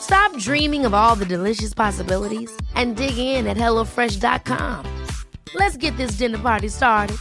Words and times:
Stop 0.00 0.36
dreaming 0.38 0.86
of 0.86 0.94
all 0.94 1.16
the 1.16 1.24
delicious 1.24 1.74
possibilities 1.74 2.50
and 2.74 2.96
dig 2.96 3.18
in 3.18 3.46
at 3.46 3.56
HelloFresh.com. 3.56 4.84
Let's 5.54 5.76
get 5.76 5.96
this 5.96 6.18
dinner 6.18 6.38
party 6.38 6.68
started. 6.68 7.16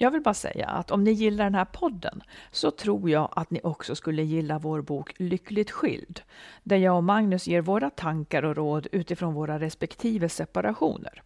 Jag 0.00 0.10
vill 0.10 0.22
bara 0.22 0.34
säga 0.34 0.66
att 0.66 0.90
om 0.90 1.04
ni 1.04 1.10
gillar 1.10 1.44
den 1.44 1.54
här 1.54 1.64
podden 1.64 2.22
så 2.50 2.70
tror 2.70 3.10
jag 3.10 3.28
att 3.32 3.50
ni 3.50 3.60
också 3.64 3.94
skulle 3.94 4.22
gilla 4.22 4.58
vår 4.58 4.82
bok 4.82 5.12
Lyckligt 5.16 5.70
skild, 5.70 6.20
där 6.62 6.76
jag 6.76 6.96
och 6.96 7.04
Magnus 7.04 7.46
ger 7.46 7.60
våra 7.60 7.90
tankar 7.90 8.42
och 8.42 8.56
råd 8.56 8.86
utifrån 8.92 9.34
våra 9.34 9.58
respektive 9.60 10.28
separationer. 10.28 11.22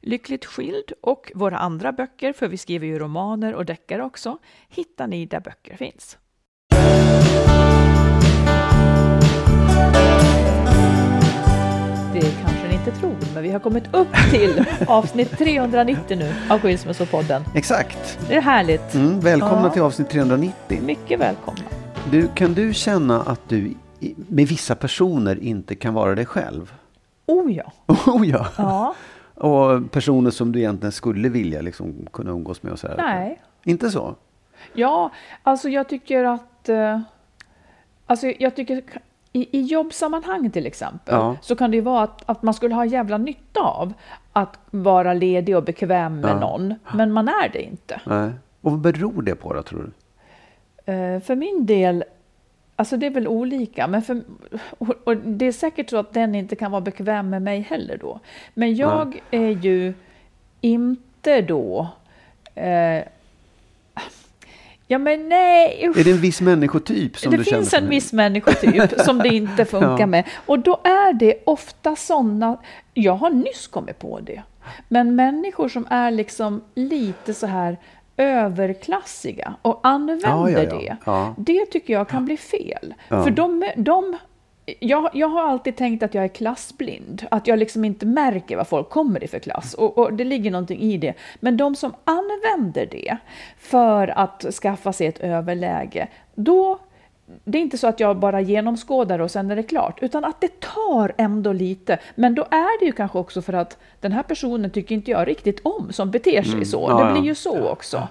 Lyckligt 0.00 0.44
skild 0.44 0.92
och 1.00 1.32
våra 1.34 1.58
andra 1.58 1.92
böcker, 1.92 2.32
för 2.32 2.48
vi 2.48 2.56
skriver 2.58 2.86
ju 2.86 2.98
romaner 2.98 3.54
och 3.54 3.64
deckare 3.64 4.02
också, 4.04 4.38
hittar 4.68 5.06
ni 5.06 5.26
där 5.26 5.40
böcker 5.40 5.76
finns. 5.76 6.18
Det 12.12 12.20
kanske 12.42 12.68
ni 12.68 12.74
inte 12.74 12.90
tror, 13.00 13.14
men 13.34 13.42
vi 13.42 13.50
har 13.50 13.58
kommit 13.60 13.94
upp 13.94 14.08
till 14.30 14.64
avsnitt 14.86 15.38
390 15.38 16.16
nu 16.18 16.34
av 16.50 16.58
Skilsmässopodden. 16.60 17.44
Exakt. 17.54 18.18
Det 18.28 18.34
är 18.34 18.40
härligt. 18.40 18.94
Mm, 18.94 19.20
välkomna 19.20 19.62
Ja. 19.66 19.70
till 19.70 19.82
avsnitt 19.82 20.10
390. 20.10 20.80
Mycket 20.82 21.20
välkomna. 21.20 21.60
Du, 22.10 22.28
kan 22.34 22.54
du 22.54 22.74
känna 22.74 23.22
att 23.22 23.48
du 23.48 23.74
med 24.28 24.48
vissa 24.48 24.74
personer 24.74 25.42
inte 25.42 25.74
kan 25.74 25.94
vara 25.94 26.14
dig 26.14 26.26
själv? 26.26 26.72
Oh 27.26 27.52
ja. 27.52 27.72
Oh 28.06 28.28
ja. 28.28 28.46
Ja. 28.58 28.94
Och 29.40 29.90
personer 29.90 30.30
som 30.30 30.52
du 30.52 30.58
egentligen 30.58 30.92
skulle 30.92 31.28
vilja 31.28 31.60
liksom 31.60 31.94
kunna 32.12 32.30
umgås 32.30 32.62
med 32.62 32.72
och 32.72 32.78
så 32.78 32.88
här. 32.88 32.96
Nej. 32.96 33.40
Inte 33.64 33.90
så? 33.90 34.14
Ja, 34.72 35.10
alltså 35.42 35.68
jag 35.68 35.88
tycker 35.88 36.24
att... 36.24 36.68
eh, 36.68 37.00
Alltså 38.06 38.26
jag 38.38 38.56
tycker 38.56 38.82
i, 39.32 39.58
i 39.58 39.62
jobbsammanhang 39.62 40.50
till 40.50 40.66
exempel 40.66 41.14
Ja. 41.14 41.36
så 41.40 41.56
kan 41.56 41.70
det 41.70 41.76
ju 41.76 41.80
vara 41.80 42.02
att, 42.02 42.22
att 42.30 42.42
man 42.42 42.54
skulle 42.54 42.74
ha 42.74 42.84
jävla 42.84 43.18
nytta 43.18 43.60
av 43.60 43.92
att 44.32 44.58
vara 44.70 45.12
ledig 45.14 45.56
och 45.56 45.62
bekväm 45.64 46.20
med 46.20 46.30
Ja. 46.30 46.40
någon, 46.40 46.74
men 46.94 47.12
man 47.12 47.28
är 47.28 47.48
det 47.52 47.62
inte. 47.62 48.00
Nej. 48.06 48.30
Och 48.60 48.70
vad 48.70 48.80
beror 48.80 49.22
det 49.22 49.34
på 49.34 49.52
då, 49.54 49.62
tror 49.62 49.90
du? 50.84 50.92
Eh, 50.92 51.20
för 51.20 51.36
min 51.36 51.66
del, 51.66 52.04
alltså 52.78 52.96
det 52.96 53.06
är 53.06 53.10
väl 53.10 53.28
olika, 53.28 53.86
men 53.86 54.02
för, 54.02 54.22
och, 54.78 54.94
och 55.04 55.16
det 55.16 55.46
är 55.46 55.52
säkert 55.52 55.90
så 55.90 55.96
att 55.96 56.12
den 56.12 56.34
inte 56.34 56.56
kan 56.56 56.70
vara 56.70 56.80
bekväm 56.80 57.30
med 57.30 57.42
mig 57.42 57.60
heller 57.60 57.98
då. 58.00 58.20
Men 58.54 58.74
jag 58.76 59.20
är 59.30 59.48
ju 59.64 59.94
inte 60.60 61.40
då... 61.40 61.88
Eh, 62.54 63.02
ja 64.86 64.98
men 64.98 65.28
nej, 65.28 65.88
usch. 65.88 65.98
Är 65.98 66.04
det 66.04 66.10
en 66.10 66.20
viss 66.20 66.40
människotyp 66.40 67.18
som 67.18 67.30
det 67.30 67.36
du 67.36 67.44
känner 67.44 67.58
finns 67.58 67.70
för 67.70 67.76
en 67.78 67.88
viss 67.88 68.12
människotyp 68.12 69.00
som 69.04 69.18
det 69.18 69.28
inte 69.28 69.64
funkar 69.64 70.00
Ja. 70.00 70.06
med. 70.06 70.24
Och 70.46 70.58
då 70.58 70.80
är 70.84 71.12
det 71.12 71.34
ofta 71.46 71.96
sådana, 71.96 72.58
jag 72.94 73.14
har 73.14 73.30
nyss 73.30 73.66
kommit 73.66 73.98
på 73.98 74.20
det, 74.20 74.42
men 74.88 75.14
människor 75.16 75.68
som 75.68 75.86
är 75.90 76.10
liksom 76.10 76.62
lite 76.74 77.34
så 77.34 77.46
här 77.46 77.76
överklassiga 78.18 79.54
och 79.62 79.80
använder 79.82 80.28
Ja, 80.28 80.50
ja, 80.50 80.96
ja. 81.04 81.34
det. 81.36 81.52
Det 81.52 81.66
tycker 81.66 81.92
jag 81.92 82.08
kan 82.08 82.24
bli 82.24 82.36
fel. 82.36 82.94
För 83.08 83.30
de, 83.30 83.72
de 83.76 84.16
jag, 84.80 85.10
jag 85.12 85.28
har 85.28 85.42
alltid 85.42 85.76
tänkt 85.76 86.02
att 86.02 86.14
jag 86.14 86.24
är 86.24 86.28
klassblind, 86.28 87.26
att 87.30 87.46
jag 87.46 87.58
liksom 87.58 87.84
inte 87.84 88.06
märker 88.06 88.56
vad 88.56 88.68
folk 88.68 88.90
kommer 88.90 89.24
i 89.24 89.28
för 89.28 89.38
klass. 89.38 89.74
Och, 89.74 89.98
och 89.98 90.12
det 90.12 90.24
ligger 90.24 90.50
någonting 90.50 90.80
i 90.80 90.96
det. 90.96 91.14
Men 91.40 91.56
de 91.56 91.74
som 91.74 91.94
använder 92.04 92.86
det 92.86 93.16
för 93.58 94.08
att 94.08 94.46
skaffa 94.62 94.92
sig 94.92 95.06
ett 95.06 95.18
överläge, 95.18 96.08
då 96.34 96.78
det 97.44 97.58
är 97.58 97.62
inte 97.62 97.78
så 97.78 97.86
att 97.86 98.00
jag 98.00 98.16
bara 98.16 98.40
genomskådar 98.40 99.18
och 99.18 99.30
sen 99.30 99.50
är 99.50 99.56
det 99.56 99.62
klart, 99.62 99.98
utan 100.02 100.24
att 100.24 100.40
det 100.40 100.60
tar 100.60 101.12
ändå 101.16 101.52
lite. 101.52 101.98
Men 102.14 102.34
då 102.34 102.42
är 102.42 102.80
det 102.80 102.86
ju 102.86 102.92
kanske 102.92 103.18
också 103.18 103.42
för 103.42 103.52
att 103.52 103.78
den 104.00 104.12
här 104.12 104.22
personen 104.22 104.70
tycker 104.70 104.94
inte 104.94 105.10
jag 105.10 105.28
riktigt 105.28 105.60
om 105.62 105.92
som 105.92 106.10
beter 106.10 106.42
sig 106.42 106.64
så. 106.64 106.86
Mm. 106.86 106.98
Ja, 106.98 107.04
det 107.04 107.08
ja. 107.08 107.20
blir 107.20 107.28
ju 107.28 107.34
så 107.34 107.68
också. 107.68 108.08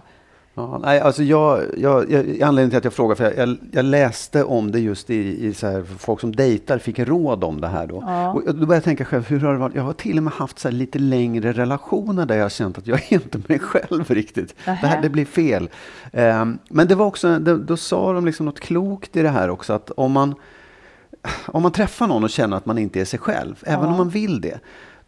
Ja, 0.57 0.79
nej, 0.83 0.99
alltså 0.99 1.23
jag, 1.23 1.63
jag, 1.77 2.11
jag, 2.11 2.41
anledningen 2.41 2.69
till 2.69 2.77
att 2.77 2.83
jag 2.83 2.93
frågar, 2.93 3.15
för 3.15 3.23
jag, 3.23 3.37
jag, 3.37 3.57
jag 3.71 3.85
läste 3.85 4.43
om 4.43 4.71
det 4.71 4.79
just 4.79 5.09
i, 5.09 5.47
i 5.47 5.53
så 5.53 5.67
här, 5.67 5.83
folk 5.97 6.19
som 6.19 6.35
dejtar 6.35 6.77
fick 6.77 6.99
råd 6.99 7.43
om 7.43 7.61
det 7.61 7.67
här 7.67 7.87
då. 7.87 8.03
Ja. 8.07 8.33
Och 8.33 8.41
då 8.45 8.53
började 8.53 8.75
jag 8.75 8.83
tänka 8.83 9.05
själv, 9.05 9.27
hur 9.27 9.39
har 9.39 9.53
det 9.53 9.59
varit? 9.59 9.75
Jag 9.75 9.83
har 9.83 9.93
till 9.93 10.17
och 10.17 10.23
med 10.23 10.33
haft 10.33 10.59
så 10.59 10.67
här 10.67 10.75
lite 10.75 10.99
längre 10.99 11.51
relationer 11.51 12.25
där 12.25 12.35
jag 12.35 12.43
har 12.43 12.49
känt 12.49 12.77
att 12.77 12.87
jag 12.87 12.99
är 13.09 13.13
inte 13.13 13.39
mig 13.47 13.59
själv 13.59 14.05
riktigt. 14.07 14.55
Det 14.65 14.71
här 14.71 15.01
det 15.01 15.09
blir 15.09 15.25
fel. 15.25 15.69
Ehm, 16.11 16.57
men 16.69 16.87
det 16.87 16.95
var 16.95 17.05
också, 17.05 17.39
då, 17.39 17.57
då 17.57 17.77
sa 17.77 18.13
de 18.13 18.25
liksom 18.25 18.45
något 18.45 18.59
klokt 18.59 19.15
i 19.15 19.21
det 19.21 19.29
här 19.29 19.49
också, 19.49 19.73
att 19.73 19.91
om 19.91 20.11
man, 20.11 20.35
om 21.45 21.63
man 21.63 21.71
träffar 21.71 22.07
någon 22.07 22.23
och 22.23 22.29
känner 22.29 22.57
att 22.57 22.65
man 22.65 22.77
inte 22.77 23.01
är 23.01 23.05
sig 23.05 23.19
själv, 23.19 23.55
även 23.65 23.85
om 23.85 23.97
man 23.97 24.09
vill 24.09 24.41
det, 24.41 24.59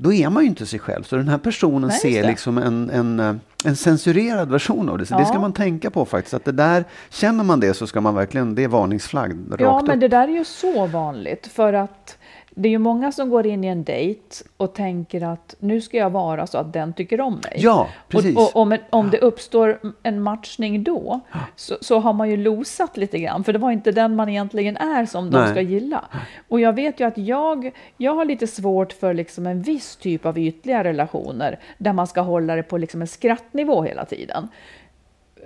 då 0.02 0.14
är 0.14 0.30
man 0.30 0.44
ju 0.44 0.50
inte 0.50 0.66
sig 0.66 0.80
själv. 0.80 1.04
Så 1.04 1.16
den 1.16 1.28
här 1.28 1.38
personen 1.38 1.88
Nej, 1.90 2.00
ser 2.00 2.24
liksom 2.28 2.58
en, 2.58 2.90
en, 2.90 3.20
eh, 3.20 3.36
en 3.66 3.76
censurerad 3.76 4.52
version 4.52 4.90
av 4.90 4.98
det. 4.98 5.06
Så 5.06 5.18
det 5.18 5.26
ska 5.26 5.34
Ja. 5.36 5.40
man 5.40 5.54
tänka 5.54 5.90
på 5.90 6.06
faktiskt. 6.06 6.34
Att 6.34 6.46
det 6.46 6.52
där, 6.52 6.86
känner 7.10 7.44
man 7.44 7.60
det 7.60 7.74
så 7.74 7.88
ska 7.88 8.02
man 8.02 8.16
verkligen, 8.16 8.56
det 8.56 8.64
är 8.64 8.68
varningsflagg 8.68 9.32
rakt 9.50 9.62
Ja, 9.62 9.82
men 9.88 9.96
upp. 9.96 10.02
det 10.02 10.08
där 10.08 10.28
är 10.28 10.32
ju 10.32 10.46
så 10.46 10.86
vanligt 10.88 11.48
för 11.48 11.74
att 11.74 12.18
det 12.56 12.68
är 12.68 12.72
ju 12.72 12.78
många 12.78 13.12
som 13.12 13.30
går 13.30 13.46
in 13.46 13.64
i 13.64 13.68
en 13.68 13.84
dejt 13.84 14.36
och 14.58 14.74
tänker 14.74 15.24
att 15.24 15.56
nu 15.60 15.82
ska 15.82 15.98
jag 15.98 16.10
vara 16.10 16.48
så 16.48 16.58
att 16.58 16.74
den 16.74 16.94
tycker 16.94 17.22
om 17.22 17.34
mig. 17.34 17.54
Ja, 17.56 17.88
precis. 18.08 18.38
Och, 18.38 18.44
och 18.44 18.62
om, 18.62 18.78
om 18.90 19.10
det 19.10 19.18
uppstår 19.18 19.80
en 20.04 20.22
matchning 20.22 20.84
då 20.84 21.20
så, 21.56 21.78
så 21.82 22.00
har 22.00 22.14
man 22.14 22.30
ju 22.30 22.38
losat 22.38 22.98
lite 22.98 23.20
grann, 23.20 23.44
för 23.44 23.54
det 23.54 23.60
var 23.60 23.72
inte 23.72 23.92
den 23.92 24.16
man 24.16 24.30
egentligen 24.30 24.78
är 24.78 25.06
som 25.06 25.32
de 25.32 25.38
Nej. 25.38 25.52
ska 25.52 25.62
gilla. 25.62 26.06
Och 26.48 26.60
jag 26.60 26.74
vet 26.74 27.00
ju 27.00 27.08
att 27.08 27.18
jag, 27.18 27.72
jag 27.98 28.16
har 28.16 28.26
lite 28.26 28.48
svårt 28.48 28.94
för 28.94 29.14
liksom 29.14 29.48
en 29.48 29.62
viss 29.62 29.96
typ 29.96 30.26
av 30.26 30.38
ytliga 30.38 30.84
relationer 30.84 31.60
där 31.78 31.94
man 31.94 32.08
ska 32.08 32.22
hålla 32.22 32.56
det 32.56 32.64
på 32.64 32.78
liksom 32.78 33.02
en 33.02 33.08
skrattnivå 33.08 33.84
hela 33.84 34.06
tiden. 34.06 34.48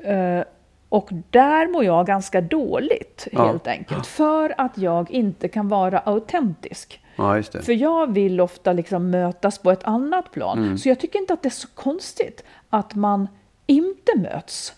Eh, 0.03 0.43
och 0.93 1.09
där 1.29 1.67
mår 1.71 1.83
jag 1.83 2.05
ganska 2.07 2.41
dåligt 2.41 3.27
Ja. 3.31 3.45
helt 3.45 3.67
enkelt. 3.67 4.05
För 4.07 4.53
att 4.57 4.77
jag 4.77 5.11
inte 5.11 5.47
kan 5.47 5.69
vara 5.69 5.99
autentisk. 5.99 6.99
Ja. 7.15 7.41
För 7.43 7.73
jag 7.73 8.13
vill 8.13 8.41
ofta 8.41 8.73
liksom 8.73 9.09
mötas 9.09 9.57
på 9.57 9.71
ett 9.71 9.83
annat 9.83 10.31
plan. 10.31 10.57
Mm. 10.57 10.77
Så 10.77 10.89
jag 10.89 10.99
tycker 10.99 11.19
inte 11.19 11.33
att 11.33 11.41
det 11.43 11.47
är 11.47 11.51
så 11.51 11.67
konstigt 11.75 12.43
att 12.69 12.95
man 12.95 13.27
inte 13.65 14.11
möts. 14.17 14.73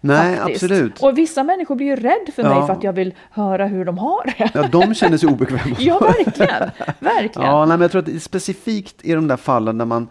Nej, 0.00 0.36
faktiskt. 0.36 0.62
absolut. 0.62 1.02
Och 1.02 1.18
vissa 1.18 1.42
människor 1.44 1.74
blir 1.74 1.86
ju 1.86 1.96
rädd 1.96 2.34
för 2.34 2.42
mig 2.42 2.52
Ja. 2.52 2.66
för 2.66 2.72
att 2.74 2.82
jag 2.84 2.92
vill 2.92 3.14
höra 3.30 3.66
hur 3.66 3.84
de 3.84 3.98
har 3.98 4.24
det. 4.38 4.50
Ja, 4.54 4.68
de 4.68 4.94
känner 4.94 5.18
sig 5.18 5.28
obekväma. 5.28 5.76
Ja, 5.78 5.98
verkligen. 5.98 6.70
Verkligen. 6.98 7.48
Ja, 7.50 7.58
nej, 7.58 7.68
men 7.76 7.80
jag 7.80 7.90
tror 7.90 8.02
att 8.16 8.22
specifikt 8.22 9.04
i 9.04 9.12
de 9.12 9.28
där 9.28 9.36
fallen 9.36 9.78
när 9.78 9.84
man 9.84 10.08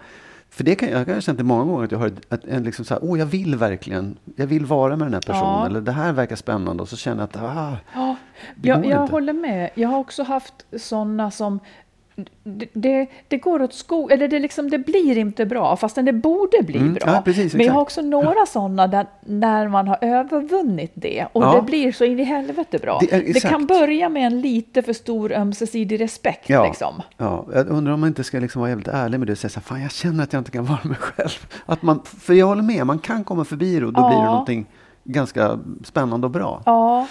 för 0.57 0.63
det 0.63 0.75
kan 0.75 0.89
jag, 0.89 1.07
jag 1.09 1.13
har 1.13 1.21
känt 1.21 1.37
det 1.37 1.43
många 1.43 1.63
gånger 1.63 1.83
att 1.85 1.91
jag 1.91 1.99
har 1.99 2.07
ett, 2.07 2.45
en 2.45 2.63
liksom 2.63 2.85
så 2.85 2.93
här, 2.93 3.03
åh 3.03 3.19
jag 3.19 3.25
vill 3.25 3.55
verkligen, 3.55 4.17
jag 4.35 4.47
vill 4.47 4.65
vara 4.65 4.95
med 4.95 5.05
den 5.07 5.13
här 5.13 5.21
personen 5.21 5.43
Ja. 5.59 5.65
eller 5.65 5.81
det 5.81 5.91
här 5.91 6.13
verkar 6.13 6.35
spännande 6.35 6.83
och 6.83 6.89
så 6.89 6.97
känner 6.97 7.21
jag 7.21 7.43
att 7.43 7.57
ah, 7.57 7.77
Ja, 7.93 8.15
jag, 8.61 8.85
jag 8.85 9.07
håller 9.07 9.33
med. 9.33 9.69
Jag 9.75 9.89
har 9.89 9.97
också 9.97 10.23
haft 10.23 10.53
sådana 10.77 11.31
som 11.31 11.59
det, 12.43 12.67
det, 12.73 13.07
det 13.27 13.37
går 13.37 13.61
åt 13.61 13.73
skog, 13.73 14.11
eller 14.11 14.27
det, 14.27 14.39
liksom, 14.39 14.69
det 14.69 14.77
blir 14.77 15.17
inte 15.17 15.45
bra, 15.45 15.75
fastän 15.75 16.05
det 16.05 16.13
borde 16.13 16.63
bli 16.63 16.77
Mm, 16.77 16.93
bra. 16.93 17.13
ja, 17.13 17.21
precis, 17.25 17.53
Men 17.53 17.65
jag 17.65 17.73
har 17.73 17.81
också 17.81 18.01
några 18.01 18.45
sådana 18.45 18.87
där 18.87 19.05
när 19.25 19.67
man 19.67 19.87
har 19.87 19.97
övervunnit 20.01 20.91
det 20.93 21.27
och 21.33 21.43
Ja. 21.43 21.55
det 21.55 21.61
blir 21.61 21.91
så 21.91 22.05
in 22.05 22.19
i 22.19 22.23
helvete 22.23 22.77
bra. 22.81 22.99
Det 23.09 23.33
Det, 23.33 23.39
kan 23.39 23.65
börja 23.65 24.09
med 24.09 24.25
en 24.27 24.41
lite 24.41 24.81
för 24.81 24.93
stor 24.93 25.31
ömsesidig 25.31 25.99
respekt. 26.01 26.49
Ja, 26.49 26.65
Liksom. 26.67 27.01
ja, 27.17 27.45
jag 27.53 27.67
undrar 27.67 27.93
om 27.93 27.99
man 27.99 28.07
inte 28.09 28.23
ska 28.23 28.39
liksom 28.39 28.59
vara 28.59 28.69
jävligt 28.69 28.87
ärlig 28.87 29.19
med 29.19 29.27
det 29.27 29.31
och 29.31 29.37
säga 29.37 29.49
så 29.49 29.61
fan 29.61 29.81
jag 29.81 29.91
känner 29.91 30.23
att 30.23 30.33
jag 30.33 30.39
inte 30.39 30.51
kan 30.51 30.65
vara 30.65 30.79
mig 30.83 30.97
själv. 30.97 31.47
Att 31.65 31.81
man, 31.81 32.01
för 32.19 32.33
jag 32.33 32.45
håller 32.47 32.63
med, 32.63 32.85
man 32.87 32.99
kan 32.99 33.23
komma 33.23 33.45
förbi 33.45 33.79
det 33.79 33.85
och 33.85 33.93
då 33.93 34.01
Ja. 34.01 34.07
blir 34.09 34.17
det 34.17 34.25
någonting 34.25 34.65
ganska 35.03 35.59
spännande 35.83 36.27
och 36.27 36.31
bra. 36.31 36.61
Ja. 36.65 37.07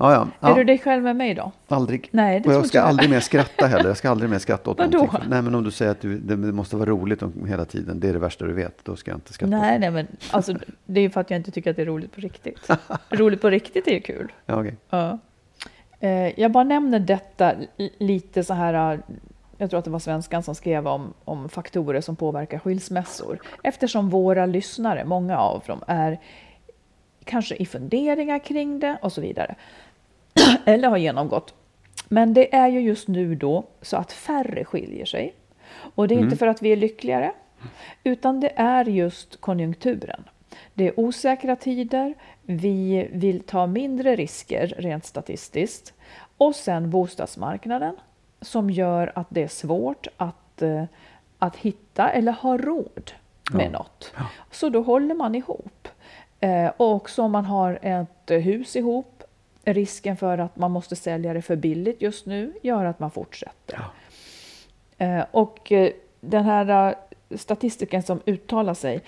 Ja, 0.00 0.12
ja, 0.12 0.28
Är 0.40 0.50
ja 0.50 0.54
du 0.56 0.64
dig 0.64 0.78
själv 0.78 1.02
med 1.02 1.16
mig 1.16 1.34
då? 1.34 1.52
aldrig. 1.68 2.08
Nej, 2.12 2.40
det 2.40 2.48
och 2.48 2.54
jag 2.54 2.66
ska 2.66 2.78
jag. 2.78 2.86
aldrig 2.86 3.10
mer 3.10 3.20
skratta 3.20 3.66
heller. 3.66 3.88
Jag 3.88 3.96
ska 3.96 4.10
aldrig 4.10 4.30
mer 4.30 4.38
skratta 4.38 4.70
åt 4.70 4.78
någonting. 4.92 5.08
Nej, 5.28 5.42
men 5.42 5.54
om 5.54 5.64
du 5.64 5.70
säger 5.70 5.90
att 5.90 6.00
du, 6.00 6.18
det 6.18 6.36
måste 6.36 6.76
vara 6.76 6.90
roligt 6.90 7.22
om- 7.22 7.46
hela 7.46 7.64
tiden, 7.64 8.00
det 8.00 8.08
är 8.08 8.12
det 8.12 8.18
värsta 8.18 8.44
du 8.44 8.52
vet, 8.52 8.84
då 8.84 8.96
ska 8.96 9.10
jag 9.10 9.16
inte 9.18 9.32
skratta. 9.32 9.56
Nej, 9.58 9.78
nej, 9.78 9.90
men 9.90 10.06
alltså, 10.30 10.54
det 10.86 11.00
är 11.00 11.02
ju 11.02 11.10
för 11.10 11.20
att 11.20 11.30
jag 11.30 11.38
inte 11.40 11.50
tycker 11.50 11.70
att 11.70 11.76
det 11.76 11.82
är 11.82 11.86
roligt 11.86 12.14
på 12.14 12.20
riktigt. 12.20 12.68
roligt 13.10 13.40
på 13.40 13.50
riktigt 13.50 13.86
är 13.86 13.92
ju 13.92 14.00
kul. 14.00 14.32
Ja, 14.46 14.60
okej. 14.60 14.76
Ja. 14.90 15.18
Eh, 16.00 16.40
Jag 16.40 16.52
bara 16.52 16.64
nämner 16.64 16.98
detta 17.00 17.52
li- 17.76 17.94
lite 17.98 18.44
så 18.44 18.54
här, 18.54 18.92
eh, 18.94 19.00
jag 19.56 19.70
tror 19.70 19.78
att 19.78 19.84
det 19.84 19.90
var 19.90 19.98
svenskan 19.98 20.42
som 20.42 20.54
skrev 20.54 20.88
om, 20.88 21.14
om 21.24 21.48
faktorer 21.48 22.00
som 22.00 22.16
påverkar 22.16 22.58
skilsmässor. 22.58 23.38
Eftersom 23.62 24.10
våra 24.10 24.46
lyssnare, 24.46 25.04
många 25.04 25.38
av 25.38 25.62
dem, 25.66 25.80
är 25.86 26.18
kanske 27.24 27.54
i 27.54 27.66
funderingar 27.66 28.38
kring 28.38 28.80
det 28.80 28.98
och 29.02 29.12
så 29.12 29.20
vidare. 29.20 29.54
Eller 30.64 30.88
har 30.88 30.96
genomgått. 30.96 31.54
Men 32.08 32.34
det 32.34 32.54
är 32.54 32.68
ju 32.68 32.80
just 32.80 33.08
nu 33.08 33.34
då 33.34 33.64
så 33.82 33.96
att 33.96 34.12
färre 34.12 34.64
skiljer 34.64 35.04
sig. 35.04 35.34
Och 35.94 36.08
det 36.08 36.14
är 36.14 36.18
inte 36.18 36.36
för 36.36 36.46
att 36.46 36.62
vi 36.62 36.72
är 36.72 36.76
lyckligare, 36.76 37.32
utan 38.04 38.40
det 38.40 38.52
är 38.56 38.84
just 38.84 39.40
konjunkturen. 39.40 40.24
Det 40.74 40.88
är 40.88 41.00
osäkra 41.00 41.56
tider, 41.56 42.14
vi 42.42 43.08
vill 43.12 43.40
ta 43.40 43.66
mindre 43.66 44.16
risker 44.16 44.74
rent 44.78 45.04
statistiskt. 45.04 45.94
Och 46.38 46.54
sen 46.54 46.90
bostadsmarknaden 46.90 47.96
som 48.40 48.70
gör 48.70 49.12
att 49.14 49.26
det 49.30 49.42
är 49.42 49.48
svårt 49.48 50.06
att, 50.16 50.62
eh, 50.62 50.84
att 51.38 51.56
hitta 51.56 52.08
eller 52.10 52.32
ha 52.32 52.56
råd 52.58 53.12
med 53.52 53.66
Ja. 53.66 53.70
något. 53.70 54.12
Så 54.50 54.68
då 54.68 54.82
håller 54.82 55.14
man 55.14 55.34
ihop. 55.34 55.88
Eh, 56.40 56.70
och 56.76 56.92
också 56.92 57.22
om 57.22 57.32
man 57.32 57.44
har 57.44 57.78
ett 57.82 58.30
hus 58.30 58.76
ihop, 58.76 59.17
risken 59.64 60.16
för 60.16 60.38
att 60.38 60.56
man 60.56 60.70
måste 60.70 60.96
sälja 60.96 61.32
det 61.34 61.42
för 61.42 61.56
billigt 61.56 62.02
just 62.02 62.26
nu 62.26 62.52
gör 62.62 62.84
att 62.84 62.98
man 62.98 63.10
fortsätter. 63.10 63.80
Eh, 64.98 65.24
och 65.30 65.72
eh, 65.72 65.90
den 66.20 66.44
här 66.44 66.94
eh, 67.28 67.36
statistiken 67.38 68.02
som 68.02 68.20
uttalar 68.26 68.74
sig 68.74 69.02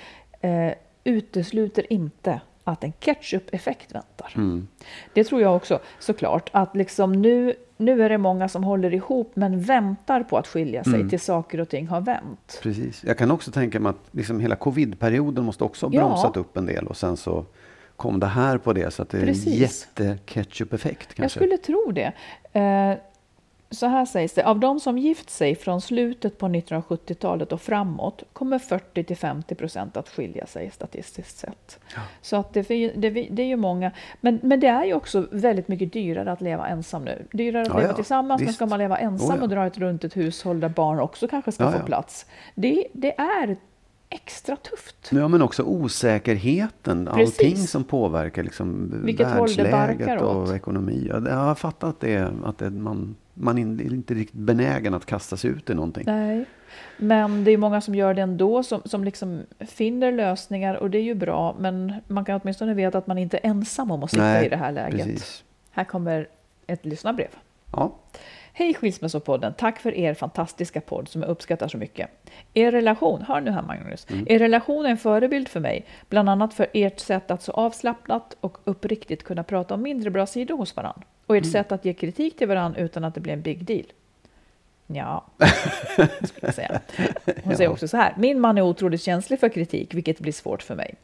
utesluter 1.04 1.92
inte 1.92 2.40
att 2.64 2.84
en 2.84 2.92
ketchup-effekt 2.92 3.94
väntar. 3.94 4.32
Mm. 4.36 4.68
Det 5.14 5.24
tror 5.24 5.40
jag 5.40 5.56
också 5.56 5.78
såklart. 5.98 6.50
Att 6.52 6.76
liksom 6.76 7.12
nu, 7.12 7.54
nu 7.76 8.02
är 8.02 8.08
det 8.08 8.18
många 8.18 8.48
som 8.48 8.64
håller 8.64 8.94
ihop 8.94 9.32
men 9.34 9.60
väntar 9.60 10.22
på 10.22 10.38
att 10.38 10.46
skilja 10.46 10.84
sig 10.84 10.94
Mm. 10.94 11.08
till 11.08 11.20
saker 11.20 11.60
och 11.60 11.68
ting 11.68 11.86
har 11.88 12.00
vänt. 12.00 12.60
Precis. 12.62 13.04
Jag 13.04 13.18
kan 13.18 13.30
också 13.30 13.50
tänka 13.52 13.80
mig 13.80 13.90
att 13.90 13.96
liksom 14.10 14.40
hela 14.40 14.56
covid-perioden 14.56 15.44
måste 15.44 15.64
också 15.64 15.86
ha 15.86 15.92
Ja. 15.94 16.00
bromsat 16.00 16.36
upp 16.36 16.56
en 16.56 16.66
del 16.66 16.86
och 16.86 16.96
sen 16.96 17.16
så 17.16 17.44
kom 18.00 18.20
det 18.20 18.26
här 18.26 18.58
på 18.58 18.72
det 18.72 18.90
så 18.94 19.02
att 19.02 19.08
det 19.08 19.18
är 19.18 19.26
en 19.26 19.34
jätte-ketchup-effekt. 19.34 21.08
Jag 21.16 21.30
skulle 21.30 21.56
tro 21.56 21.92
det. 21.92 22.12
Eh, 22.52 22.94
så 23.70 23.86
här 23.86 24.04
sägs 24.06 24.32
det, 24.32 24.44
av 24.46 24.58
de 24.60 24.80
som 24.80 24.98
gift 24.98 25.30
sig 25.30 25.54
från 25.54 25.80
slutet 25.80 26.38
på 26.38 26.46
1970-talet 26.46 27.52
och 27.52 27.60
framåt 27.60 28.22
kommer 28.32 28.58
40-50 28.58 29.54
procent 29.54 29.96
att 29.96 30.08
skilja 30.08 30.46
sig 30.46 30.70
statistiskt 30.70 31.38
sett. 31.38 31.78
Så 32.20 32.36
att 32.36 32.52
det, 32.54 32.62
det, 32.96 33.10
det 33.10 33.42
är 33.42 33.46
ju 33.46 33.56
många, 33.56 33.92
men, 34.20 34.40
men 34.42 34.60
det 34.60 34.66
är 34.66 34.84
ju 34.84 34.94
också 34.94 35.26
väldigt 35.30 35.68
mycket 35.68 35.92
dyrare 35.92 36.32
att 36.32 36.40
leva 36.40 36.68
ensam 36.68 37.04
nu. 37.04 37.26
Dyrare 37.32 37.62
att 37.62 37.68
Ja, 37.68 37.76
leva 37.76 37.88
ja, 37.88 37.94
tillsammans, 37.96 38.40
men 38.40 38.46
visst. 38.46 38.56
ska 38.56 38.66
man 38.66 38.78
leva 38.78 38.98
ensam 38.98 39.30
Oh, 39.30 39.36
ja. 39.36 39.42
och 39.42 39.48
dra 39.48 39.66
ett 39.66 39.78
runt 39.78 40.04
ett 40.04 40.16
hushåll 40.16 40.60
där 40.60 40.68
barn 40.68 41.00
också 41.00 41.28
kanske 41.28 41.52
ska 41.52 41.64
Ja, 41.64 41.72
få 41.72 41.78
ja. 41.78 41.82
plats. 41.82 42.26
Det, 42.54 42.86
det 42.92 43.18
är 43.20 43.56
extra 44.10 44.56
tufft. 44.56 45.10
Ja, 45.12 45.28
men 45.28 45.42
också 45.42 45.62
osäkerheten, 45.62 47.06
Precis. 47.06 47.38
allting 47.38 47.56
som 47.56 47.84
påverkar 47.84 48.42
liksom 48.42 48.92
Vilket 49.04 49.26
världsläget 49.26 49.72
barkar 49.72 50.22
åt. 50.22 50.48
och 50.48 50.56
ekonomi. 50.56 51.06
Jag 51.10 51.20
har 51.20 51.54
fattat 51.54 51.90
att, 51.90 52.00
det, 52.00 52.32
att 52.44 52.58
det, 52.58 52.70
man, 52.70 53.16
man 53.34 53.58
är 53.58 53.62
inte 53.62 54.14
riktigt 54.14 54.40
benägen 54.40 54.94
att 54.94 55.06
kasta 55.06 55.36
sig 55.36 55.50
ut 55.50 55.70
i 55.70 55.74
någonting. 55.74 56.04
Nej, 56.06 56.44
men 56.96 57.44
det 57.44 57.50
är 57.50 57.56
många 57.56 57.80
som 57.80 57.94
gör 57.94 58.14
det 58.14 58.22
ändå, 58.22 58.62
som, 58.62 58.82
som 58.84 59.04
liksom 59.04 59.42
finner 59.58 60.12
lösningar 60.12 60.74
och 60.74 60.90
det 60.90 60.98
är 60.98 61.02
ju 61.02 61.14
bra, 61.14 61.56
men 61.58 61.94
man 62.08 62.24
kan 62.24 62.40
åtminstone 62.42 62.74
veta 62.74 62.98
att 62.98 63.06
man 63.06 63.18
inte 63.18 63.36
är 63.36 63.50
ensam 63.50 63.90
om 63.90 64.02
att 64.02 64.10
sitta 64.10 64.22
Nej, 64.22 64.46
i 64.46 64.48
det 64.48 64.56
här 64.56 64.72
läget. 64.72 65.06
Precis. 65.06 65.44
Här 65.70 65.84
kommer 65.84 66.28
ett 66.66 66.84
lyssnarbrev. 66.86 67.28
Ja. 67.72 67.92
Hej 68.60 68.74
Skilsmässopodden, 68.74 69.54
tack 69.54 69.78
för 69.78 69.94
er 69.94 70.14
fantastiska 70.14 70.80
podd 70.80 71.08
som 71.08 71.22
jag 71.22 71.30
uppskattar 71.30 71.68
så 71.68 71.78
mycket. 71.78 72.10
Er 72.54 72.72
relation, 72.72 73.22
hör 73.22 73.40
nu 73.40 73.50
här 73.50 73.62
Magnus, 73.62 74.06
er 74.26 74.38
relation 74.38 74.86
är 74.86 74.90
en 74.90 74.96
förebild 74.96 75.48
för 75.48 75.60
mig, 75.60 75.86
bland 76.08 76.28
annat 76.28 76.54
för 76.54 76.66
ert 76.72 76.98
sätt 76.98 77.30
att 77.30 77.42
så 77.42 77.52
avslappnat 77.52 78.36
och 78.40 78.58
uppriktigt 78.64 79.24
kunna 79.24 79.42
prata 79.42 79.74
om 79.74 79.82
mindre 79.82 80.10
bra 80.10 80.26
sidor 80.26 80.56
hos 80.56 80.76
varandra. 80.76 81.02
Och 81.26 81.36
ert 81.36 81.52
sätt 81.52 81.72
att 81.72 81.84
ge 81.84 81.94
kritik 81.94 82.38
till 82.38 82.48
varandra 82.48 82.80
utan 82.80 83.04
att 83.04 83.14
det 83.14 83.20
blir 83.20 83.32
en 83.32 83.42
big 83.42 83.64
deal. 83.64 83.86
Ja, 84.92 85.26
skulle 86.22 86.40
jag 86.40 86.54
säga. 86.54 86.80
Hon 87.44 87.56
säger 87.56 87.70
också 87.70 87.88
så 87.88 87.96
här. 87.96 88.14
Min 88.16 88.40
man 88.40 88.58
är 88.58 88.62
otroligt 88.62 89.02
känslig 89.02 89.40
för 89.40 89.48
kritik, 89.48 89.94
vilket 89.94 90.20
blir 90.20 90.32
svårt 90.32 90.62
för 90.62 90.74
mig. 90.74 90.94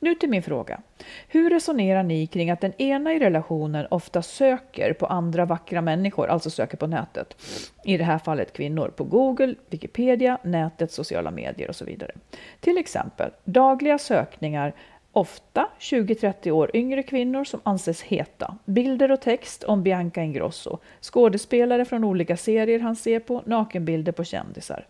Nu 0.00 0.14
till 0.14 0.30
min 0.30 0.42
fråga. 0.42 0.80
Hur 1.28 1.50
resonerar 1.50 2.02
ni 2.02 2.26
kring 2.26 2.50
att 2.50 2.60
den 2.60 2.72
ena 2.72 3.12
i 3.12 3.18
relationen 3.18 3.86
ofta 3.90 4.22
söker 4.22 4.92
på 4.92 5.06
andra 5.06 5.44
vackra 5.44 5.80
människor, 5.80 6.26
alltså 6.26 6.50
söker 6.50 6.76
på 6.76 6.86
nätet? 6.86 7.36
I 7.84 7.96
det 7.96 8.04
här 8.04 8.18
fallet 8.18 8.52
kvinnor 8.52 8.92
på 8.96 9.04
Google, 9.04 9.54
Wikipedia, 9.70 10.38
nätet, 10.42 10.92
sociala 10.92 11.30
medier 11.30 11.68
och 11.68 11.76
så 11.76 11.84
vidare. 11.84 12.12
Till 12.60 12.78
exempel 12.78 13.30
dagliga 13.44 13.98
sökningar 13.98 14.74
Ofta 15.16 15.68
20-30 15.78 16.50
år 16.50 16.70
yngre 16.74 17.02
kvinnor 17.02 17.44
som 17.44 17.60
anses 17.62 18.02
heta. 18.02 18.56
Bilder 18.64 19.12
och 19.12 19.20
text 19.20 19.64
om 19.64 19.82
Bianca 19.82 20.22
Ingrosso. 20.22 20.78
Skådespelare 21.00 21.84
från 21.84 22.04
olika 22.04 22.36
serier 22.36 22.80
han 22.80 22.96
ser 22.96 23.20
på. 23.20 23.42
Nakenbilder 23.46 24.12
på 24.12 24.24
kändisar. 24.24 24.86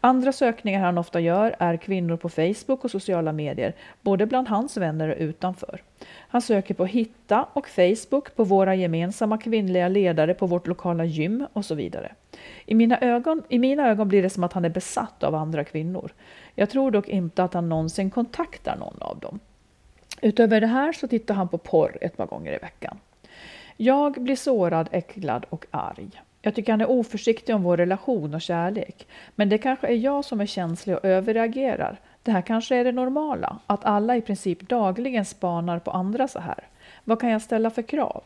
Andra 0.00 0.32
sökningar 0.32 0.80
han 0.80 0.98
ofta 0.98 1.20
gör 1.20 1.56
är 1.58 1.76
kvinnor 1.76 2.16
på 2.16 2.28
Facebook 2.28 2.84
och 2.84 2.90
sociala 2.90 3.32
medier, 3.32 3.74
både 4.00 4.26
bland 4.26 4.48
hans 4.48 4.76
vänner 4.76 5.08
och 5.08 5.16
utanför. 5.18 5.82
Han 6.28 6.42
söker 6.42 6.74
på 6.74 6.86
Hitta 6.86 7.46
och 7.52 7.68
Facebook 7.68 8.36
på 8.36 8.44
våra 8.44 8.74
gemensamma 8.74 9.38
kvinnliga 9.38 9.88
ledare 9.88 10.34
på 10.34 10.46
vårt 10.46 10.66
lokala 10.66 11.04
gym 11.04 11.46
och 11.52 11.64
så 11.64 11.74
vidare. 11.74 12.12
I 12.66 12.74
mina, 12.74 12.98
ögon, 12.98 13.42
I 13.48 13.58
mina 13.58 13.88
ögon 13.88 14.08
blir 14.08 14.22
det 14.22 14.30
som 14.30 14.44
att 14.44 14.52
han 14.52 14.64
är 14.64 14.70
besatt 14.70 15.22
av 15.22 15.34
andra 15.34 15.64
kvinnor. 15.64 16.12
Jag 16.54 16.70
tror 16.70 16.90
dock 16.90 17.08
inte 17.08 17.44
att 17.44 17.54
han 17.54 17.68
någonsin 17.68 18.10
kontaktar 18.10 18.76
någon 18.76 18.96
av 19.00 19.18
dem. 19.18 19.40
Utöver 20.22 20.60
det 20.60 20.66
här 20.66 20.92
så 20.92 21.08
tittar 21.08 21.34
han 21.34 21.48
på 21.48 21.58
porr 21.58 21.98
ett 22.00 22.16
par 22.16 22.26
gånger 22.26 22.52
i 22.52 22.58
veckan. 22.58 22.98
Jag 23.76 24.12
blir 24.12 24.36
sårad, 24.36 24.88
äcklad 24.92 25.46
och 25.50 25.66
arg. 25.70 26.22
Jag 26.42 26.54
tycker 26.54 26.72
han 26.72 26.80
är 26.80 26.90
oförsiktig 26.90 27.54
om 27.54 27.62
vår 27.62 27.76
relation 27.76 28.34
och 28.34 28.40
kärlek. 28.40 29.06
Men 29.34 29.48
det 29.48 29.58
kanske 29.58 29.86
är 29.86 29.96
jag 29.96 30.24
som 30.24 30.40
är 30.40 30.46
känslig 30.46 30.96
och 30.96 31.04
överreagerar. 31.04 32.00
Det 32.22 32.30
här 32.30 32.42
kanske 32.42 32.76
är 32.76 32.84
det 32.84 32.92
normala, 32.92 33.58
att 33.66 33.84
alla 33.84 34.16
i 34.16 34.20
princip 34.20 34.68
dagligen 34.68 35.24
spanar 35.24 35.78
på 35.78 35.90
andra 35.90 36.28
så 36.28 36.40
här. 36.40 36.68
Vad 37.04 37.20
kan 37.20 37.30
jag 37.30 37.42
ställa 37.42 37.70
för 37.70 37.82
krav? 37.82 38.22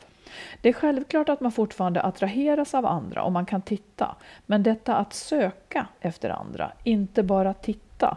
Det 0.60 0.68
är 0.68 0.72
självklart 0.72 1.28
att 1.28 1.40
man 1.40 1.52
fortfarande 1.52 2.02
attraheras 2.02 2.74
av 2.74 2.86
andra 2.86 3.22
och 3.22 3.32
man 3.32 3.46
kan 3.46 3.62
titta. 3.62 4.16
Men 4.46 4.62
detta 4.62 4.96
att 4.96 5.12
söka 5.12 5.86
efter 6.00 6.30
andra, 6.30 6.72
inte 6.84 7.22
bara 7.22 7.54
titta, 7.54 8.16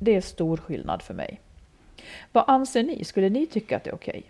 det 0.00 0.16
är 0.16 0.20
stor 0.20 0.56
skillnad 0.56 1.02
för 1.02 1.14
mig. 1.14 1.40
Vad 2.32 2.44
anser 2.46 2.82
ni? 2.82 3.04
Skulle 3.04 3.28
ni 3.28 3.46
tycka 3.46 3.76
att 3.76 3.84
det 3.84 3.90
är 3.90 3.94
okej? 3.94 4.22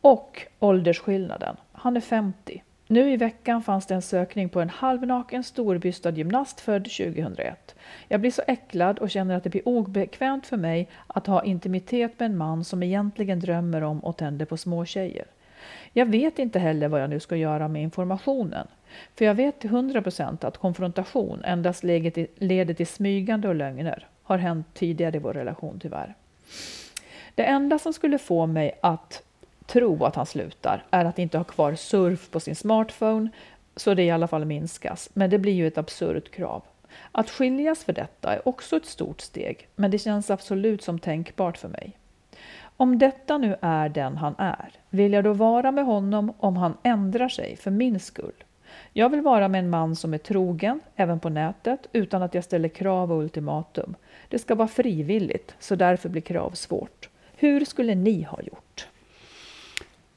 Och 0.00 0.46
åldersskillnaden. 0.58 1.56
Han 1.72 1.96
är 1.96 2.00
50. 2.00 2.62
Nu 2.86 3.12
i 3.12 3.16
veckan 3.16 3.62
fanns 3.62 3.86
det 3.86 3.94
en 3.94 4.02
sökning 4.02 4.48
på 4.48 4.60
en 4.60 4.68
halvnaken 4.68 5.44
storbystad 5.44 6.10
gymnast 6.10 6.60
född 6.60 6.84
2001. 6.84 7.74
Jag 8.08 8.20
blir 8.20 8.30
så 8.30 8.42
äcklad 8.46 8.98
och 8.98 9.10
känner 9.10 9.36
att 9.36 9.44
det 9.44 9.50
blir 9.50 9.68
obekvämt 9.68 10.46
för 10.46 10.56
mig 10.56 10.88
att 11.06 11.26
ha 11.26 11.44
intimitet 11.44 12.20
med 12.20 12.26
en 12.26 12.36
man 12.36 12.64
som 12.64 12.82
egentligen 12.82 13.40
drömmer 13.40 13.82
om 13.82 14.04
och 14.04 14.16
tänder 14.16 14.46
på 14.46 14.56
små 14.56 14.84
tjejer. 14.84 15.24
Jag 15.92 16.06
vet 16.06 16.38
inte 16.38 16.58
heller 16.58 16.88
vad 16.88 17.02
jag 17.02 17.10
nu 17.10 17.20
ska 17.20 17.36
göra 17.36 17.68
med 17.68 17.82
informationen. 17.82 18.66
För 19.14 19.24
jag 19.24 19.34
vet 19.34 19.60
till 19.60 19.70
100% 19.70 20.46
att 20.46 20.58
konfrontation 20.58 21.44
endast 21.44 21.84
leder 21.84 22.74
till 22.74 22.86
smygande 22.86 23.48
och 23.48 23.54
lögner. 23.54 24.08
Har 24.22 24.38
hänt 24.38 24.66
tidigare 24.74 25.16
i 25.16 25.20
vår 25.20 25.32
relation 25.32 25.78
tyvärr. 25.82 26.14
Det 27.34 27.44
enda 27.44 27.78
som 27.78 27.92
skulle 27.92 28.18
få 28.18 28.46
mig 28.46 28.78
att 28.80 29.22
tro 29.66 30.04
att 30.04 30.16
han 30.16 30.26
slutar 30.26 30.84
är 30.90 31.04
att 31.04 31.18
inte 31.18 31.38
ha 31.38 31.44
kvar 31.44 31.74
surf 31.74 32.30
på 32.30 32.40
sin 32.40 32.56
smartphone 32.56 33.30
så 33.76 33.94
det 33.94 34.02
i 34.02 34.10
alla 34.10 34.28
fall 34.28 34.44
minskas, 34.44 35.10
men 35.12 35.30
det 35.30 35.38
blir 35.38 35.52
ju 35.52 35.66
ett 35.66 35.78
absurt 35.78 36.30
krav. 36.30 36.62
Att 37.12 37.30
skiljas 37.30 37.84
för 37.84 37.92
detta 37.92 38.34
är 38.34 38.48
också 38.48 38.76
ett 38.76 38.86
stort 38.86 39.20
steg, 39.20 39.68
men 39.76 39.90
det 39.90 39.98
känns 39.98 40.30
absolut 40.30 40.82
som 40.82 40.98
tänkbart 40.98 41.58
för 41.58 41.68
mig. 41.68 41.96
Om 42.76 42.98
detta 42.98 43.38
nu 43.38 43.56
är 43.60 43.88
den 43.88 44.16
han 44.16 44.34
är, 44.38 44.72
vill 44.90 45.12
jag 45.12 45.24
då 45.24 45.32
vara 45.32 45.72
med 45.72 45.84
honom 45.84 46.32
om 46.38 46.56
han 46.56 46.76
ändrar 46.82 47.28
sig 47.28 47.56
för 47.56 47.70
min 47.70 48.00
skull? 48.00 48.44
Jag 48.92 49.08
vill 49.08 49.20
vara 49.20 49.48
med 49.48 49.58
en 49.58 49.70
man 49.70 49.96
som 49.96 50.14
är 50.14 50.18
trogen, 50.18 50.80
även 50.96 51.20
på 51.20 51.28
nätet, 51.28 51.86
utan 51.92 52.22
att 52.22 52.34
jag 52.34 52.44
ställer 52.44 52.68
krav 52.68 53.12
och 53.12 53.18
ultimatum. 53.18 53.94
Det 54.28 54.38
ska 54.38 54.54
vara 54.54 54.68
frivilligt, 54.68 55.54
så 55.58 55.74
därför 55.74 56.08
blir 56.08 56.22
krav 56.22 56.50
svårt. 56.50 57.09
Hur 57.40 57.64
skulle 57.64 57.94
ni 57.94 58.22
ha 58.22 58.42
gjort? 58.42 58.86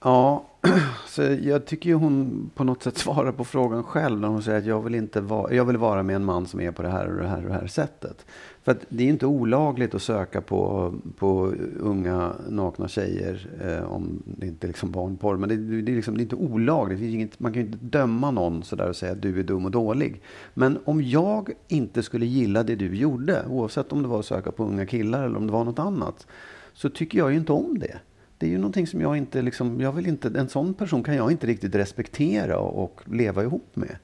Ja, 0.02 0.46
så 1.08 1.22
jag 1.22 1.66
tycker 1.66 1.90
ju 1.90 1.96
hon 1.96 2.50
på 2.56 2.64
något 2.64 2.84
sätt 2.84 2.98
svarar 3.08 3.32
på 3.32 3.44
frågan 3.44 3.84
själv 3.84 4.20
när 4.20 4.28
hon 4.28 4.44
säger 4.44 4.58
att 4.58 4.66
jag 4.66 4.82
vill, 4.82 4.96
inte 4.96 5.22
vara, 5.22 5.54
jag 5.54 5.66
vill 5.66 5.78
vara 5.78 6.04
med 6.04 6.16
en 6.16 6.26
man 6.26 6.46
som 6.46 6.62
är 6.62 6.72
på 6.72 6.82
det 6.82 6.90
här 6.90 7.08
och 7.08 7.18
det 7.22 7.28
här 7.28 7.38
och 7.38 7.50
det 7.50 7.54
här 7.54 7.68
sättet. 7.68 8.26
För 8.64 8.72
att 8.72 8.86
det 8.90 9.04
är 9.04 9.08
inte 9.08 9.26
olagligt 9.26 9.96
att 9.96 10.02
söka 10.02 10.42
på, 10.42 10.94
på 11.18 11.54
unga 11.80 12.32
nakna 12.50 12.88
tjejer 12.88 13.48
eh, 13.62 13.92
om 13.92 14.24
det 14.26 14.48
inte 14.48 14.66
är 14.66 14.70
liksom 14.70 14.92
barnporr. 14.92 15.38
Men 15.38 15.50
det, 15.50 15.82
det, 15.82 15.92
är 15.92 15.96
liksom, 15.96 16.18
det 16.18 16.22
är 16.22 16.24
inte 16.24 16.36
olagligt. 16.36 17.00
Det 17.00 17.06
är 17.06 17.10
inget, 17.10 17.40
man 17.40 17.54
kan 17.54 17.62
ju 17.62 17.68
inte 17.68 17.86
döma 17.86 18.32
någon 18.32 18.64
sådär 18.64 18.90
och 18.90 18.96
säga 18.96 19.12
att 19.12 19.22
du 19.22 19.40
är 19.40 19.44
dum 19.44 19.66
och 19.66 19.72
dålig. 19.72 20.22
Men 20.54 20.80
om 20.86 21.04
jag 21.04 21.50
inte 21.68 22.04
skulle 22.04 22.26
gilla 22.26 22.64
det 22.64 22.76
du 22.76 22.96
gjorde, 22.96 23.46
oavsett 23.50 23.92
om 23.92 24.02
det 24.02 24.08
var 24.08 24.20
att 24.20 24.26
söka 24.26 24.52
på 24.52 24.64
unga 24.64 24.86
killar 24.86 25.26
eller 25.26 25.38
om 25.38 25.48
det 25.48 25.54
var 25.54 25.64
något 25.64 25.80
annat, 25.80 26.28
så 26.74 26.90
tycker 26.90 27.18
jag 27.18 27.32
ju 27.32 27.38
inte 27.38 27.52
om 27.52 27.80
det 27.80 28.00
det 28.44 28.48
är 28.48 28.52
ju 28.52 28.58
någonting 28.58 28.88
som 28.88 29.02
jag 29.02 29.18
inte, 29.18 29.42
liksom, 29.42 29.82
jag 29.82 29.92
vill 29.92 30.08
inte, 30.08 30.28
en 30.28 30.50
sån 30.50 30.74
person 30.74 31.04
kan 31.04 31.16
jag 31.16 31.32
inte 31.32 31.48
riktigt 31.48 31.76
respektera 31.76 32.58
och, 32.58 32.84
och 32.84 33.02
leva 33.06 33.44
ihop 33.44 33.76
med. 33.76 33.96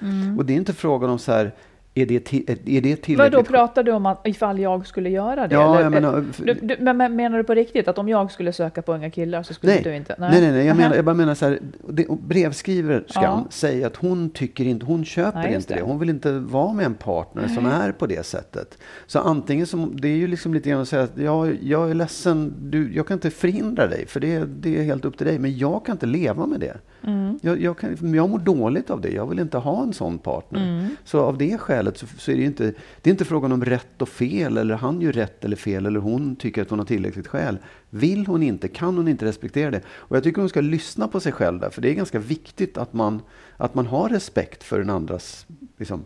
Mm. 0.00 0.38
Och 0.38 0.44
det 0.44 0.52
är 0.52 0.56
inte 0.56 0.72
frågan 0.72 1.10
om 1.10 1.18
så 1.18 1.32
här, 1.32 1.54
är 1.98 2.06
det, 2.06 2.14
är 2.14 2.80
det 2.80 2.80
tillräckligt? 2.80 3.18
Vad 3.18 3.32
då 3.32 3.42
pratar 3.42 3.82
du 3.82 3.92
om 3.92 4.06
att 4.06 4.26
ifall 4.26 4.58
jag 4.58 4.86
skulle 4.86 5.10
göra 5.10 5.48
det? 5.48 5.54
Ja, 5.54 5.78
eller? 5.78 5.90
menar, 5.90 6.24
du, 6.36 6.54
du, 6.54 6.92
men 6.92 7.16
menar 7.16 7.38
du 7.38 7.44
på 7.44 7.54
riktigt 7.54 7.88
att 7.88 7.98
om 7.98 8.08
jag 8.08 8.30
skulle 8.30 8.52
söka 8.52 8.82
på 8.82 8.94
unga 8.94 9.10
killar 9.10 9.42
så 9.42 9.54
skulle 9.54 9.72
nej, 9.72 9.82
du 9.82 9.96
inte? 9.96 10.14
Nej, 10.18 10.40
nej, 10.40 10.52
nej. 10.52 10.66
Jag, 10.66 10.76
menar, 10.76 10.96
jag 10.96 11.04
bara 11.04 11.14
menar 11.14 11.34
så 11.34 11.44
här, 11.44 11.58
det, 11.88 12.06
brevskriverskan 12.08 13.24
ja. 13.24 13.46
säger 13.50 13.86
att 13.86 13.96
hon 13.96 14.30
tycker 14.30 14.64
inte, 14.64 14.86
hon 14.86 15.04
köper 15.04 15.38
nej, 15.38 15.54
inte 15.54 15.74
det. 15.74 15.80
det. 15.80 15.86
Hon 15.86 15.98
vill 15.98 16.10
inte 16.10 16.32
vara 16.32 16.72
med 16.72 16.86
en 16.86 16.94
partner 16.94 17.42
nej. 17.46 17.54
som 17.54 17.66
är 17.66 17.92
på 17.92 18.06
det 18.06 18.26
sättet. 18.26 18.78
Så 19.06 19.18
antingen 19.18 19.66
som, 19.66 19.92
det 20.00 20.08
är 20.08 20.16
ju 20.16 20.26
liksom 20.26 20.54
lite 20.54 20.70
grann 20.70 20.80
att 20.80 20.88
säga 20.88 21.02
att 21.02 21.18
ja, 21.18 21.46
jag 21.46 21.90
är 21.90 21.94
ledsen, 21.94 22.54
du, 22.58 22.94
jag 22.94 23.06
kan 23.06 23.14
inte 23.14 23.30
förhindra 23.30 23.86
dig, 23.86 24.06
för 24.06 24.20
det, 24.20 24.44
det 24.44 24.78
är 24.78 24.82
helt 24.82 25.04
upp 25.04 25.18
till 25.18 25.26
dig, 25.26 25.38
men 25.38 25.58
jag 25.58 25.86
kan 25.86 25.92
inte 25.92 26.06
leva 26.06 26.46
med 26.46 26.60
det. 26.60 26.76
Mm. 27.06 27.38
Jag, 27.42 27.60
jag, 27.60 27.78
kan, 27.78 28.14
jag 28.14 28.30
mår 28.30 28.38
dåligt 28.38 28.90
av 28.90 29.00
det. 29.00 29.10
Jag 29.10 29.26
vill 29.26 29.38
inte 29.38 29.58
ha 29.58 29.82
en 29.82 29.92
sån 29.92 30.18
partner. 30.18 30.62
Mm. 30.62 30.96
Så 31.04 31.20
av 31.20 31.38
det 31.38 31.58
skälet 31.58 31.85
så, 31.94 32.06
så, 32.06 32.30
är 32.30 32.36
det 32.36 32.42
inte, 32.42 32.72
det 33.02 33.10
är 33.10 33.12
inte 33.12 33.24
frågan 33.24 33.52
om 33.52 33.64
rätt 33.64 34.02
och 34.02 34.08
fel, 34.08 34.56
eller 34.56 34.74
han 34.74 35.00
gör 35.00 35.12
rätt 35.12 35.44
eller 35.44 35.56
fel, 35.56 35.86
eller 35.86 36.00
hon 36.00 36.36
tycker 36.36 36.62
att 36.62 36.70
hon 36.70 36.78
har 36.78 36.86
tillräckligt 36.86 37.26
skäl. 37.26 37.58
Vill 37.90 38.26
hon 38.26 38.42
inte, 38.42 38.68
kan 38.68 38.96
hon 38.96 39.08
inte 39.08 39.24
respektera 39.24 39.70
det. 39.70 39.80
Och 39.88 40.16
jag 40.16 40.22
tycker 40.22 40.40
hon 40.40 40.48
ska 40.48 40.60
lyssna 40.60 41.08
på 41.08 41.20
sig 41.20 41.32
själv 41.32 41.60
där, 41.60 41.70
för 41.70 41.82
det 41.82 41.90
är 41.90 41.94
ganska 41.94 42.18
viktigt 42.18 42.78
att 42.78 42.92
man, 42.92 43.22
att 43.56 43.74
man 43.74 43.86
har 43.86 44.08
respekt 44.08 44.62
för 44.62 44.78
den 44.78 44.90
andras 44.90 45.46
liksom, 45.76 46.04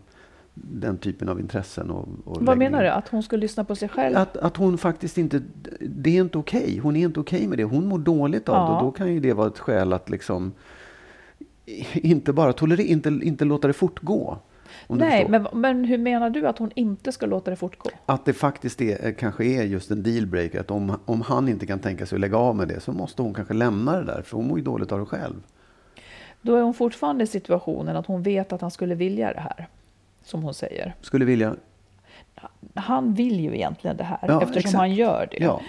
den 0.53 0.97
typen 0.97 1.29
av 1.29 1.39
intressen. 1.39 1.91
Och, 1.91 2.07
och 2.07 2.17
Vad 2.25 2.45
läggning. 2.45 2.57
menar 2.57 2.83
du? 2.83 2.89
Att 2.89 3.07
hon 3.07 3.23
skulle 3.23 3.41
lyssna 3.41 3.63
på 3.63 3.75
sig 3.75 3.89
själv? 3.89 4.17
Att, 4.17 4.37
att 4.37 4.57
hon 4.57 4.77
faktiskt 4.77 5.17
inte, 5.17 5.41
det 5.79 6.17
är 6.17 6.21
inte 6.21 6.37
okej. 6.37 6.63
Okay. 6.63 6.79
Hon 6.79 6.95
är 6.95 7.05
inte 7.05 7.19
okej 7.19 7.37
okay 7.37 7.47
med 7.47 7.57
det. 7.57 7.63
Hon 7.63 7.87
mår 7.87 7.99
dåligt 7.99 8.49
av 8.49 8.55
ja. 8.55 8.67
det. 8.67 8.75
Och 8.75 8.83
då 8.83 8.91
kan 8.91 9.13
ju 9.13 9.19
det 9.19 9.33
vara 9.33 9.47
ett 9.47 9.59
skäl 9.59 9.93
att 9.93 10.09
liksom 10.09 10.51
inte 11.93 12.33
bara 12.33 12.53
tolerera, 12.53 12.87
inte, 12.87 13.09
inte 13.09 13.45
låta 13.45 13.67
det 13.67 13.73
fortgå. 13.73 14.39
Nej, 14.87 15.27
men, 15.29 15.47
men 15.53 15.85
hur 15.85 15.97
menar 15.97 16.29
du 16.29 16.47
att 16.47 16.57
hon 16.57 16.71
inte 16.75 17.11
ska 17.11 17.25
låta 17.25 17.49
det 17.49 17.55
fortgå? 17.55 17.89
Att 18.05 18.25
det 18.25 18.33
faktiskt 18.33 18.81
är, 18.81 19.11
kanske 19.11 19.45
är 19.45 19.63
just 19.63 19.91
en 19.91 20.03
dealbreaker. 20.03 20.59
Att 20.59 20.71
om, 20.71 20.99
om 21.05 21.21
han 21.21 21.49
inte 21.49 21.65
kan 21.65 21.79
tänka 21.79 22.05
sig 22.05 22.15
att 22.15 22.19
lägga 22.19 22.37
av 22.37 22.55
med 22.55 22.67
det 22.67 22.79
så 22.79 22.91
måste 22.91 23.21
hon 23.21 23.33
kanske 23.33 23.53
lämna 23.53 23.97
det 23.97 24.05
där. 24.05 24.21
För 24.21 24.37
hon 24.37 24.47
mår 24.47 24.57
ju 24.57 24.63
dåligt 24.63 24.91
av 24.91 24.99
det 24.99 25.05
själv. 25.05 25.35
Då 26.41 26.55
är 26.55 26.61
hon 26.61 26.73
fortfarande 26.73 27.23
i 27.23 27.27
situationen 27.27 27.95
att 27.95 28.05
hon 28.05 28.23
vet 28.23 28.53
att 28.53 28.61
han 28.61 28.71
skulle 28.71 28.95
vilja 28.95 29.33
det 29.33 29.39
här. 29.39 29.67
Som 30.23 30.43
hon 30.43 30.53
säger. 30.53 30.95
Skulle 31.01 31.25
vilja? 31.25 31.55
Han 32.75 33.13
vill 33.13 33.39
ju 33.39 33.55
egentligen 33.55 33.97
det 33.97 34.03
här 34.03 34.19
ja, 34.21 34.41
eftersom 34.41 34.57
exakt. 34.57 34.75
han 34.75 34.93
gör 34.93 35.27
det. 35.31 35.43
Ja. 35.43 35.61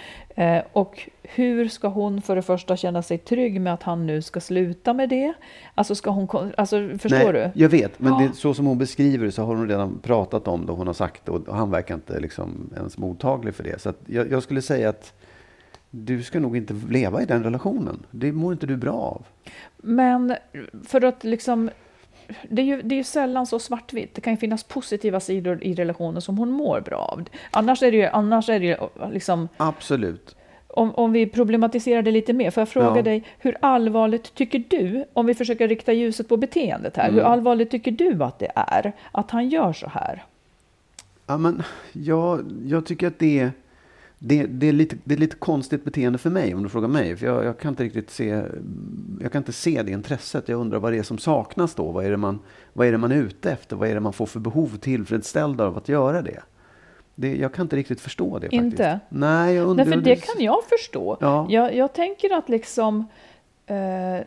Eh, 0.43 0.63
och 0.73 1.09
hur 1.23 1.67
ska 1.67 1.87
hon 1.87 2.21
för 2.21 2.35
det 2.35 2.41
första 2.41 2.77
känna 2.77 3.01
sig 3.01 3.17
trygg 3.17 3.61
med 3.61 3.73
att 3.73 3.83
han 3.83 4.05
nu 4.05 4.21
ska 4.21 4.39
sluta 4.39 4.93
med 4.93 5.09
det? 5.09 5.33
Alltså, 5.75 5.95
ska 5.95 6.09
hon, 6.09 6.53
alltså 6.57 6.89
förstår 6.97 7.33
Nej, 7.33 7.51
du? 7.53 7.61
Jag 7.61 7.69
vet, 7.69 7.99
men 7.99 8.13
ja. 8.13 8.19
det, 8.19 8.35
så 8.35 8.53
som 8.53 8.65
hon 8.65 8.77
beskriver 8.77 9.25
det 9.25 9.31
så 9.31 9.43
har 9.43 9.55
hon 9.55 9.69
redan 9.69 9.99
pratat 9.99 10.47
om 10.47 10.65
det. 10.65 10.71
Hon 10.71 10.87
har 10.87 10.93
sagt 10.93 11.25
det 11.25 11.31
och 11.31 11.55
han 11.55 11.71
verkar 11.71 11.95
inte 11.95 12.19
liksom 12.19 12.69
ens 12.75 12.97
mottaglig 12.97 13.55
för 13.55 13.63
det. 13.63 13.81
Så 13.81 13.93
jag, 14.05 14.31
jag, 14.31 14.43
skulle 14.43 14.61
säga 14.61 14.89
att 14.89 15.13
du 15.89 16.23
ska 16.23 16.39
nog 16.39 16.57
inte 16.57 16.73
leva 16.89 17.21
i 17.21 17.25
den 17.25 17.43
relationen. 17.43 18.05
Det 18.11 18.31
mår 18.31 18.53
inte 18.53 18.65
du 18.65 18.77
bra 18.77 18.93
av. 18.93 19.25
Men 19.77 20.35
för 20.85 21.05
att 21.05 21.23
liksom 21.23 21.69
det 22.49 22.61
är, 22.61 22.65
ju, 22.65 22.81
det 22.81 22.95
är 22.95 22.97
ju 22.97 23.03
sällan 23.03 23.47
så 23.47 23.59
svartvitt. 23.59 24.15
Det 24.15 24.21
kan 24.21 24.33
ju 24.33 24.37
finnas 24.37 24.63
positiva 24.63 25.19
sidor 25.19 25.63
i 25.63 25.73
relationen 25.73 26.21
som 26.21 26.37
hon 26.37 26.51
mår 26.51 26.81
bra 26.81 26.97
av. 26.97 27.23
Annars 27.51 27.83
är 27.83 27.91
det 27.91 27.97
ju, 27.97 28.05
annars 28.05 28.49
är 28.49 28.59
det 28.59 28.65
ju 28.65 28.77
liksom... 29.11 29.47
Absolut. 29.57 30.35
Om, 30.75 30.95
om 30.95 31.11
vi 31.11 31.27
problematiserar 31.27 32.01
det 32.01 32.11
lite 32.11 32.33
mer, 32.33 32.51
får 32.51 32.61
jag 32.61 32.69
fråga 32.69 32.95
ja. 32.95 33.01
dig, 33.01 33.23
hur 33.39 33.57
allvarligt 33.59 34.35
tycker 34.35 34.63
du, 34.69 35.05
om 35.13 35.25
vi 35.25 35.33
försöker 35.33 35.67
rikta 35.67 35.93
ljuset 35.93 36.27
på 36.29 36.37
beteendet 36.37 36.97
här, 36.97 37.09
mm. 37.09 37.15
hur 37.15 37.23
allvarligt 37.23 37.71
tycker 37.71 37.91
du 37.91 38.23
att 38.23 38.39
det 38.39 38.51
är 38.55 38.93
att 39.11 39.31
han 39.31 39.49
gör 39.49 39.73
så 39.73 39.87
här? 39.89 40.23
Ja, 41.27 41.37
men, 41.37 41.63
jag, 41.91 42.45
jag 42.65 42.85
tycker 42.85 43.07
att 43.07 43.19
det 43.19 43.39
är 43.39 43.51
det, 44.25 44.45
det, 44.45 44.67
är 44.67 44.73
lite, 44.73 44.97
det 45.03 45.13
är 45.13 45.17
lite 45.17 45.35
konstigt 45.35 45.83
beteende 45.83 46.17
för 46.17 46.29
mig 46.29 46.55
om 46.55 46.63
du 46.63 46.69
frågar 46.69 46.87
mig. 46.87 47.17
För 47.17 47.25
jag, 47.25 47.45
jag, 47.45 47.59
kan 47.59 47.69
inte 47.69 47.83
riktigt 47.83 48.09
se, 48.09 48.43
jag 49.21 49.31
kan 49.31 49.39
inte 49.39 49.53
se 49.53 49.83
det 49.83 49.91
intresset. 49.91 50.49
Jag 50.49 50.59
undrar 50.59 50.79
vad 50.79 50.93
det 50.93 50.97
är 50.97 51.03
som 51.03 51.17
saknas 51.17 51.75
då. 51.75 51.91
Vad 51.91 52.05
är 52.05 52.11
det 52.11 52.17
man, 52.17 52.39
vad 52.73 52.87
är, 52.87 52.91
det 52.91 52.97
man 52.97 53.11
är 53.11 53.15
ute 53.15 53.51
efter? 53.51 53.75
Vad 53.75 53.89
är 53.89 53.93
det 53.93 53.99
man 53.99 54.13
får 54.13 54.25
för 54.25 54.39
behov 54.39 54.77
tillfredsställda 54.77 55.65
av 55.65 55.77
att 55.77 55.89
göra 55.89 56.21
det? 56.21 56.39
Det 57.15 57.35
jag 57.35 57.53
kan 57.53 57.65
inte 57.65 57.75
riktigt 57.75 58.01
förstå 58.01 58.39
det. 58.39 58.55
Inte? 58.55 58.83
Faktiskt. 58.83 59.11
Nej, 59.11 59.55
jag 59.55 59.67
undrar, 59.67 59.85
Nej, 59.85 59.93
för 59.93 60.01
det 60.01 60.15
kan 60.15 60.43
jag 60.43 60.63
förstå. 60.69 61.17
Ja. 61.21 61.47
Jag, 61.49 61.75
jag 61.75 61.93
tänker 61.93 62.37
att 62.37 62.49
liksom 62.49 63.07
eh, 63.65 64.25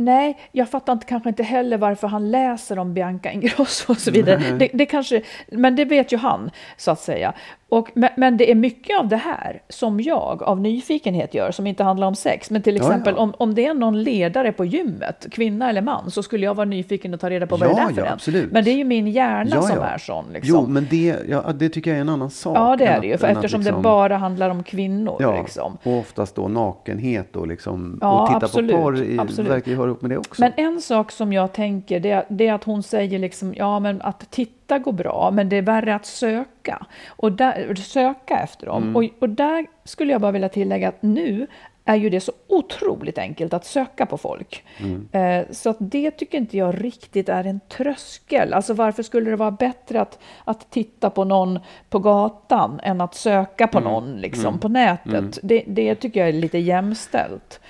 Nej, 0.00 0.38
jag 0.52 0.68
fattar 0.70 0.92
inte, 0.92 1.06
kanske 1.06 1.28
inte 1.28 1.42
heller 1.42 1.78
varför 1.78 2.08
han 2.08 2.30
läser 2.30 2.78
om 2.78 2.94
Bianca 2.94 3.32
Ingrosso 3.32 3.92
och 3.92 3.98
så 3.98 4.10
vidare. 4.10 4.56
Det, 4.58 4.70
det, 4.74 4.86
kanske, 4.86 5.22
men 5.48 5.76
det 5.76 5.84
vet 5.84 6.12
ju 6.12 6.16
han, 6.16 6.50
så 6.76 6.90
att 6.90 7.00
säga. 7.00 7.32
Och, 7.70 7.90
men, 8.16 8.36
det 8.36 8.50
är 8.50 8.54
mycket 8.54 8.98
av 8.98 9.08
det 9.08 9.16
här 9.16 9.62
som 9.68 10.00
jag 10.00 10.42
av 10.42 10.60
nyfikenhet 10.60 11.34
gör, 11.34 11.50
som 11.50 11.66
inte 11.66 11.84
handlar 11.84 12.06
om 12.06 12.14
sex. 12.14 12.50
Men 12.50 12.62
till 12.62 12.76
exempel 12.76 13.14
ja, 13.14 13.20
ja. 13.20 13.22
Om, 13.22 13.34
om 13.38 13.54
det 13.54 13.66
är 13.66 13.74
någon 13.74 14.02
ledare 14.02 14.52
på 14.52 14.64
gymmet, 14.64 15.26
kvinna 15.30 15.70
eller 15.70 15.82
man, 15.82 16.10
så 16.10 16.22
skulle 16.22 16.46
jag 16.46 16.54
vara 16.54 16.64
nyfiken 16.64 17.14
och 17.14 17.20
ta 17.20 17.30
reda 17.30 17.46
på 17.46 17.56
vad 17.56 17.68
ja, 17.68 17.74
det 17.74 17.80
är 17.80 17.94
för 17.94 18.04
ja, 18.04 18.12
absolut. 18.12 18.52
Men 18.52 18.64
det 18.64 18.70
är 18.70 18.74
ju 18.74 18.84
min 18.84 19.06
hjärna 19.06 19.62
som 19.62 19.78
är 19.78 19.98
sån. 19.98 20.24
Liksom. 20.32 20.56
Jo, 20.60 20.66
men 20.66 20.86
det, 20.90 21.16
ja, 21.28 21.52
det 21.54 21.68
tycker 21.68 21.90
jag 21.90 21.96
är 21.96 22.00
en 22.00 22.08
annan 22.08 22.30
sak. 22.30 22.56
Ja, 22.56 22.76
det 22.76 22.86
är 22.86 23.00
det 23.00 23.06
ju, 23.06 23.18
för 23.18 23.26
eftersom 23.26 23.60
liksom, 23.60 23.76
det 23.76 23.82
bara 23.82 24.16
handlar 24.16 24.50
om 24.50 24.62
kvinnor. 24.62 25.16
Ja, 25.20 25.40
liksom. 25.40 25.78
och 25.82 25.98
oftast 25.98 26.34
då 26.34 26.48
nakenhet 26.48 27.36
och, 27.36 27.48
liksom, 27.48 27.92
och 27.92 28.26
titta 28.26 28.46
absolut, 28.46 28.72
på 28.72 28.82
porr 28.82 29.02
i, 29.02 29.18
absolut. 29.18 29.50
verkar 29.50 29.70
ju 29.70 29.76
höra 29.76 29.90
upp 29.90 30.02
med 30.02 30.10
det 30.10 30.18
också. 30.18 30.40
Men 30.40 30.52
en 30.56 30.80
sak 30.80 31.12
som 31.12 31.32
jag 31.32 31.52
tänker, 31.52 32.00
det, 32.00 32.26
det 32.28 32.46
är 32.46 32.52
att 32.52 32.64
hon 32.64 32.82
säger 32.82 33.18
liksom, 33.18 33.54
ja 33.56 33.80
men 33.80 34.02
att 34.02 34.30
titta 34.30 34.57
hitta 34.68 34.78
går 34.78 34.92
bra, 34.92 35.30
men 35.30 35.48
det 35.48 35.56
är 35.56 35.62
värre 35.62 35.94
att 35.94 36.06
söka. 36.06 36.86
Och 37.08 37.32
där, 37.32 37.74
söka 37.74 38.38
efter 38.38 38.66
dem. 38.66 38.82
Mm. 38.82 38.96
Och, 38.96 39.04
och 39.18 39.28
där 39.28 39.66
skulle 39.84 40.12
jag 40.12 40.20
bara 40.20 40.32
vilja 40.32 40.48
tillägga 40.48 40.88
att 40.88 41.02
nu 41.02 41.46
är 41.84 41.96
ju 41.96 42.10
det 42.10 42.20
så 42.20 42.32
otroligt 42.48 43.18
enkelt 43.18 43.54
att 43.54 43.64
söka 43.64 44.06
på 44.06 44.18
folk. 44.18 44.64
Mm. 44.78 45.08
Eh, 45.12 45.46
så 45.50 45.70
att 45.70 45.76
det 45.80 46.10
tycker 46.10 46.38
inte 46.38 46.56
jag 46.56 46.84
riktigt 46.84 47.28
är 47.28 47.44
en 47.44 47.60
tröskel. 47.68 48.52
Alltså 48.52 48.74
varför 48.74 49.02
skulle 49.02 49.30
det 49.30 49.36
vara 49.36 49.50
bättre 49.50 50.00
att, 50.00 50.18
att 50.44 50.70
titta 50.70 51.10
på 51.10 51.24
någon 51.24 51.58
på 51.90 51.98
gatan 51.98 52.80
än 52.82 53.00
att 53.00 53.14
söka 53.14 53.66
på 53.66 53.78
mm. 53.78 53.92
någon 53.92 54.20
liksom, 54.20 54.46
mm. 54.46 54.60
på 54.60 54.68
nätet? 54.68 55.12
Mm. 55.12 55.30
Det, 55.42 55.64
det 55.66 55.94
tycker 55.94 56.20
jag 56.20 56.28
är 56.28 56.32
lite 56.32 56.58
jämställt. 56.58 57.60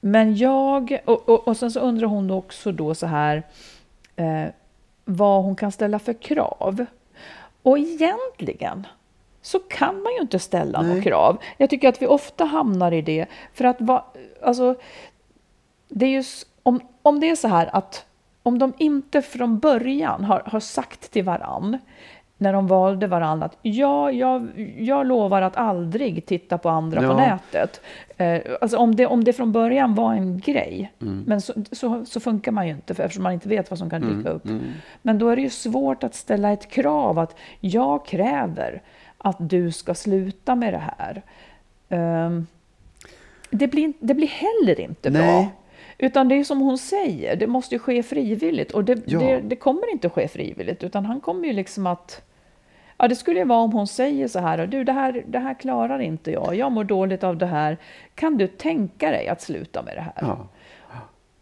Men 0.00 0.36
jag, 0.36 0.98
och, 1.04 1.28
och, 1.28 1.48
och 1.48 1.56
sen 1.56 1.70
så 1.70 1.80
undrar 1.80 2.08
hon 2.08 2.30
också 2.30 2.72
då 2.72 2.94
så 2.94 3.06
här, 3.06 3.42
eh, 4.16 4.46
vad 5.08 5.44
hon 5.44 5.56
kan 5.56 5.72
ställa 5.72 5.98
för 5.98 6.12
krav. 6.12 6.86
Och 7.62 7.78
egentligen 7.78 8.86
så 9.42 9.58
kan 9.58 10.02
man 10.02 10.12
ju 10.12 10.20
inte 10.20 10.38
ställa 10.38 10.82
några 10.82 11.02
krav. 11.02 11.38
Jag 11.56 11.70
tycker 11.70 11.88
att 11.88 12.02
vi 12.02 12.06
ofta 12.06 12.44
hamnar 12.44 12.92
i 12.92 13.02
det. 13.02 13.26
För 13.54 13.64
att 13.64 13.80
va, 13.80 14.04
alltså, 14.42 14.74
det 15.88 16.06
är 16.06 16.10
ju, 16.10 16.24
om, 16.62 16.80
om 17.02 17.20
det 17.20 17.30
är 17.30 17.36
så 17.36 17.48
här 17.48 17.76
att 17.76 18.06
om 18.42 18.58
de 18.58 18.72
inte 18.78 19.22
från 19.22 19.58
början 19.58 20.24
har, 20.24 20.42
har 20.46 20.60
sagt 20.60 21.10
till 21.10 21.24
varann 21.24 21.78
när 22.38 22.52
de 22.52 22.66
valde 22.66 23.06
varandra 23.06 23.46
att 23.46 23.56
ja, 23.62 24.10
jag, 24.12 24.48
jag 24.78 25.06
lovar 25.06 25.42
att 25.42 25.56
aldrig 25.56 26.26
titta 26.26 26.58
på 26.58 26.68
andra 26.68 27.02
Ja. 27.02 27.08
på 27.08 27.14
nätet. 27.18 27.80
Eh, 28.16 28.40
alltså 28.60 28.76
om 28.78 28.94
det, 28.96 29.06
om 29.06 29.24
det 29.24 29.32
från 29.32 29.52
början 29.52 29.94
var 29.94 30.12
en 30.14 30.38
grej, 30.38 30.92
Mm. 31.02 31.24
men 31.26 31.40
så, 31.40 31.52
så, 31.72 32.04
så 32.04 32.20
funkar 32.20 32.52
man 32.52 32.66
ju 32.66 32.72
inte 32.72 32.94
för, 32.94 33.02
eftersom 33.02 33.22
man 33.22 33.32
inte 33.32 33.48
vet 33.48 33.70
vad 33.70 33.78
som 33.78 33.90
kan 33.90 34.02
Mm, 34.02 34.16
dyka 34.18 34.30
upp. 34.30 34.44
Men 35.02 35.18
då 35.18 35.28
är 35.28 35.36
det 35.36 35.42
ju 35.42 35.50
svårt 35.50 36.04
att 36.04 36.14
ställa 36.14 36.52
ett 36.52 36.68
krav 36.70 37.18
att 37.18 37.36
jag 37.60 38.06
kräver 38.06 38.82
att 39.18 39.36
du 39.38 39.72
ska 39.72 39.94
sluta 39.94 40.54
med 40.54 40.72
det 40.72 40.82
här. 40.98 41.22
Ehm, 41.88 42.46
det, 43.50 43.66
blir, 43.68 43.92
det 44.00 44.14
blir 44.14 44.28
heller 44.28 44.80
inte 44.80 45.10
bra. 45.10 45.46
Utan 45.98 46.28
det 46.28 46.34
är 46.34 46.44
som 46.44 46.60
hon 46.60 46.78
säger, 46.78 47.36
det 47.36 47.46
måste 47.46 47.74
ju 47.74 47.78
ske 47.78 48.02
frivilligt. 48.02 48.72
Och 48.72 48.84
det, 48.84 49.02
Ja. 49.06 49.18
det, 49.18 49.40
det 49.40 49.56
kommer 49.56 49.92
inte 49.92 50.08
ske 50.08 50.28
frivilligt, 50.28 50.84
utan 50.84 51.06
han 51.06 51.20
kommer 51.20 51.46
ju 51.48 51.52
liksom 51.52 51.86
att... 51.86 52.22
Ja, 52.98 53.08
det 53.08 53.16
skulle 53.16 53.38
ju 53.38 53.44
vara 53.44 53.58
om 53.60 53.72
hon 53.72 53.86
säger 53.86 54.28
så 54.28 54.38
här, 54.38 54.66
du 54.66 54.84
det 54.84 54.92
här, 54.92 55.24
det 55.26 55.38
här 55.38 55.54
klarar 55.54 55.98
inte 55.98 56.30
jag, 56.30 56.54
jag 56.54 56.72
mår 56.72 56.84
dåligt 56.84 57.24
av 57.24 57.36
det 57.36 57.46
här. 57.46 57.76
Kan 58.14 58.36
du 58.36 58.46
tänka 58.46 59.10
dig 59.10 59.28
att 59.28 59.40
sluta 59.42 59.82
med 59.82 59.96
det 59.96 60.00
här? 60.00 60.12
Ja. 60.20 60.48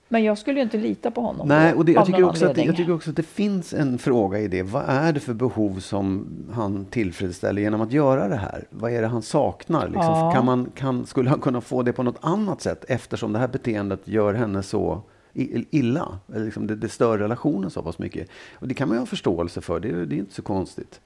Men 0.08 0.24
jag 0.24 0.38
skulle 0.38 0.58
ju 0.58 0.62
inte 0.62 0.76
lita 0.76 1.10
på 1.10 1.20
honom 1.20 1.48
Nej, 1.48 1.74
och 1.74 1.84
det, 1.84 1.92
jag, 1.92 2.06
tycker 2.06 2.24
också 2.24 2.46
att, 2.46 2.56
jag 2.56 2.76
tycker 2.76 2.92
också 2.92 3.10
att 3.10 3.16
det 3.16 3.22
finns 3.22 3.74
en 3.74 3.98
fråga 3.98 4.38
i 4.38 4.48
det. 4.48 4.62
Vad 4.62 4.84
är 4.86 5.12
det 5.12 5.20
för 5.20 5.34
behov 5.34 5.80
som 5.80 6.26
han 6.52 6.84
tillfredsställer 6.84 7.62
genom 7.62 7.80
att 7.80 7.92
göra 7.92 8.28
det 8.28 8.36
här? 8.36 8.64
Vad 8.70 8.92
är 8.92 9.02
det 9.02 9.08
han 9.08 9.22
saknar? 9.22 9.88
Liksom? 9.88 10.04
Ja. 10.04 10.32
Kan 10.34 10.44
man, 10.44 10.70
kan, 10.74 11.06
skulle 11.06 11.30
han 11.30 11.40
kunna 11.40 11.60
få 11.60 11.82
det 11.82 11.92
på 11.92 12.02
något 12.02 12.18
annat 12.20 12.60
sätt 12.60 12.84
eftersom 12.88 13.32
det 13.32 13.38
här 13.38 13.48
beteendet 13.48 14.08
gör 14.08 14.34
henne 14.34 14.62
så 14.62 15.02
illa? 15.70 16.18
Liksom 16.26 16.66
det, 16.66 16.76
det 16.76 16.88
stör 16.88 17.18
relationen 17.18 17.70
så 17.70 17.82
pass 17.82 17.98
mycket. 17.98 18.28
Och 18.54 18.68
det 18.68 18.74
kan 18.74 18.88
man 18.88 18.96
ju 18.96 18.98
ha 18.98 19.06
förståelse 19.06 19.60
för. 19.60 19.80
Det, 19.80 20.06
det 20.06 20.14
är 20.14 20.18
inte 20.18 20.34
så 20.34 20.42
konstigt. 20.42 21.00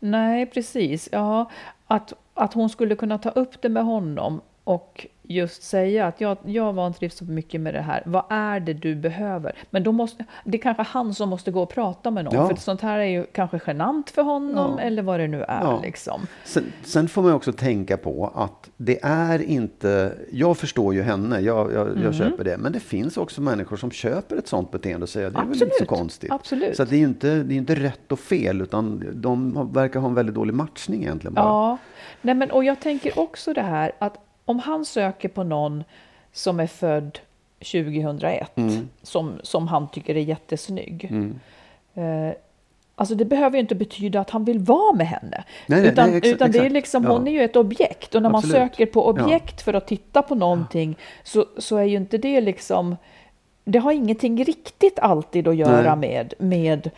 Nej, 0.00 0.46
precis. 0.46 1.08
Ja, 1.12 1.50
att, 1.86 2.12
att 2.34 2.54
hon 2.54 2.68
skulle 2.68 2.96
kunna 2.96 3.18
ta 3.18 3.30
upp 3.30 3.62
det 3.62 3.68
med 3.68 3.84
honom 3.84 4.40
och 4.64 5.06
just 5.28 5.62
säga 5.62 6.06
att 6.06 6.20
jag, 6.20 6.36
jag 6.44 6.72
vantrivs 6.72 7.16
så 7.16 7.24
mycket 7.24 7.60
med 7.60 7.74
det 7.74 7.80
här. 7.80 8.02
Vad 8.06 8.24
är 8.30 8.60
det 8.60 8.72
du 8.72 8.94
behöver? 8.94 9.52
Men 9.70 9.82
då 9.82 9.92
måste, 9.92 10.24
det 10.44 10.58
är 10.58 10.62
kanske 10.62 10.82
han 10.82 11.14
som 11.14 11.28
måste 11.28 11.50
gå 11.50 11.62
och 11.62 11.68
prata 11.68 12.10
med 12.10 12.24
någon. 12.24 12.34
Ja. 12.34 12.48
För 12.48 12.56
sånt 12.56 12.80
här 12.80 12.98
är 12.98 13.04
ju 13.04 13.24
kanske 13.32 13.60
genant 13.66 14.10
för 14.10 14.22
honom 14.22 14.74
Ja. 14.78 14.80
eller 14.84 15.02
vad 15.02 15.20
det 15.20 15.26
nu 15.28 15.42
är. 15.42 15.60
Ja. 15.62 15.80
Liksom. 15.82 16.26
Sen, 16.44 16.64
sen 16.82 17.08
får 17.08 17.22
man 17.22 17.32
också 17.32 17.52
tänka 17.52 17.96
på 17.96 18.32
att 18.34 18.70
det 18.76 18.98
är 19.02 19.42
inte... 19.42 20.12
Jag 20.32 20.56
förstår 20.56 20.94
ju 20.94 21.02
henne, 21.02 21.40
jag, 21.40 21.72
jag, 21.72 21.88
Mm. 21.88 22.02
jag 22.02 22.14
köper 22.14 22.44
det. 22.44 22.56
Men 22.58 22.72
det 22.72 22.80
finns 22.80 23.16
också 23.16 23.40
människor 23.40 23.76
som 23.76 23.90
köper 23.90 24.36
ett 24.36 24.48
sånt 24.48 24.70
beteende 24.70 25.02
och 25.02 25.08
säger 25.08 25.26
att 25.28 25.34
det 25.34 25.40
är 25.40 25.44
väl 25.44 25.52
inte 25.52 25.58
så 25.58 25.64
Absolut, 25.66 25.88
konstigt. 25.88 26.32
absolut. 26.32 26.76
Så 26.76 26.84
det 26.84 26.96
är 26.96 26.98
ju 26.98 27.04
inte, 27.04 27.34
det 27.42 27.54
är 27.54 27.56
inte 27.58 27.74
rätt 27.74 28.12
och 28.12 28.18
fel, 28.20 28.60
utan 28.62 29.04
de 29.14 29.68
verkar 29.72 30.00
ha 30.00 30.08
en 30.08 30.14
väldigt 30.14 30.34
dålig 30.34 30.54
matchning 30.54 31.02
egentligen. 31.02 31.34
Bara. 31.34 31.44
Ja, 31.44 31.78
Nej, 32.22 32.34
men, 32.34 32.50
och 32.50 32.64
jag 32.64 32.80
tänker 32.80 33.18
också 33.18 33.52
det 33.52 33.62
här 33.62 33.92
att 33.98 34.18
om 34.44 34.58
han 34.58 34.84
söker 34.84 35.28
på 35.28 35.42
någon 35.44 35.84
som 36.32 36.60
är 36.60 36.66
född 36.66 37.18
2001, 37.58 38.56
Mm. 38.56 38.88
som, 39.02 39.40
som 39.42 39.68
han 39.68 39.88
tycker 39.88 40.16
är 40.16 40.20
jättesnygg. 40.20 41.04
Eh, 41.94 42.30
alltså 42.94 43.14
det 43.14 43.24
behöver 43.24 43.56
ju 43.56 43.60
inte 43.60 43.74
betyda 43.74 44.20
att 44.20 44.30
han 44.30 44.44
vill 44.44 44.58
vara 44.58 44.92
med 44.92 45.06
henne. 45.06 45.44
Nej, 45.66 45.86
utan 45.86 46.10
nej, 46.10 46.20
utan 46.24 46.50
det 46.50 46.58
är 46.58 46.70
liksom, 46.70 47.04
Ja. 47.04 47.10
hon 47.10 47.28
är 47.28 47.32
ju 47.32 47.42
ett 47.44 47.56
objekt. 47.56 48.14
Och 48.14 48.22
när 48.22 48.28
Absolut. 48.34 48.56
man 48.56 48.68
söker 48.68 48.86
på 48.86 49.08
objekt 49.08 49.62
för 49.62 49.74
att 49.74 49.86
titta 49.86 50.22
på 50.22 50.34
någonting 50.34 50.96
så, 51.22 51.44
så 51.58 51.76
är 51.76 51.84
ju 51.84 51.96
inte 51.96 52.18
det 52.18 52.40
liksom... 52.40 52.96
Det 53.66 53.78
har 53.78 53.92
ingenting 53.92 54.44
riktigt 54.44 54.98
alltid 54.98 55.48
att 55.48 55.56
göra 55.56 55.94
Nej. 55.94 56.08
med, 56.10 56.34
med 56.38 56.90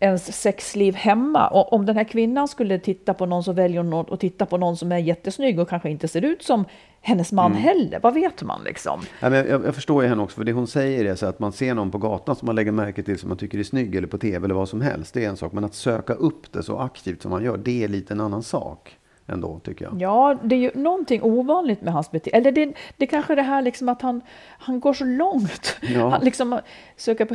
ens 0.00 0.40
sexliv 0.42 0.94
hemma. 0.94 1.48
Och 1.48 1.72
om 1.72 1.86
den 1.86 1.96
här 1.96 2.04
kvinnan 2.04 2.48
skulle 2.48 2.78
titta 2.78 3.14
på 3.14 3.26
någon 3.26 3.44
så 3.44 3.52
väljer 3.52 3.82
hon 3.82 3.94
att 4.14 4.20
titta 4.20 4.46
på 4.46 4.56
någon 4.56 4.76
som 4.76 4.92
är 4.92 4.98
jättesnygg 4.98 5.58
och 5.60 5.68
kanske 5.68 5.90
inte 5.90 6.08
ser 6.08 6.24
ut 6.24 6.42
som 6.42 6.64
hennes 7.00 7.32
man 7.32 7.50
Mm. 7.52 7.62
heller. 7.62 8.00
Vad 8.02 8.14
vet 8.14 8.42
man 8.42 8.64
liksom? 8.64 9.00
Ja, 9.20 9.30
men 9.30 9.48
jag, 9.48 9.64
jag 9.64 9.74
förstår 9.74 10.02
ju 10.02 10.08
henne 10.08 10.22
också, 10.22 10.36
för 10.36 10.44
det 10.44 10.52
hon 10.52 10.66
säger 10.66 11.04
är 11.04 11.14
så 11.14 11.26
att 11.26 11.38
man 11.38 11.52
ser 11.52 11.74
någon 11.74 11.90
på 11.90 11.98
gatan 11.98 12.36
som 12.36 12.46
man 12.46 12.56
lägger 12.56 12.72
märke 12.72 13.02
till 13.02 13.18
som 13.18 13.28
man 13.28 13.38
tycker 13.38 13.58
är 13.58 13.62
snygg 13.62 13.94
eller 13.94 14.08
på 14.08 14.18
tv 14.18 14.44
eller 14.44 14.54
vad 14.54 14.68
som 14.68 14.80
helst. 14.80 15.14
Det 15.14 15.24
är 15.24 15.28
en 15.28 15.36
sak. 15.36 15.52
Men 15.52 15.64
att 15.64 15.74
söka 15.74 16.12
upp 16.12 16.52
det 16.52 16.62
så 16.62 16.78
aktivt 16.78 17.22
som 17.22 17.30
man 17.30 17.44
gör, 17.44 17.56
det 17.56 17.84
är 17.84 17.88
lite 17.88 18.14
en 18.14 18.20
annan 18.20 18.42
sak 18.42 18.96
ändå 19.26 19.58
tycker 19.58 19.84
jag. 19.84 20.02
Ja, 20.02 20.38
det 20.42 20.54
är 20.54 20.58
ju 20.60 20.70
någonting 20.74 21.22
ovanligt 21.22 21.82
med 21.82 21.92
hans 21.92 22.10
beteende. 22.10 22.48
Eller 22.48 22.52
det, 22.66 22.74
det 22.96 23.04
är 23.04 23.08
kanske 23.08 23.34
det 23.34 23.42
här 23.42 23.62
liksom 23.62 23.88
att 23.88 24.02
han, 24.02 24.20
han 24.58 24.80
går 24.80 24.92
så 24.92 25.04
långt. 25.04 25.76
Ja. 25.80 26.08
Han 26.08 26.24
liksom 26.24 26.58
söker 26.96 27.24
på 27.24 27.34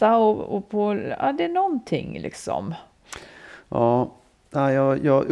hitta 0.00 0.16
och, 0.16 0.56
och 0.56 0.68
på... 0.68 1.14
Ja, 1.18 1.32
det 1.32 1.44
är 1.44 1.48
någonting 1.48 2.18
liksom. 2.20 2.74
Ja, 3.68 4.12
ja, 4.50 4.96
jag, 4.96 5.26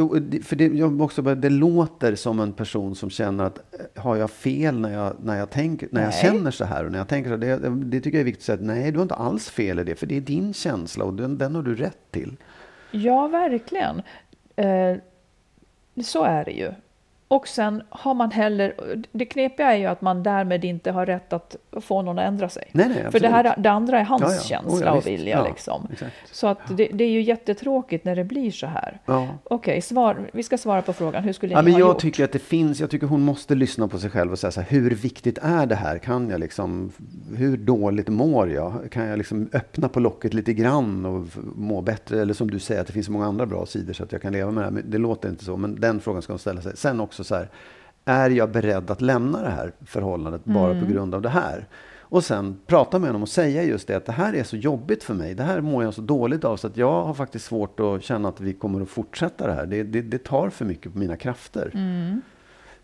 för 0.44 0.56
det, 0.56 0.66
jag 0.66 1.00
också, 1.00 1.22
det 1.22 1.50
låter 1.50 2.14
som 2.14 2.40
en 2.40 2.52
person 2.52 2.94
som 2.94 3.10
känner 3.10 3.44
att 3.44 3.58
eh, 3.58 4.02
har 4.02 4.16
jag 4.16 4.30
fel 4.30 4.80
när 4.80 4.92
jag, 4.92 5.16
när 5.22 5.38
jag, 5.38 5.50
tänker, 5.50 5.88
när 5.92 6.02
jag 6.02 6.10
Nej. 6.10 6.22
känner 6.22 6.50
så 6.50 6.64
här 6.64 6.84
och 6.84 6.92
när 6.92 6.98
jag 6.98 7.08
tänker 7.08 7.30
så 7.30 7.46
här, 7.46 7.58
det, 7.58 7.68
det 7.68 8.00
tycker 8.00 8.18
jag 8.18 8.20
är 8.20 8.24
viktigt 8.24 8.42
att 8.42 8.46
säga 8.46 8.54
att 8.56 8.76
nej, 8.76 8.92
du 8.92 8.98
har 8.98 9.02
inte 9.02 9.14
alls 9.14 9.50
fel 9.50 9.78
i 9.78 9.84
det, 9.84 9.94
för 9.94 10.06
det 10.06 10.16
är 10.16 10.20
din 10.20 10.54
känsla 10.54 11.04
och 11.04 11.14
den, 11.14 11.38
den 11.38 11.54
har 11.54 11.62
du 11.62 11.74
rätt 11.74 12.10
till. 12.10 12.36
Ja, 12.90 13.28
verkligen. 13.28 14.02
Eh, 14.56 14.96
så 16.02 16.24
är 16.24 16.44
det 16.44 16.52
ju. 16.52 16.72
Och 17.30 17.48
sen 17.48 17.82
har 17.90 18.14
man 18.14 18.30
heller... 18.30 18.74
Det 19.12 19.24
knepiga 19.24 19.72
är 19.72 19.76
ju 19.76 19.86
att 19.86 20.00
man 20.00 20.22
därmed 20.22 20.64
inte 20.64 20.90
har 20.90 21.06
rätt 21.06 21.32
att 21.32 21.56
få 21.80 22.02
någon 22.02 22.18
att 22.18 22.24
ändra 22.24 22.48
sig. 22.48 22.64
Nej, 22.72 22.88
nej, 22.88 23.12
För 23.12 23.20
det, 23.20 23.28
här, 23.28 23.54
det 23.58 23.70
andra 23.70 24.00
är 24.00 24.04
hans 24.04 24.22
Ja, 24.22 24.32
ja. 24.34 24.40
känsla 24.40 24.76
Oh, 24.76 24.82
ja, 24.84 24.92
och 24.92 25.06
vilja. 25.06 25.36
Ja, 25.38 25.48
liksom. 25.48 25.88
exakt. 25.92 26.12
Så 26.32 26.46
att 26.46 26.58
det, 26.76 26.88
det 26.92 27.04
är 27.04 27.10
ju 27.10 27.22
jättetråkigt 27.22 28.04
när 28.04 28.16
det 28.16 28.24
blir 28.24 28.50
så 28.50 28.66
här. 28.66 29.00
Ja. 29.06 29.28
Okej, 29.44 29.80
svar, 29.80 30.30
vi 30.32 30.42
ska 30.42 30.58
svara 30.58 30.82
på 30.82 30.92
frågan. 30.92 31.24
Hur 31.24 31.32
skulle 31.32 31.52
Ja, 31.54 31.60
ni 31.60 31.64
men 31.64 31.72
ha 31.72 31.80
jag 31.80 31.88
gjort? 31.88 31.98
tycker 32.00 32.24
att 32.24 32.32
det 32.32 32.38
finns, 32.38 32.80
jag 32.80 32.90
tycker 32.90 33.06
hon 33.06 33.20
måste 33.22 33.54
lyssna 33.54 33.88
på 33.88 33.98
sig 33.98 34.10
själv 34.10 34.32
och 34.32 34.38
säga 34.38 34.50
så 34.50 34.60
här, 34.60 34.68
hur 34.70 34.90
viktigt 34.90 35.38
är 35.42 35.66
det 35.66 35.74
här? 35.74 35.98
Kan 35.98 36.30
jag 36.30 36.40
liksom, 36.40 36.92
hur 37.36 37.56
dåligt 37.56 38.08
mår 38.08 38.50
jag? 38.50 38.72
Kan 38.90 39.06
jag 39.06 39.18
liksom 39.18 39.48
öppna 39.52 39.88
på 39.88 40.00
locket 40.00 40.34
lite 40.34 40.52
grann 40.52 41.06
och 41.06 41.26
må 41.56 41.80
bättre? 41.80 42.22
Eller 42.22 42.34
som 42.34 42.50
du 42.50 42.58
säger, 42.58 42.80
att 42.80 42.86
det 42.86 42.92
finns 42.92 43.06
så 43.06 43.12
många 43.12 43.26
andra 43.26 43.46
bra 43.46 43.66
sidor 43.66 43.92
så 43.92 44.04
att 44.04 44.12
jag 44.12 44.22
kan 44.22 44.32
leva 44.32 44.50
med 44.50 44.60
det 44.62 44.64
här. 44.66 44.70
Men 44.72 44.90
Det 44.90 44.98
låter 44.98 45.28
inte 45.28 45.44
så, 45.44 45.56
men 45.56 45.80
den 45.80 46.00
frågan 46.00 46.22
ska 46.22 46.32
hon 46.32 46.38
ställa 46.38 46.60
sig. 46.60 46.76
Sen 46.76 47.00
också 47.00 47.17
så 47.24 47.34
här, 47.34 47.48
är 48.04 48.30
jag 48.30 48.50
beredd 48.50 48.90
att 48.90 49.00
lämna 49.00 49.42
det 49.42 49.50
här 49.50 49.72
förhållandet 49.86 50.44
bara 50.44 50.70
Mm. 50.70 50.86
på 50.86 50.92
grund 50.92 51.14
av 51.14 51.22
det 51.22 51.28
här? 51.28 51.66
Och 52.10 52.24
sen 52.24 52.60
prata 52.66 52.98
med 52.98 53.08
honom 53.08 53.22
och 53.22 53.28
säga 53.28 53.62
just 53.62 53.88
det 53.88 53.94
att 53.96 54.06
det 54.06 54.12
här 54.12 54.34
är 54.34 54.42
så 54.44 54.56
jobbigt 54.56 55.04
för 55.04 55.14
mig. 55.14 55.34
Det 55.34 55.42
här 55.42 55.60
mår 55.60 55.84
jag 55.84 55.94
så 55.94 56.00
dåligt 56.00 56.44
av 56.44 56.56
så 56.56 56.66
att 56.66 56.76
jag 56.76 57.04
har 57.04 57.14
faktiskt 57.14 57.44
svårt 57.44 57.80
att 57.80 58.02
känna 58.02 58.28
att 58.28 58.40
vi 58.40 58.52
kommer 58.52 58.80
att 58.80 58.88
fortsätta 58.88 59.46
det 59.46 59.52
här. 59.52 59.66
Det, 59.66 59.82
det, 59.82 60.02
det 60.02 60.24
tar 60.24 60.50
för 60.50 60.64
mycket 60.64 60.92
på 60.92 60.98
mina 60.98 61.16
krafter. 61.16 61.70
Mm. 61.74 62.22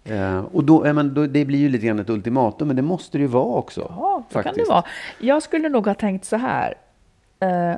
Eh, 0.04 0.44
och 0.44 0.64
då, 0.64 0.92
men 0.94 1.14
då, 1.14 1.26
det 1.26 1.44
blir 1.44 1.58
ju 1.58 1.68
lite 1.68 1.86
grann 1.86 1.98
ett 1.98 2.10
ultimatum, 2.10 2.66
men 2.68 2.76
det 2.76 2.82
måste 2.82 3.18
det 3.18 3.22
ju 3.22 3.28
vara 3.28 3.44
också. 3.58 3.80
Ja, 3.96 4.22
det 4.28 4.32
kan 4.34 4.42
det 4.42 4.48
faktiskt. 4.48 4.68
vara. 4.70 4.84
Jag 5.20 5.42
skulle 5.42 5.68
nog 5.68 5.86
ha 5.86 5.94
tänkt 5.94 6.24
så 6.24 6.36
här. 6.36 6.74
Eh, 7.40 7.74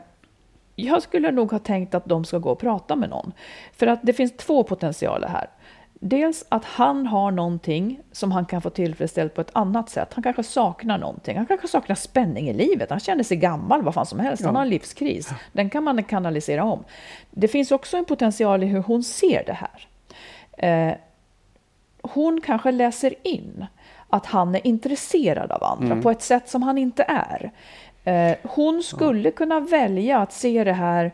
jag 0.77 1.03
skulle 1.03 1.31
nog 1.31 1.51
ha 1.53 1.59
tänkt 1.59 1.95
att 1.95 2.05
de 2.07 2.25
ska 2.25 2.38
gå 2.38 2.51
och 2.51 2.59
prata 2.59 2.97
med 2.97 3.11
någon. 3.11 3.33
För 3.73 3.87
att 3.87 4.01
det 4.03 4.12
finns 4.12 4.37
två 4.37 4.62
potentialer 4.62 5.29
här. 5.29 5.47
Dels 6.09 6.45
att 6.49 6.64
han 6.64 7.07
har 7.07 7.31
någonting 7.31 8.01
som 8.12 8.33
han 8.33 8.45
kan 8.47 8.62
få 8.62 8.71
tillfredsställt 8.71 9.35
på 9.35 9.40
ett 9.40 9.51
annat 9.53 9.90
sätt. 9.90 10.09
Han 10.14 10.23
kanske 10.23 10.42
saknar 10.42 10.99
någonting. 10.99 11.37
Han 11.37 11.47
kanske 11.47 11.69
saknar 11.69 11.97
spänning 11.97 12.49
i 12.49 12.53
livet. 12.55 12.90
Han 12.90 13.01
känner 13.01 13.25
sig 13.25 13.37
gammal, 13.37 13.83
vad 13.83 13.95
fan 13.95 14.07
som 14.07 14.21
helst. 14.21 14.45
Han 14.45 14.55
Ja. 14.55 14.59
har 14.59 14.64
en 14.64 14.71
livskris. 14.71 15.29
Den 15.53 15.71
kan 15.71 15.85
man 15.85 16.03
kanalisera 16.03 16.64
om. 16.64 16.85
Det 17.31 17.49
finns 17.49 17.71
också 17.71 17.97
en 17.97 18.05
potential 18.05 18.62
i 18.62 18.66
hur 18.66 18.83
hon 18.83 19.03
ser 19.03 19.45
det 19.47 19.53
här. 19.61 19.87
Eh, 20.88 20.95
hon 22.03 22.40
kanske 22.40 22.71
läser 22.73 23.14
in 23.23 23.66
att 24.09 24.27
han 24.27 24.55
är 24.55 24.66
intresserad 24.66 25.53
av 25.53 25.64
andra 25.64 26.03
på 26.03 26.11
ett 26.11 26.23
sätt 26.23 26.49
som 26.49 26.62
han 26.62 26.79
inte 26.79 27.03
är. 27.09 27.51
Eh, 28.05 28.37
hon 28.42 28.83
skulle 28.83 29.31
kunna 29.31 29.61
välja 29.61 30.19
att 30.19 30.33
se 30.33 30.64
det 30.64 30.73
här 30.73 31.12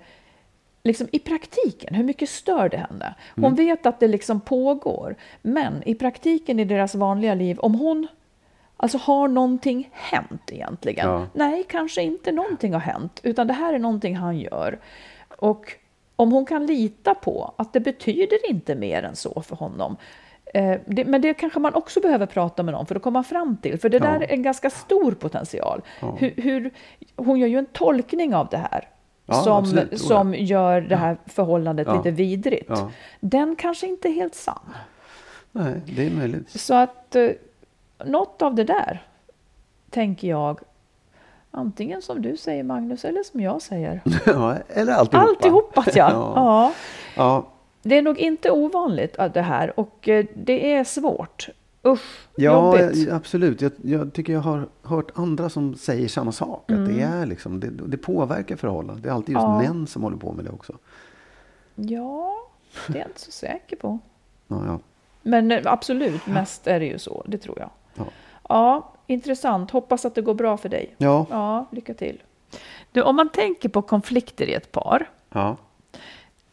liksom 0.84 1.08
i 1.12 1.18
praktiken. 1.18 1.94
Hur 1.94 2.04
mycket 2.04 2.28
stör 2.28 2.68
det 2.68 2.76
henne? 2.76 3.14
Hon 3.36 3.54
vet 3.54 3.86
att 3.86 4.00
det 4.00 4.08
liksom 4.08 4.40
pågår, 4.40 5.16
men 5.42 5.82
i 5.88 5.94
praktiken 5.94 6.60
i 6.60 6.64
deras 6.64 6.94
vanliga 6.94 7.34
liv, 7.34 7.58
om 7.58 7.74
hon 7.74 8.08
Alltså 8.76 8.98
har 8.98 9.28
någonting 9.28 9.88
hänt 9.92 10.42
egentligen? 10.52 11.08
Ja. 11.08 11.26
Nej, 11.32 11.64
kanske 11.68 12.02
inte 12.02 12.32
någonting 12.32 12.72
har 12.72 12.80
hänt, 12.80 13.20
utan 13.22 13.46
det 13.46 13.52
här 13.52 13.74
är 13.74 13.78
någonting 13.78 14.16
han 14.16 14.38
gör. 14.38 14.78
Och 15.38 15.72
om 16.16 16.32
hon 16.32 16.46
kan 16.46 16.66
lita 16.66 17.14
på 17.14 17.54
att 17.56 17.72
det 17.72 17.80
betyder 17.80 18.50
inte 18.50 18.74
mer 18.74 19.02
än 19.02 19.16
så 19.16 19.42
för 19.42 19.56
honom. 19.56 19.96
Eh, 20.54 20.76
det, 20.86 21.04
men 21.04 21.20
det 21.20 21.34
kanske 21.34 21.60
man 21.60 21.74
också 21.74 22.00
behöver 22.00 22.26
prata 22.26 22.62
med 22.62 22.74
någon 22.74 22.86
för 22.86 22.94
att 22.94 23.02
komma 23.02 23.22
fram 23.22 23.56
till, 23.56 23.78
för 23.78 23.88
det 23.88 23.96
Ja. 23.96 24.04
där 24.04 24.20
är 24.20 24.32
en 24.32 24.42
ganska 24.42 24.70
stor 24.70 25.12
potential. 25.12 25.82
Hur, 26.18 26.34
hur, 26.36 26.70
hon 27.16 27.38
gör 27.38 27.48
ju 27.48 27.58
en 27.58 27.66
tolkning 27.66 28.34
av 28.34 28.48
det 28.50 28.56
här. 28.70 28.88
Ja, 29.26 29.35
som, 29.35 29.52
absolut. 29.52 30.00
Som 30.00 30.35
gör 30.35 30.80
det 30.80 30.96
här 30.96 31.16
förhållandet 31.26 31.87
Ja. 31.87 31.96
lite 31.96 32.11
vidrigt. 32.11 32.66
Ja. 32.68 32.90
Den 33.20 33.56
kanske 33.56 33.87
inte 33.87 34.08
är 34.08 34.12
helt 34.12 34.35
sann. 34.35 34.74
Nej, 35.52 35.80
det 35.87 36.06
är 36.06 36.11
möjligt. 36.11 36.61
Så 36.61 36.74
att 36.74 37.16
eh, 37.16 37.30
något 38.04 38.42
av 38.42 38.54
det 38.54 38.64
där, 38.64 39.02
tänker 39.90 40.28
jag, 40.28 40.61
Antingen 41.54 42.02
som 42.02 42.22
du 42.22 42.37
säger 42.37 42.62
Magnus 42.62 43.04
eller 43.04 43.22
som 43.22 43.40
jag 43.40 43.62
säger. 43.62 44.00
ja, 44.26 44.56
eller 44.68 44.92
alltihopa. 44.92 45.28
Alltihopa 45.28 45.85
ja. 45.94 46.32
ja. 46.37 46.72
ja. 47.16 47.46
Det 47.82 47.98
är 47.98 48.02
nog 48.02 48.18
inte 48.18 48.50
ovanligt 48.50 49.16
att 49.16 49.35
det 49.35 49.42
här 49.42 49.80
och 49.80 50.08
eh, 50.08 50.24
det 50.35 50.72
är 50.72 50.85
svårt. 50.85 51.48
Usch, 51.86 52.28
Ja, 52.36 52.78
jobbigt. 52.80 53.10
absolut. 53.12 53.60
Jag, 53.60 53.72
jag 53.82 54.12
tycker 54.12 54.32
jag 54.32 54.40
har 54.40 54.68
hört 54.82 55.10
andra 55.14 55.48
som 55.50 55.74
säger 55.74 56.08
samma 56.08 56.32
sak. 56.32 56.70
Att 56.70 56.86
det, 56.86 56.92
Mm. 57.02 57.12
är 57.12 57.26
liksom, 57.26 57.60
det, 57.60 57.70
det 57.70 57.96
påverkar 57.96 58.56
förhållandet. 58.56 59.02
Det 59.02 59.08
är 59.08 59.12
alltid 59.14 59.32
just 59.32 59.42
Ja. 59.42 59.58
män 59.58 59.86
som 59.86 60.02
håller 60.02 60.16
på 60.16 60.32
med 60.32 60.44
det 60.44 60.50
också. 60.50 60.72
Ja, 61.74 62.34
det 62.86 62.94
är 62.94 62.98
jag 62.98 63.08
inte 63.08 63.20
så 63.20 63.30
säker 63.30 63.76
på. 63.76 63.98
Ja, 64.48 64.62
ja. 64.66 64.78
Men 65.22 65.50
eh, 65.52 65.60
absolut, 65.64 66.26
mest 66.26 66.66
är 66.66 66.80
det 66.80 66.86
ju 66.86 66.98
så. 66.98 67.22
Det 67.26 67.38
tror 67.38 67.58
jag. 67.58 67.70
Ja. 67.94 68.04
Ja, 68.48 68.92
intressant. 69.06 69.70
Hoppas 69.70 70.04
att 70.04 70.14
det 70.14 70.22
går 70.22 70.34
bra 70.34 70.56
för 70.56 70.68
dig. 70.68 70.94
ja. 70.98 71.26
Ja, 71.30 71.66
lycka 71.70 71.94
till. 71.94 72.22
Du, 72.92 73.02
om 73.02 73.16
man 73.16 73.28
tänker 73.28 73.68
på 73.68 73.82
konflikter 73.82 74.46
i 74.46 74.54
ett 74.54 74.72
par. 74.72 75.10
ja. 75.30 75.56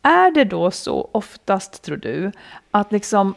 Är 0.02 0.32
det 0.32 0.44
då 0.44 0.72
så 0.72 1.10
oftast, 1.12 1.82
tror 1.84 1.98
du, 1.98 2.32
att 2.72 2.92
liksom 2.92 3.34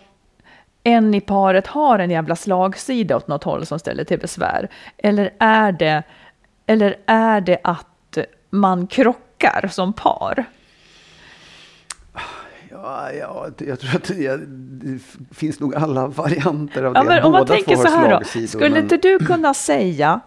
en 0.84 1.14
i 1.14 1.20
paret 1.20 1.66
har 1.66 1.98
en 1.98 2.10
jävla 2.10 2.36
slagsida 2.36 3.16
åt 3.16 3.28
något 3.28 3.44
håll 3.44 3.66
som 3.66 3.78
ställer 3.78 4.04
till 4.04 4.18
besvär? 4.18 4.68
Eller 4.98 5.30
är 5.38 5.72
det, 5.72 6.02
eller 6.66 6.96
är 7.06 7.40
det 7.40 7.58
att 7.64 8.18
man 8.50 8.86
krockar 8.86 9.68
som 9.72 9.92
par? 9.92 10.44
Ja, 12.70 13.12
ja, 13.12 13.46
jag 13.58 13.80
tror 13.80 13.96
att 13.96 14.04
det, 14.04 14.36
det 14.86 14.98
finns 15.34 15.60
nog 15.60 15.74
alla 15.74 16.06
varianter 16.06 16.84
av 16.84 16.94
Ja, 16.94 17.02
det. 17.02 17.08
men 17.08 17.22
om 17.24 17.32
man 17.32 17.40
Båda 17.40 17.54
tänker 17.54 17.74
två 17.76 17.82
så 17.82 17.88
här 17.88 18.20
då, 18.40 18.46
skulle 18.46 18.70
men- 18.70 18.82
inte 18.82 18.96
du 18.96 19.18
kunna 19.18 19.54
säga 19.54 20.20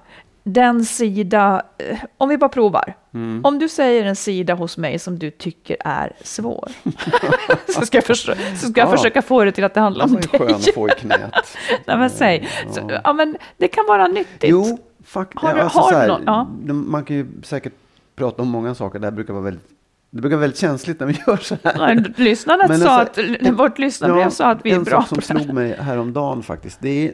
den 0.48 0.86
sida, 0.86 1.62
eh, 1.78 1.98
om 2.18 2.30
vi 2.30 2.38
bara 2.38 2.50
provar, 2.50 2.94
Mm. 3.14 3.42
om 3.46 3.60
du 3.60 3.70
säger 3.70 4.06
en 4.06 4.16
sida 4.16 4.54
hos 4.54 4.78
mig 4.78 5.00
som 5.00 5.20
du 5.20 5.32
tycker 5.32 5.78
är 5.80 6.12
svår, 6.24 6.72
så 7.74 7.82
ska 7.86 7.98
jag, 7.98 8.06
försöka, 8.06 8.42
så 8.56 8.68
ska 8.68 8.82
jag 8.82 8.88
Ja. 8.88 8.98
försöka 8.98 9.22
få 9.22 9.44
det 9.44 9.52
till 9.52 9.64
att 9.64 9.74
det 9.74 9.80
handlar 9.80 10.08
Det 10.08 10.14
om 10.14 10.22
var 10.40 10.40
ju 10.40 10.46
dig. 10.46 10.48
skön 10.48 10.56
att 10.56 10.74
få 10.76 10.88
i 10.90 10.92
knät. 10.92 11.32
Nej, 11.86 11.98
men 11.98 12.10
säg, 12.10 12.50
så, 12.72 13.00
ja, 13.04 13.14
men 13.14 13.38
det 13.58 13.68
kan 13.68 13.86
vara 13.88 14.08
nyttigt. 14.08 14.50
Jo, 14.52 14.78
faktiskt. 15.06 15.42
Har 15.42 15.54
du- 15.54 15.62
alltså, 15.62 15.80
har 15.80 15.86
så 15.88 15.92
du 15.94 15.98
här, 15.98 16.08
någon- 16.08 16.24
ja. 16.26 16.48
det- 16.64 16.74
Man 16.74 17.04
kan 17.06 17.16
ju 17.16 17.28
säkert 17.44 17.74
prata 18.16 18.42
om 18.42 18.48
många 18.48 18.76
saker. 18.76 19.00
Det 19.00 19.08
här 19.08 19.12
brukar 19.12 19.34
vara 19.34 19.44
väldigt, 19.44 19.66
det 20.12 20.22
brukar 20.22 20.36
vara 20.36 20.42
väldigt 20.42 20.60
känsligt 20.60 21.00
när 21.00 21.08
vi 21.08 21.14
gör 21.28 21.38
så 21.38 21.58
här. 21.64 22.14
Lyssnarna 22.18 22.78
sa 22.78 23.02
att, 23.02 23.18
vårt 23.52 23.78
lyssnarbrev 23.80 24.30
sa 24.30 24.46
att 24.52 24.60
vi 24.64 24.72
är 24.72 24.76
en 24.76 24.84
bra 24.84 25.02
sak 25.02 25.08
som 25.10 25.18
på 25.18 25.22
det 25.28 25.34
här. 25.34 25.44
slog 25.44 25.56
mig 25.56 25.76
häromdagen 25.80 26.44
faktiskt. 26.44 26.78
Det 26.82 27.08
är 27.08 27.14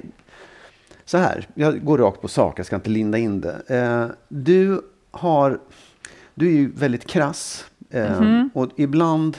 så 1.12 1.18
här, 1.18 1.48
jag 1.54 1.86
går 1.86 1.98
rakt 1.98 2.22
på 2.22 2.28
sak, 2.28 2.60
jag 2.60 2.66
ska 2.66 2.76
inte 2.76 2.90
linda 2.90 3.18
in 3.18 3.42
det. 3.42 3.62
Eh, 3.68 4.16
du 4.28 4.82
har, 5.12 5.60
du 6.36 6.48
är 6.48 6.52
ju 6.52 6.72
väldigt 6.72 7.08
krass. 7.08 7.66
Eh, 7.90 8.22
Mhm. 8.22 8.50
Och 8.54 8.70
ibland, 8.76 9.38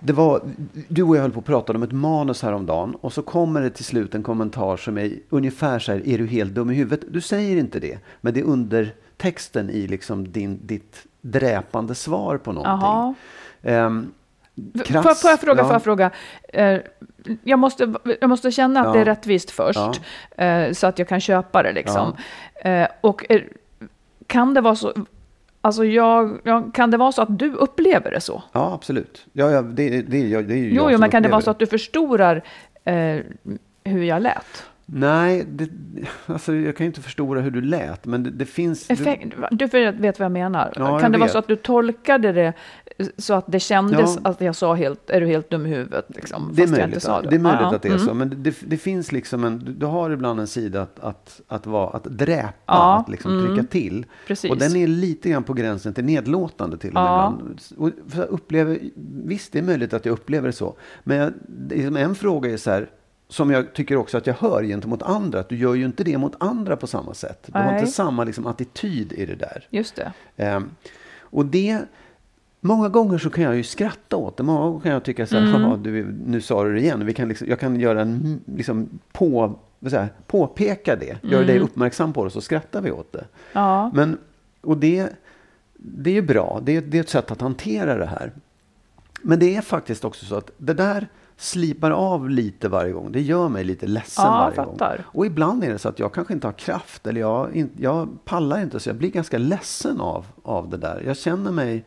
det 0.00 0.12
var, 0.12 0.40
du 0.88 1.02
och 1.02 1.16
jag 1.16 1.22
höll 1.22 1.32
på 1.32 1.38
att 1.40 1.46
prata 1.46 1.72
om 1.72 1.82
ett 1.82 1.92
manus 1.92 2.42
häromdagen. 2.42 2.94
Och 3.00 3.12
så 3.12 3.22
kommer 3.22 3.60
det 3.60 3.70
till 3.70 3.84
slut 3.84 4.14
en 4.14 4.22
kommentar 4.22 4.76
som 4.76 4.98
är 4.98 5.12
ungefär 5.30 5.78
så 5.78 5.92
här, 5.92 6.08
är 6.08 6.18
du 6.18 6.26
helt 6.26 6.54
dum 6.54 6.70
i 6.70 6.74
huvudet? 6.74 7.04
Du 7.10 7.20
säger 7.20 7.56
inte 7.56 7.80
det, 7.80 7.98
men 8.20 8.34
det 8.34 8.40
är 8.40 8.44
under 8.44 8.94
texten 9.16 9.70
i 9.70 9.86
liksom 9.86 10.32
din, 10.32 10.58
ditt 10.62 11.06
dräpande 11.20 11.94
svar 11.94 12.36
på 12.38 12.52
någonting. 12.52 12.88
Jaha. 12.88 13.14
Får, 14.84 15.14
får 15.14 15.30
jag 15.30 15.40
fråga, 15.40 15.60
ja. 15.60 15.64
får 15.64 15.72
jag 15.74 15.82
fråga? 15.82 16.10
Eh, 16.52 16.78
jag, 17.44 17.58
måste, 17.58 17.94
jag 18.20 18.28
måste 18.30 18.50
känna 18.50 18.80
att 18.80 18.86
Ja. 18.86 18.92
det 18.92 18.98
är 19.00 19.04
rättvist 19.04 19.50
först, 19.50 20.00
eh, 20.36 20.72
så 20.72 20.86
att 20.86 20.98
jag 20.98 21.08
kan 21.08 21.20
köpa 21.20 21.62
det 21.62 21.72
liksom. 21.72 22.16
Eh, 22.54 22.88
och 23.00 23.24
kan 24.26 24.54
det 24.54 24.60
vara 24.60 24.76
så, 24.76 24.92
alltså 25.60 25.84
jag, 25.84 26.38
jag, 26.42 26.74
kan 26.74 26.90
det 26.90 26.96
vara 26.96 27.12
så 27.12 27.22
att 27.22 27.38
du 27.38 27.52
upplever 27.52 28.10
det 28.10 28.20
så? 28.20 28.42
Ja, 28.52 28.74
absolut. 28.74 29.26
Ja, 29.32 29.50
ja, 29.50 29.62
det, 29.62 29.90
det, 29.90 30.02
det, 30.02 30.42
det 30.42 30.54
är 30.54 30.58
ju 30.58 30.74
Jo, 30.74 30.82
jag 30.82 30.92
jo 30.92 30.98
men 30.98 31.10
kan 31.10 31.22
det 31.22 31.28
vara 31.28 31.40
så 31.40 31.50
att 31.50 31.58
du 31.58 31.66
förstorar 31.66 32.42
eh, 32.84 33.18
hur 33.84 34.02
jag 34.02 34.22
lät? 34.22 34.66
Nej, 34.88 35.46
det, 35.48 35.68
alltså, 36.26 36.54
jag 36.54 36.76
kan 36.76 36.84
ju 36.84 36.88
inte 36.88 37.00
förstora 37.00 37.40
hur 37.40 37.50
du 37.50 37.60
lät, 37.60 38.06
men 38.06 38.22
det, 38.22 38.30
det 38.30 38.46
finns... 38.46 38.90
Effekt, 38.90 39.34
du 39.50 39.66
vet 39.66 40.18
vad 40.18 40.24
jag 40.24 40.32
menar. 40.32 40.72
Ja, 40.76 40.98
kan 40.98 41.12
det 41.12 41.18
vara 41.18 41.28
så 41.28 41.38
att 41.38 41.48
du 41.48 41.56
tolkade 41.56 42.32
det 42.32 42.52
så 43.18 43.34
att 43.34 43.44
det 43.48 43.60
kändes 43.60 44.18
Ja. 44.24 44.30
att 44.30 44.40
jag 44.40 44.56
sa 44.56 44.74
helt, 44.74 45.10
är 45.10 45.20
du 45.20 45.26
helt 45.26 45.50
dum 45.50 45.66
i 45.66 45.68
huvudet? 45.68 46.04
Liksom, 46.08 46.50
det 46.54 46.62
är 46.62 46.66
möjligt, 46.66 46.86
inte 46.86 47.00
sa 47.00 47.18
att, 47.18 47.30
det 47.30 47.36
är 47.36 47.40
möjligt 47.40 47.60
Ja, 47.60 47.74
att 47.74 47.82
det 47.82 47.88
är 47.88 47.92
Mm. 47.92 48.06
så, 48.06 48.14
men 48.14 48.30
det, 48.30 48.36
det, 48.36 48.56
det 48.66 48.76
finns 48.76 49.12
liksom 49.12 49.44
en... 49.44 49.58
Du, 49.58 49.72
du 49.72 49.86
har 49.86 50.10
ibland 50.10 50.40
en 50.40 50.46
sida 50.46 50.82
att, 50.82 51.00
att, 51.00 51.40
att, 51.48 51.66
vara, 51.66 51.90
att 51.90 52.04
dräpa, 52.04 52.72
att 52.74 53.08
liksom 53.08 53.38
mm. 53.38 53.46
trycka 53.46 53.70
till. 53.70 54.06
Precis. 54.26 54.50
Och 54.50 54.58
den 54.58 54.76
är 54.76 54.86
lite 54.86 55.30
grann 55.30 55.42
på 55.44 55.52
gränsen 55.52 55.94
till 55.94 56.04
nedlåtande 56.04 56.78
till 56.78 56.88
och 56.88 56.94
med 56.94 57.04
ibland. 57.04 57.60
Och 57.76 57.90
upplever, 58.34 58.78
visst, 59.24 59.52
det 59.52 59.58
är 59.58 59.62
möjligt 59.62 59.94
att 59.94 60.04
jag 60.04 60.12
upplever 60.12 60.46
det 60.46 60.52
så. 60.52 60.76
Men 61.04 61.16
jag, 61.16 61.32
det 61.46 61.84
en 62.00 62.14
fråga 62.14 62.52
är 62.52 62.56
så 62.56 62.70
här, 62.70 62.90
som 63.28 63.50
jag 63.50 63.72
tycker 63.74 63.96
också 63.96 64.18
att 64.18 64.26
jag 64.26 64.34
hör 64.34 64.62
gentemot 64.62 65.02
andra, 65.02 65.40
att 65.40 65.48
du 65.48 65.56
gör 65.56 65.74
ju 65.74 65.84
inte 65.84 66.04
det 66.04 66.18
mot 66.18 66.34
andra 66.38 66.76
på 66.76 66.86
samma 66.86 67.14
sätt. 67.14 67.42
Du 67.46 67.58
har 67.58 67.64
Nej. 67.66 67.78
inte 67.80 67.92
samma 67.92 68.24
liksom, 68.24 68.46
attityd 68.46 69.12
i 69.12 69.26
det 69.26 69.34
där. 69.34 69.66
Just 69.70 69.96
det. 69.96 70.12
Ehm, 70.36 70.70
och 71.20 71.46
det, 71.46 71.78
många 72.60 72.88
gånger 72.88 73.18
så 73.18 73.30
kan 73.30 73.44
jag 73.44 73.56
ju 73.56 73.62
skratta 73.62 74.16
åt 74.16 74.36
det. 74.36 74.42
Många 74.42 74.60
gånger 74.60 74.80
kan 74.80 74.92
jag 74.92 75.04
tycka 75.04 75.26
så 75.26 75.36
här, 75.36 75.42
Mm. 75.48 75.62
"Haha, 75.62 75.76
du, 75.76 76.16
nu 76.26 76.40
sa 76.40 76.64
du 76.64 76.74
det 76.74 76.80
igen. 76.80 77.06
Vi 77.06 77.14
kan 77.14 77.28
liksom, 77.28 77.48
jag 77.48 77.60
kan 77.60 77.80
göra 77.80 78.00
en, 78.02 78.40
liksom, 78.44 78.88
på, 79.12 79.58
jag, 79.80 80.06
påpeka 80.26 80.96
det, 80.96 81.18
göra 81.22 81.44
dig 81.44 81.58
uppmärksam 81.58 82.12
på 82.12 82.24
det, 82.24 82.30
så 82.30 82.40
skrattar 82.40 82.80
vi 82.80 82.90
åt 82.90 83.12
det. 83.12 83.24
Ja. 83.52 83.90
Men, 83.94 84.18
och 84.60 84.76
det, 84.76 85.08
det 85.74 86.10
är 86.10 86.14
ju 86.14 86.22
bra, 86.22 86.60
det, 86.62 86.80
det 86.80 86.96
är 86.98 87.00
ett 87.02 87.08
sätt 87.08 87.30
att 87.30 87.40
hantera 87.40 87.96
det 87.98 88.06
här. 88.06 88.32
Men 89.22 89.38
det 89.38 89.56
är 89.56 89.60
faktiskt 89.60 90.04
också 90.04 90.24
så 90.26 90.36
att 90.36 90.50
det 90.58 90.74
där 90.74 91.08
slipar 91.36 91.90
av 91.90 92.30
lite 92.30 92.68
varje 92.68 92.92
gång. 92.92 93.12
Det 93.12 93.20
gör 93.20 93.48
mig 93.48 93.64
lite 93.64 93.86
ledsen 93.86 94.24
Ja, 94.24 94.30
varje 94.30 94.54
fattar. 94.54 94.96
gång. 94.96 95.04
Och 95.06 95.26
ibland 95.26 95.64
är 95.64 95.68
det 95.72 95.78
så 95.78 95.88
att 95.88 95.98
jag 95.98 96.12
kanske 96.14 96.34
inte 96.34 96.46
har 96.46 96.52
kraft 96.52 97.06
eller 97.06 97.20
jag, 97.20 97.56
in, 97.56 97.70
jag 97.76 98.08
pallar 98.24 98.60
inte 98.62 98.80
så 98.80 98.88
jag 98.88 98.96
blir 98.96 99.10
ganska 99.10 99.38
ledsen 99.38 100.00
av, 100.00 100.26
av 100.42 100.68
det 100.70 100.76
där. 100.76 101.02
Jag 101.06 101.16
känner 101.16 101.52
mig 101.52 101.84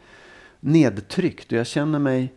nedtryckt 0.59 1.51
och 1.51 1.57
jag 1.57 1.67
känner 1.67 1.99
mig... 1.99 2.33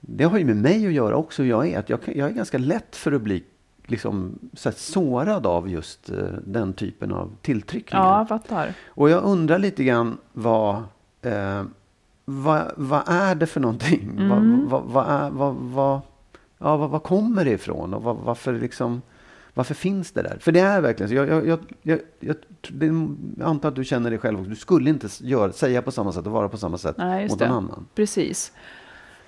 Det 0.00 0.24
har 0.24 0.38
ju 0.38 0.44
med 0.44 0.56
mig 0.56 0.86
att 0.86 0.92
göra 0.92 1.16
också 1.16 1.42
hur 1.42 1.50
jag 1.50 1.68
är. 1.68 1.78
Att 1.78 1.88
jag, 1.90 2.00
jag 2.06 2.30
är 2.30 2.34
ganska 2.34 2.58
lätt 2.58 2.96
för 2.96 3.12
att 3.12 3.22
bli 3.22 3.44
liksom, 3.86 4.38
så 4.54 4.68
här, 4.68 4.76
sårad 4.76 5.46
av 5.46 5.68
just 5.70 6.10
eh, 6.10 6.16
den 6.44 6.72
typen 6.72 7.12
av 7.12 7.30
tilltryckningar. 7.42 8.04
ja, 8.04 8.18
jag 8.18 8.28
fattar. 8.28 8.74
Och 8.86 9.10
jag 9.10 9.24
undrar 9.24 9.58
lite 9.58 9.84
grann 9.84 10.18
vad, 10.32 10.74
eh, 11.22 11.62
vad, 12.24 12.72
vad 12.76 13.02
är 13.06 13.34
det 13.34 13.46
för 13.46 13.60
någonting? 13.60 14.10
Mm. 14.18 14.68
Vad, 14.68 14.82
vad, 14.84 15.32
vad, 15.54 16.00
ja, 16.62 16.76
vad, 16.76 16.90
vad 16.90 17.02
kommer 17.02 17.44
det 17.44 17.50
ifrån? 17.50 17.94
Och 17.94 18.02
vad, 18.02 18.16
varför, 18.16 18.52
liksom, 18.52 19.02
varför 19.54 19.74
finns 19.74 20.12
det 20.12 20.22
där? 20.22 20.36
För 20.40 20.52
det 20.52 20.60
är 20.60 20.80
verkligen 20.80 21.08
så. 21.08 21.14
Jag, 21.14 21.28
jag, 21.28 21.58
jag, 21.82 21.98
jag, 22.20 22.36
det, 22.68 22.90
antar 23.44 23.68
att 23.68 23.74
du 23.76 23.84
känner 23.84 24.10
det 24.10 24.18
själv 24.18 24.38
också. 24.38 24.50
Du 24.50 24.56
skulle 24.56 24.90
inte 24.90 25.08
gör, 25.20 25.50
säga 25.50 25.82
på 25.82 25.92
samma 25.92 26.12
sätt 26.12 26.26
och 26.26 26.32
vara 26.32 26.48
på 26.48 26.56
samma 26.56 26.78
sätt 26.78 26.96
Nej, 26.98 27.28
mot 27.28 27.38
det. 27.38 27.48
någon 27.48 27.56
annan. 27.56 27.86
Precis. 27.94 28.52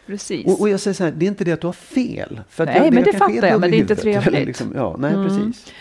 Precis. 0.07 0.47
Och, 0.47 0.61
och 0.61 0.69
jag 0.69 0.81
säger 0.81 0.95
så 0.95 1.05
här, 1.05 1.13
det 1.13 1.27
är 1.27 1.29
inte 1.29 1.45
det 1.45 1.53
att 1.53 1.61
du 1.61 1.67
har 1.67 1.73
fel. 1.73 2.41
För 2.49 2.67
Nej, 2.67 2.91
men 2.91 3.05
det 3.05 3.13
fattar 3.13 3.49
jag, 3.49 3.61
men 3.61 3.71
det 3.71 3.77
är 3.77 3.81
inte 3.81 3.97
trevligt. 3.97 4.47
Liksom, 4.47 4.73
ja, 4.77 4.97
nej, 4.99 5.15
Mm. 5.15 5.27
precis. 5.29 5.73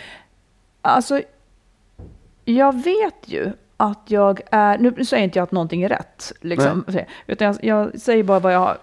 Alltså, 0.81 1.21
jag 2.45 2.83
vet 2.83 3.15
ju 3.25 3.51
att 3.77 3.99
jag 4.07 4.41
är, 4.51 4.77
nu 4.77 5.05
säger 5.05 5.23
inte 5.23 5.39
jag 5.39 5.43
att 5.43 5.51
någonting 5.51 5.81
är 5.83 5.89
rätt, 5.89 6.31
liksom, 6.41 6.85
utan 7.27 7.47
jag, 7.47 7.57
jag 7.63 8.01
säger 8.01 8.23
bara 8.23 8.39
vad 8.39 8.53
jag 8.53 8.77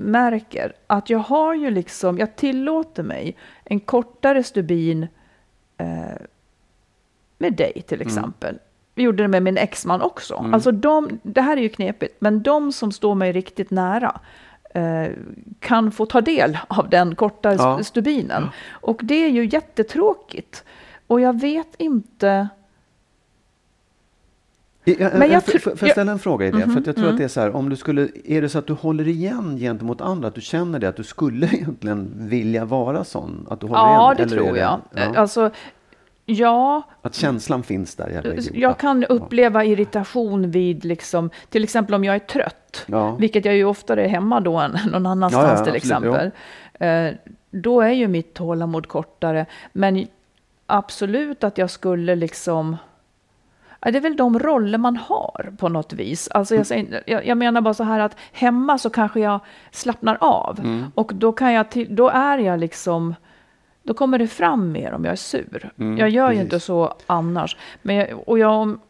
märker. 0.00 0.72
Att 0.86 1.10
jag 1.10 1.18
har 1.18 1.54
ju 1.54 1.70
liksom, 1.70 2.18
jag 2.18 2.36
tillåter 2.36 3.02
mig 3.02 3.36
en 3.64 3.80
kortare 3.80 4.42
stubin 4.42 5.06
eh, 5.78 5.86
med 7.38 7.52
dig 7.54 7.82
till 7.88 8.02
exempel. 8.02 8.58
Vi 8.94 9.02
gjorde 9.02 9.22
det 9.22 9.28
med 9.28 9.42
min 9.42 9.56
exman 9.56 10.02
också. 10.02 10.36
Mm. 10.38 10.54
Alltså 10.54 10.70
de, 10.72 11.20
det 11.22 11.40
här 11.40 11.56
är 11.56 11.60
ju 11.60 11.68
knepigt, 11.68 12.16
men 12.20 12.42
de 12.42 12.72
som 12.72 12.92
står 12.92 13.14
mig 13.14 13.32
riktigt 13.32 13.70
nära 13.70 14.20
eh, 14.74 15.06
kan 15.60 15.92
få 15.92 16.06
ta 16.06 16.20
del 16.20 16.58
av 16.68 16.88
den 16.88 17.14
kortare 17.14 17.54
Ja. 17.58 17.72
st- 17.80 17.84
stubinen. 17.84 18.48
Och 18.70 19.00
det 19.02 19.14
är 19.24 19.28
ju 19.30 19.44
jättetråkigt. 19.46 20.64
Och 21.06 21.20
jag 21.20 21.40
vet 21.40 21.74
inte... 21.78 22.48
Ja, 24.98 25.08
Men 25.10 25.18
Men 25.18 25.30
jag 25.30 25.44
får 25.44 25.60
jag- 25.80 25.90
ställa 25.90 26.12
en 26.12 26.18
fråga 26.18 26.46
i 26.46 26.50
det? 26.50 26.56
Mhm, 26.58 26.70
för 26.72 26.80
att 26.80 26.86
jag 26.86 26.96
tror 26.96 27.04
mm. 27.04 27.14
att 27.14 27.18
det 27.18 27.24
är 27.24 27.28
så 27.28 27.40
här, 27.40 27.56
om 27.56 27.68
du 27.68 27.76
skulle, 27.76 28.08
är 28.24 28.42
det 28.42 28.48
så 28.48 28.58
att 28.58 28.66
du 28.66 28.72
håller 28.72 29.08
igen 29.08 29.56
gentemot 29.58 30.00
andra, 30.00 30.28
att 30.28 30.34
du 30.34 30.40
känner 30.40 30.78
det, 30.78 30.88
att 30.88 30.96
du 30.96 31.02
skulle 31.04 31.46
egentligen 31.52 32.10
vilja 32.16 32.64
vara 32.64 33.04
sån? 33.04 33.46
Att 33.50 33.60
du 33.60 33.66
håller 33.66 33.80
Ja, 33.80 34.14
igen, 34.14 34.28
det 34.28 34.34
tror 34.36 34.58
jag. 34.58 34.80
Ja, 34.94 35.00
Eh, 35.00 35.20
Alltså, 35.20 35.50
ja, 36.26 36.82
att 37.02 37.14
känslan 37.14 37.62
finns 37.62 37.94
där. 37.94 38.08
jävla 38.08 38.32
idiot. 38.34 38.54
jag 38.54 38.78
kan 38.78 39.04
uppleva 39.04 39.64
irritation 39.64 40.50
vid, 40.50 40.84
liksom, 40.84 41.30
till 41.48 41.64
exempel 41.64 41.94
om 41.94 42.04
jag 42.04 42.14
är 42.14 42.18
trött, 42.18 42.84
Ja. 42.86 43.16
vilket 43.16 43.44
jag 43.44 43.54
ju 43.56 43.64
oftare 43.64 44.04
är 44.04 44.08
hemma 44.08 44.40
då 44.40 44.56
än 44.58 44.78
någon 44.92 45.06
annanstans 45.06 45.44
Ja, 45.44 45.48
ja, 45.58 45.64
till 45.64 45.74
absolut, 45.74 45.76
exempel. 45.84 46.30
Eh, 46.80 47.14
Då 47.52 47.80
är 47.80 47.92
ju 47.92 48.08
mitt 48.08 48.34
tålamod 48.34 48.88
kortare, 48.88 49.46
men 49.72 50.06
absolut 50.66 51.44
att 51.44 51.58
jag 51.58 51.70
skulle 51.70 52.14
liksom... 52.16 52.76
Det 53.80 53.96
är 53.96 54.00
väl 54.00 54.16
de 54.16 54.38
roller 54.38 54.78
man 54.78 54.96
har 54.96 55.52
på 55.58 55.68
något 55.68 55.92
vis. 55.92 56.28
Alltså 56.28 56.54
jag, 56.54 56.66
säger, 56.66 57.02
jag, 57.06 57.26
jag 57.26 57.38
menar 57.38 57.60
bara 57.60 57.74
så 57.74 57.84
här 57.84 58.00
att 58.00 58.16
hemma 58.32 58.78
så 58.78 58.90
kanske 58.90 59.20
jag 59.20 59.40
slappnar 59.70 60.18
av. 60.20 60.58
Mm. 60.58 60.92
Och 60.94 61.12
då, 61.14 61.32
kan 61.32 61.52
jag 61.52 61.70
till, 61.70 61.96
då 61.96 62.08
är 62.08 62.38
jag 62.38 62.60
liksom... 62.60 63.14
Då 63.82 63.94
kommer 63.94 64.18
det 64.18 64.28
fram 64.28 64.72
mer 64.72 64.92
om 64.92 65.04
jag 65.04 65.12
är 65.12 65.16
sur. 65.16 65.72
Mm, 65.78 65.98
jag 65.98 66.10
gör 66.10 66.30
ju 66.30 66.36
precis. 66.36 66.44
inte 66.44 66.60
så 66.60 66.94
annars. 67.06 67.56
Men 67.82 67.96
jag, 67.96 68.28
och 68.28 68.38
jag, 68.38 68.52
om, 68.52 68.80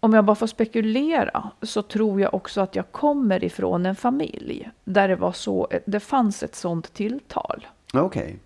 om 0.00 0.12
jag 0.12 0.24
bara 0.24 0.36
får 0.36 0.46
spekulera 0.46 1.50
så 1.62 1.82
tror 1.82 2.20
jag 2.20 2.34
också 2.34 2.60
att 2.60 2.76
jag 2.76 2.92
kommer 2.92 3.44
ifrån 3.44 3.86
en 3.86 3.96
familj 3.96 4.70
där 4.84 5.08
det, 5.08 5.16
var 5.16 5.32
så, 5.32 5.68
det 5.86 6.00
fanns 6.00 6.42
ett 6.42 6.54
sånt 6.54 6.94
tilltal. 6.94 7.66
Okej. 7.92 8.38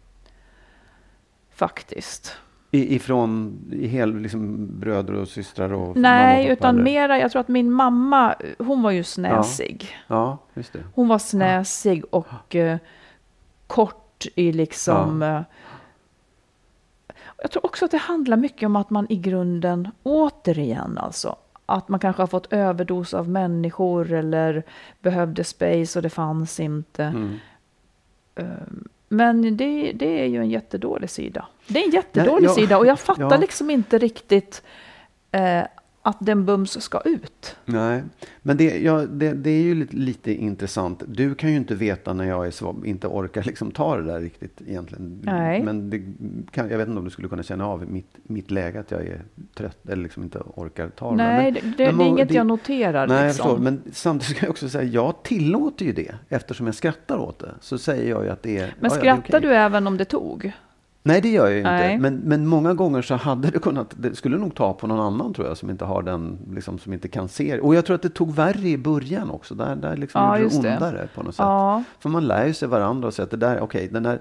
Faktiskt. 1.54 2.36
Ifrån 2.70 3.58
i 3.72 3.86
hel, 3.86 4.18
liksom, 4.18 4.68
bröder 4.80 5.14
och 5.14 5.28
systrar 5.28 5.72
och 5.72 5.88
och 5.88 5.96
Nej, 5.96 6.44
pappa, 6.44 6.52
utan 6.52 6.82
mera, 6.82 7.18
jag 7.18 7.32
tror 7.32 7.40
att 7.40 7.48
min 7.48 7.72
mamma, 7.72 8.34
hon 8.58 8.82
var 8.82 8.90
ju 8.90 9.04
snäsig. 9.04 9.96
Ja, 10.06 10.38
just 10.54 10.72
det. 10.72 10.78
Hon 10.94 11.08
var 11.08 11.18
snäsig 11.18 12.04
och 12.10 12.56
eh, 12.56 12.78
kort 13.66 14.26
i 14.34 14.52
liksom... 14.52 15.22
eh, 15.22 15.42
jag 17.42 17.50
tror 17.50 17.66
också 17.66 17.84
att 17.84 17.90
det 17.90 17.98
handlar 17.98 18.36
mycket 18.36 18.66
om 18.66 18.76
att 18.76 18.90
man 18.90 19.06
i 19.10 19.16
grunden, 19.16 19.88
återigen 20.02 20.98
alltså, 20.98 21.36
att 21.66 21.88
man 21.88 22.00
kanske 22.00 22.22
har 22.22 22.26
fått 22.26 22.52
överdos 22.52 23.14
av 23.14 23.28
människor 23.28 24.12
eller 24.12 24.62
behövde 25.00 25.44
space 25.44 25.98
och 25.98 26.02
det 26.02 26.10
fanns 26.10 26.60
inte. 26.60 27.04
Mm. 27.04 27.38
Eh, 28.34 28.44
Men 29.12 29.56
det, 29.56 29.92
det 29.92 30.20
är 30.20 30.26
ju 30.26 30.38
en 30.40 30.50
jättedålig 30.50 31.10
sida. 31.10 31.46
Det 31.66 31.80
är 31.80 31.84
en 31.84 31.90
jättedålig 31.90 32.48
jag- 32.48 32.54
sida 32.54 32.78
och 32.78 32.86
jag 32.86 33.00
fattar 33.00 33.30
ja. 33.30 33.36
liksom 33.36 33.70
inte 33.70 33.98
riktigt 33.98 34.62
eh, 35.32 35.62
att 36.02 36.16
den 36.20 36.44
bums 36.44 36.82
ska 36.82 37.00
ut. 37.00 37.56
Nej, 37.64 38.02
men 38.42 38.56
det, 38.56 38.78
ja, 38.78 39.06
det, 39.06 39.32
det 39.32 39.50
är 39.50 39.62
ju 39.62 39.74
lite, 39.74 39.96
lite 39.96 40.32
intressant. 40.32 41.02
Du 41.06 41.34
kan 41.34 41.50
ju 41.50 41.56
inte 41.56 41.74
veta 41.74 42.12
när 42.12 42.24
jag 42.24 42.46
är 42.46 42.50
svag, 42.50 42.86
inte 42.86 43.06
orkar 43.06 43.42
liksom 43.42 43.70
ta 43.70 43.96
det 43.96 44.02
där 44.02 44.20
riktigt 44.20 44.62
egentligen. 44.66 45.20
Nej. 45.24 45.62
Men 45.62 45.90
kan, 46.50 46.70
jag 46.70 46.78
vet 46.78 46.88
inte 46.88 46.98
om 46.98 47.04
du 47.04 47.10
skulle 47.10 47.28
kunna 47.28 47.42
känna 47.42 47.66
av 47.66 47.90
mitt, 47.90 48.10
mitt 48.22 48.50
läge 48.50 48.80
att 48.80 48.90
jag 48.90 49.00
är 49.00 49.22
trött 49.54 49.88
eller 49.88 50.02
liksom 50.02 50.22
inte 50.22 50.38
orkar 50.38 50.88
ta 50.88 51.10
det. 51.10 51.16
Nej, 51.16 51.52
men, 51.52 51.54
det, 51.54 51.60
det, 51.60 51.92
det 51.92 52.04
är 52.04 52.08
inget 52.08 52.30
jag 52.30 52.46
noterar. 52.46 53.06
Nej, 53.06 53.16
jag 53.16 53.26
liksom. 53.26 53.44
förstår. 53.44 53.62
Men 53.62 53.82
samtidigt 53.92 54.36
ska 54.36 54.46
jag 54.46 54.50
också 54.50 54.68
säga, 54.68 54.84
jag 54.84 55.22
tillåter 55.22 55.84
ju 55.84 55.92
det. 55.92 56.14
Eftersom 56.28 56.66
jag 56.66 56.74
skrattar 56.74 57.18
åt 57.18 57.38
det. 57.38 57.54
Så 57.60 57.78
säger 57.78 58.10
jag 58.10 58.24
ju 58.24 58.30
att 58.30 58.42
det 58.42 58.58
är... 58.58 58.60
Men 58.60 58.66
ja, 58.66 58.74
ja, 58.80 58.88
det 58.88 58.94
är 58.94 58.98
skrattar 58.98 59.38
okej. 59.38 59.48
du 59.48 59.56
även 59.56 59.86
om 59.86 59.96
det 59.96 60.04
tog? 60.04 60.52
Nej, 61.02 61.20
det 61.20 61.28
gör 61.28 61.46
jag 61.46 61.56
ju 61.56 61.62
Nej. 61.62 61.92
inte. 61.92 62.02
Men, 62.02 62.16
men 62.16 62.46
många 62.46 62.74
gånger 62.74 63.02
så 63.02 63.14
hade 63.14 63.50
det 63.50 63.58
kunnat, 63.58 63.94
det 63.98 64.14
skulle 64.14 64.38
nog 64.38 64.54
ta 64.54 64.72
på 64.72 64.86
någon 64.86 65.00
annan 65.00 65.34
tror 65.34 65.46
jag, 65.48 65.56
som 65.56 65.70
inte 65.70 65.84
har 65.84 66.02
den, 66.02 66.38
liksom, 66.54 66.78
som 66.78 66.92
inte 66.92 67.08
kan 67.08 67.28
se. 67.28 67.60
Och 67.60 67.74
jag 67.74 67.84
tror 67.86 67.94
att 67.94 68.02
det 68.02 68.08
tog 68.08 68.34
värre 68.34 68.68
i 68.68 68.78
början 68.78 69.30
också. 69.30 69.54
Där, 69.54 69.76
där 69.76 69.96
liksom 69.96 70.22
Ja, 70.22 70.38
gjorde 70.38 70.60
det 70.62 70.74
ondare 70.74 71.08
på 71.14 71.22
något 71.22 71.34
sätt. 71.34 71.42
Ja, 71.44 71.82
För 71.98 72.08
man 72.08 72.26
lär 72.26 72.46
ju 72.46 72.54
sig 72.54 72.68
varandra 72.68 73.08
och 73.08 73.14
säger 73.14 73.24
att 73.24 73.30
det 73.30 73.36
där, 73.36 73.60
okej, 73.60 73.88
den 73.92 74.02
där, 74.02 74.20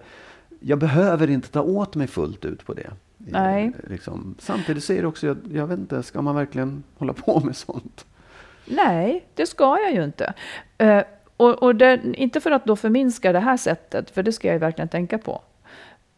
jag 0.60 0.80
behöver 0.80 1.30
inte 1.30 1.50
ta 1.50 1.62
åt 1.62 1.96
mig 1.96 2.08
fullt 2.08 2.46
ut 2.46 2.66
på 2.66 2.74
det. 2.74 2.90
Nej. 3.18 3.66
Eh, 3.84 3.90
Liksom. 3.90 4.36
Samtidigt 4.40 4.90
är 4.90 5.02
det 5.02 5.08
också, 5.08 5.28
jag, 5.28 5.38
jag 5.52 5.68
vet 5.68 5.80
inte, 5.80 6.04
ska 6.04 6.22
man 6.22 6.36
verkligen 6.36 6.84
hålla 6.98 7.14
på 7.14 7.40
med 7.40 7.56
sånt? 7.56 8.06
nej, 8.66 9.26
det 9.36 9.46
ska 9.46 9.80
jag 9.80 9.94
ju 9.94 10.04
inte. 10.04 10.34
Eh, 10.78 11.04
och 11.38 11.64
och 11.64 11.76
det, 11.76 12.02
inte 12.14 12.40
för 12.40 12.52
att 12.52 12.66
då 12.66 12.76
förminska 12.76 13.32
det 13.32 13.40
här 13.40 13.58
sättet, 13.58 14.10
för 14.10 14.24
det 14.24 14.32
ska 14.32 14.48
jag 14.48 14.56
ju 14.56 14.60
verkligen 14.60 14.90
tänka 14.90 15.18
på. 15.18 15.42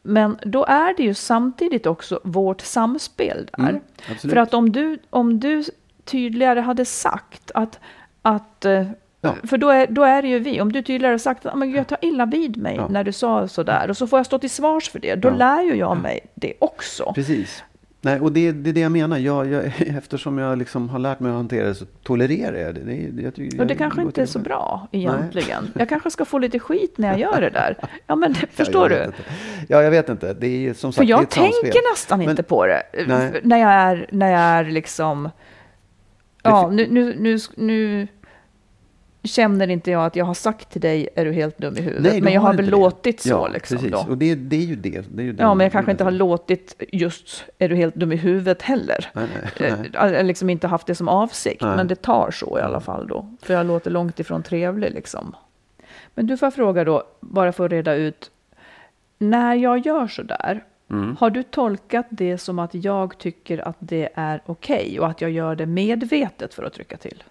Men 0.02 0.38
då 0.46 0.66
är 0.66 0.94
det 0.98 1.04
ju 1.04 1.14
samtidigt 1.14 1.86
också 1.86 2.20
vårt 2.24 2.62
samspel 2.62 3.50
där. 3.58 3.70
Mm. 3.70 3.82
För 4.20 4.36
att 4.36 4.54
om 4.54 4.72
du, 4.72 4.98
om 5.10 5.40
du 5.40 5.64
tydligare 6.06 6.60
hade 6.60 6.86
sagt 6.86 7.52
att, 7.54 7.80
att 8.22 8.66
eh, 8.66 8.86
Ja. 9.24 9.36
För 9.44 9.58
då 9.58 9.70
är, 9.70 9.88
då 9.88 10.04
är 10.04 10.22
det 10.22 10.28
ju 10.28 10.40
vi. 10.40 10.62
Om 10.62 10.72
du 10.72 10.82
tydligare 10.82 11.20
sagt 11.20 11.46
att 11.46 11.58
"Men 11.58 11.72
jag 11.72 11.88
tar 11.88 11.98
illa 12.02 12.26
vid 12.26 12.58
mig 12.58 12.76
Ja. 12.76 12.88
när 12.88 13.04
du 13.04 13.12
sa 13.12 13.48
sådär 13.48 13.90
och 13.90 13.98
så 13.98 14.08
får 14.08 14.20
jag 14.20 14.26
stå 14.26 14.40
till 14.40 14.50
svars 14.50 14.90
för 14.90 15.00
det. 15.00 15.16
Då 15.16 15.28
Ja. 15.28 15.34
lär 15.36 15.62
ju 15.64 15.76
jag 15.76 15.98
mig 15.98 16.20
det 16.36 16.54
också. 16.60 17.12
Precis. 17.16 17.64
Nej, 18.04 18.20
och 18.20 18.32
det, 18.32 18.52
det 18.52 18.70
är 18.70 18.74
det 18.74 18.80
jag 18.80 18.92
menar. 18.92 19.18
Jag, 19.18 19.48
jag, 19.52 19.64
eftersom 19.98 20.38
jag 20.38 20.58
liksom 20.58 20.90
har 20.90 21.00
lärt 21.00 21.20
mig 21.20 21.30
att 21.30 21.36
hantera 21.36 21.68
det 21.68 21.76
så 21.76 21.86
tolererar 22.04 22.58
jag 22.58 22.76
det. 22.76 22.82
det, 22.82 23.08
det 23.12 23.22
jag, 23.22 23.60
Och 23.62 23.68
det 23.68 23.76
kanske 23.76 24.02
inte 24.02 24.22
är 24.22 24.26
så 24.26 24.40
bra 24.40 24.88
egentligen. 24.92 25.72
Jag 25.76 25.90
kanske 25.90 26.12
ska 26.12 26.26
få 26.26 26.38
lite 26.40 26.60
skit 26.60 26.98
när 26.98 27.08
jag 27.08 27.20
gör 27.20 27.42
det 27.42 27.50
där. 27.50 27.78
Ja, 28.08 28.16
men 28.16 28.36
förstår 28.36 28.90
du? 28.90 28.96
inte. 29.04 29.18
Ja, 29.68 29.82
jag 29.84 29.92
vet 29.92 30.10
inte. 30.10 30.34
Det 30.34 30.68
är 30.68 30.74
som 30.74 30.92
sagt 30.94 30.98
För 31.06 31.10
jag 31.10 31.30
tänker 31.30 31.92
nästan 31.94 32.20
Men- 32.20 32.30
inte 32.30 32.44
på 32.44 32.66
det. 32.66 32.84
Nej. 33.08 33.40
När 33.44 33.58
jag 33.58 33.72
är, 33.72 34.08
när 34.12 34.32
jag 34.32 34.42
är 34.42 34.64
liksom... 34.72 35.30
Ja, 36.44 36.70
nu, 36.72 36.88
nu, 36.92 37.16
nu, 37.20 37.38
nu 37.56 38.08
känner 39.24 39.70
inte 39.70 39.92
jag 39.92 40.06
att 40.06 40.16
jag 40.16 40.26
har 40.26 40.34
sagt 40.34 40.70
till 40.72 40.82
dig, 40.82 41.10
är 41.16 41.26
du 41.26 41.32
helt 41.32 41.58
dum 41.58 41.78
i 41.78 41.82
huvudet? 41.82 42.12
Nej, 42.12 42.22
men 42.22 42.34
jag 42.34 42.42
har 42.42 42.54
väl 42.54 42.70
låtit 42.70 43.22
så 43.22 43.30
ja, 43.30 43.48
liksom. 43.48 43.78
Precis. 43.78 43.92
Då. 43.92 44.06
Och 44.10 44.18
det, 44.18 44.36
det 44.36 44.56
är 44.56 44.66
ju 44.66 44.76
det. 44.76 45.04
det, 45.16 45.22
är 45.22 45.26
ju 45.26 45.36
Ja, 45.40 45.54
men 45.54 45.66
jag 45.66 45.72
kanske 45.72 45.92
inte 45.92 46.04
har 46.04 46.12
låtit 46.12 46.84
just, 46.92 47.46
är 47.58 47.70
du 47.70 47.76
helt 47.76 47.96
dum 47.96 48.12
i 48.12 48.16
huvudet 48.16 48.62
heller? 48.62 49.10
Nej, 49.14 49.28
nej, 49.60 49.70
Eh, 49.70 49.78
nej. 49.80 50.12
Jag 50.14 50.26
liksom 50.26 50.50
inte 50.50 50.68
haft 50.68 50.88
det 50.88 50.96
som 50.96 51.08
avsikt, 51.08 51.62
Nej. 51.62 51.76
men 51.76 51.88
det 51.88 51.96
tar 52.02 52.32
så 52.32 52.60
i 52.60 52.62
alla 52.62 52.80
fall 52.80 53.08
då. 53.08 53.36
För 53.42 53.54
jag 53.54 53.66
låter 53.66 53.92
långt 53.92 54.20
ifrån 54.20 54.44
trevlig 54.44 54.92
liksom. 54.92 55.36
Men 56.16 56.28
du 56.28 56.38
får 56.38 56.52
fråga 56.52 56.84
då, 56.84 57.04
bara 57.20 57.52
för 57.52 57.66
att 57.66 57.72
reda 57.72 57.94
ut. 57.96 58.32
När 59.18 59.56
jag 59.56 59.86
gör 59.86 60.08
så 60.08 60.24
där, 60.24 60.64
Mm. 60.90 61.16
har 61.20 61.30
du 61.30 61.44
tolkat 61.44 62.06
det 62.10 62.38
som 62.38 62.60
att 62.60 62.74
jag 62.76 63.18
tycker 63.18 63.68
att 63.68 63.76
det 63.80 64.10
är 64.16 64.42
okej 64.46 65.00
och 65.00 65.08
att 65.08 65.22
jag 65.22 65.32
gör 65.32 65.56
det 65.56 65.66
medvetet 65.66 66.54
för 66.54 66.64
att 66.64 66.74
trycka 66.74 66.98
till? 66.98 67.24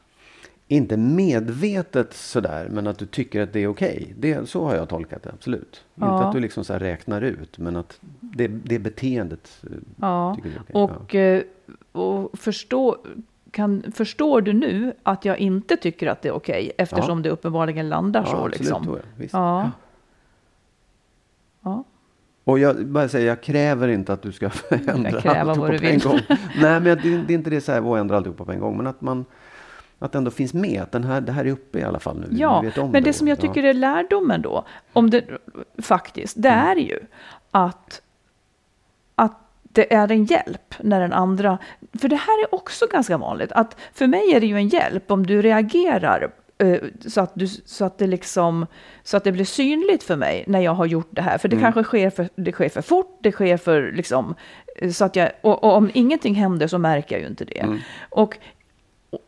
Inte 0.73 0.97
medvetet 0.97 2.15
sådär, 2.15 2.69
men 2.71 2.87
att 2.87 2.99
du 2.99 3.07
tycker 3.07 3.41
att 3.41 3.53
det 3.53 3.61
är 3.61 3.67
okej. 3.67 4.15
Det, 4.19 4.49
så 4.49 4.65
har 4.65 4.75
jag 4.75 4.89
tolkat 4.89 5.23
det, 5.23 5.31
absolut. 5.31 5.85
Ja. 5.95 6.15
Inte 6.15 6.27
att 6.27 6.33
du 6.33 6.41
liksom 6.41 6.65
så 6.65 6.75
räknar 6.75 7.23
ut, 7.23 7.59
men 7.59 7.77
att 7.77 7.99
det, 8.21 8.49
det 8.49 8.79
beteendet 8.79 9.63
eh, 9.63 9.77
Ja, 9.97 10.37
tycker 10.37 10.51
du 10.51 10.57
är 10.57 10.85
okej. 10.85 10.85
och, 10.85 11.15
eh, 11.15 11.43
och 11.93 12.39
förstå, 12.39 12.97
kan, 13.51 13.93
förstår 13.95 14.41
du 14.41 14.53
nu 14.53 14.93
att 15.03 15.25
jag 15.25 15.39
inte 15.39 15.77
tycker 15.77 16.07
att 16.07 16.23
det 16.23 16.29
är 16.29 16.33
okej 16.33 16.73
eftersom 16.79 17.23
det 17.23 17.31
uppenbarligen 17.31 17.89
landar 17.89 18.21
ja. 18.21 18.27
så? 18.27 18.33
Ja, 18.33 18.37
absolut, 18.37 18.61
liksom. 18.61 18.85
tror 18.85 18.97
jag. 18.97 19.23
Visst. 19.23 19.35
Ja. 19.35 19.71
Ja. 21.61 21.85
Och 22.45 22.59
jag 22.59 22.87
bara 22.87 23.09
säger, 23.09 23.27
jag 23.27 23.43
kräver 23.43 23.89
inte 23.89 24.13
att 24.13 24.23
du 24.23 24.33
ska 24.33 24.51
ändra 24.71 25.21
kräva 25.21 25.53
alltihopa 25.53 25.79
på 25.79 25.87
en 25.87 25.99
gång. 25.99 26.21
Nej, 26.61 26.81
men 26.81 26.85
det, 26.85 27.23
det 27.27 27.33
är 27.33 27.39
inte 27.39 27.51
det 27.51 27.61
så 27.61 27.73
här, 27.73 27.93
att 27.93 28.01
ändra 28.01 28.17
alltihopa 28.17 28.45
på 28.45 28.53
en 28.53 28.61
gång. 28.61 28.77
Men 28.77 28.87
att 28.87 29.01
man 29.01 29.25
att 30.03 30.13
det 30.13 30.19
ändå 30.19 30.31
finns 30.31 30.55
med. 30.55 30.83
Att 30.83 30.93
den 30.93 31.05
här, 31.05 31.21
det 31.21 31.33
här 31.33 31.45
är 31.45 31.51
uppe 31.51 31.79
i 31.79 31.83
alla 31.83 31.99
fall 32.01 32.19
nu. 32.21 32.27
Ja, 32.39 32.63
men 32.93 33.03
det 33.03 33.09
och- 33.11 33.15
som 33.15 33.29
jag 33.29 33.39
ja. 33.39 33.43
tycker 33.43 33.63
är 33.65 33.75
lärdomen 33.75 34.43
då, 34.43 34.65
om 34.93 35.11
det 35.11 35.25
faktiskt, 35.83 36.43
det 36.43 36.49
Mm. 36.49 36.67
är 36.67 36.77
ju 36.77 36.99
att, 37.51 38.03
att 39.15 39.33
det 39.63 39.95
är 39.95 40.13
en 40.13 40.25
hjälp 40.25 40.75
när 40.81 41.01
den 41.01 41.13
andra, 41.13 41.59
för 42.01 42.09
det 42.09 42.17
här 42.17 42.43
är 42.45 42.55
också 42.55 42.87
ganska 42.87 43.19
vanligt, 43.19 43.53
att 43.53 43.77
för 43.93 44.07
mig 44.07 44.35
är 44.35 44.41
det 44.41 44.47
ju 44.47 44.57
en 44.57 44.69
hjälp 44.69 45.11
om 45.11 45.27
du 45.27 45.43
reagerar 45.43 46.33
eh, 46.59 46.77
så 47.09 47.21
att, 47.21 47.31
du, 47.35 47.47
så, 47.47 47.85
att 47.85 47.99
det 47.99 48.07
liksom, 48.07 48.67
så 49.03 49.17
att 49.17 49.25
det 49.25 49.33
blir 49.33 49.45
synligt 49.45 50.03
för 50.03 50.17
mig 50.17 50.45
när 50.47 50.61
jag 50.61 50.75
har 50.75 50.87
gjort 50.87 51.09
det 51.11 51.23
här. 51.23 51.39
För 51.39 51.49
det 51.49 51.57
Mm. 51.57 51.65
kanske 51.73 51.83
sker 51.85 52.11
för, 52.11 52.29
det 52.35 52.53
sker 52.53 52.69
för 52.69 52.83
fort, 52.83 53.19
det 53.23 53.33
sker 53.33 53.57
för 53.57 53.93
liksom, 53.93 54.35
eh, 54.77 54.91
så 54.91 55.05
att 55.05 55.17
jag, 55.17 55.31
och, 55.41 55.65
och 55.65 55.73
om 55.77 55.91
ingenting 55.95 56.35
händer 56.35 56.67
så 56.67 56.79
märker 56.79 57.15
jag 57.15 57.21
ju 57.23 57.27
inte 57.29 57.45
det. 57.45 57.59
Mm. 57.61 57.79
Och, 58.11 58.39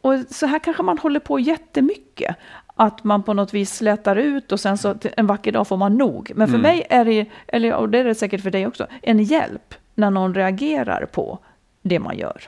och 0.01 0.15
så 0.31 0.47
här 0.47 0.59
kanske 0.59 0.83
man 0.83 0.99
håller 0.99 1.21
på 1.21 1.39
jättemycket. 1.41 2.37
Att 2.75 3.05
man 3.05 3.23
på 3.23 3.35
något 3.35 3.55
vis 3.55 3.77
slätar 3.77 4.17
ut 4.17 4.53
och 4.53 4.61
sen 4.61 4.79
så 4.79 4.95
en 5.17 5.27
vacker 5.27 5.53
dag 5.53 5.67
får 5.69 5.77
man 5.77 5.97
nog. 5.99 6.33
Men 6.35 6.49
för 6.49 6.55
Mm. 6.55 6.63
mig 6.63 6.87
är 6.91 7.05
det, 7.05 7.27
eller, 7.47 7.75
och 7.75 7.89
det 7.89 7.99
är 7.99 8.05
det 8.05 8.15
säkert 8.15 8.41
för 8.43 8.51
dig 8.51 8.67
också, 8.67 8.87
en 9.03 9.23
hjälp 9.23 9.75
när 9.95 10.11
någon 10.11 10.35
reagerar 10.35 11.07
på 11.13 11.39
det 11.83 11.99
man 11.99 12.19
gör. 12.19 12.43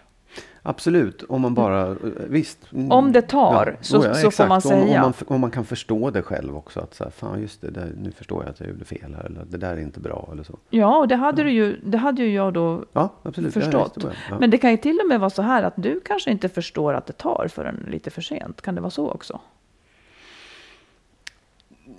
Absolut, 0.66 1.22
om 1.28 1.40
man 1.40 1.54
bara, 1.54 1.96
visst. 2.28 2.72
Mm. 2.72 2.90
Om 2.92 3.12
det 3.12 3.22
tar, 3.22 3.76
så- 3.80 4.14
så 4.14 4.30
får 4.30 4.46
man 4.46 4.54
Om, 4.56 4.60
säga. 4.60 5.04
om, 5.04 5.12
man, 5.28 5.34
om 5.36 5.40
man 5.40 5.50
kan 5.50 5.64
förstå 5.64 6.10
det 6.10 6.22
själv 6.22 6.56
också. 6.56 6.80
Att 6.80 6.94
så 6.94 7.04
här, 7.04 7.10
fan 7.10 7.40
just 7.40 7.60
det, 7.60 7.70
där, 7.70 7.92
nu 8.02 8.10
förstår 8.10 8.42
jag 8.42 8.50
att 8.50 8.60
jag 8.60 8.68
gjorde 8.68 8.84
fel 8.84 9.14
här. 9.14 9.24
Eller 9.24 9.44
det 9.50 9.56
där 9.56 9.72
är 9.72 9.78
inte 9.80 10.00
bra 10.00 10.28
eller 10.32 10.42
så. 10.42 10.58
Ja, 10.70 10.98
och 10.98 11.08
det 11.08 11.16
hade, 11.16 11.42
du 11.42 11.50
ju, 11.50 11.80
det 11.84 11.98
hade 11.98 12.22
ju 12.22 12.34
jag 12.34 12.52
då 12.52 12.84
Ja. 12.92 13.08
Ja, 13.22 13.30
förstått. 13.50 13.96
ja. 14.30 14.36
Men 14.40 14.50
det 14.50 14.58
kan 14.58 14.70
ju 14.70 14.76
till 14.76 14.98
och 15.02 15.08
med 15.08 15.20
vara 15.20 15.30
så 15.30 15.42
här 15.42 15.62
att 15.62 15.74
du 15.76 16.00
kanske 16.04 16.30
inte 16.30 16.48
förstår 16.48 16.94
att 16.94 17.06
det 17.06 17.12
tar 17.12 17.46
förrän 17.50 17.86
lite 17.90 18.10
för 18.10 18.22
sent. 18.22 18.62
Kan 18.62 18.74
det 18.74 18.80
vara 18.80 18.90
så 18.90 19.08
också? 19.10 19.40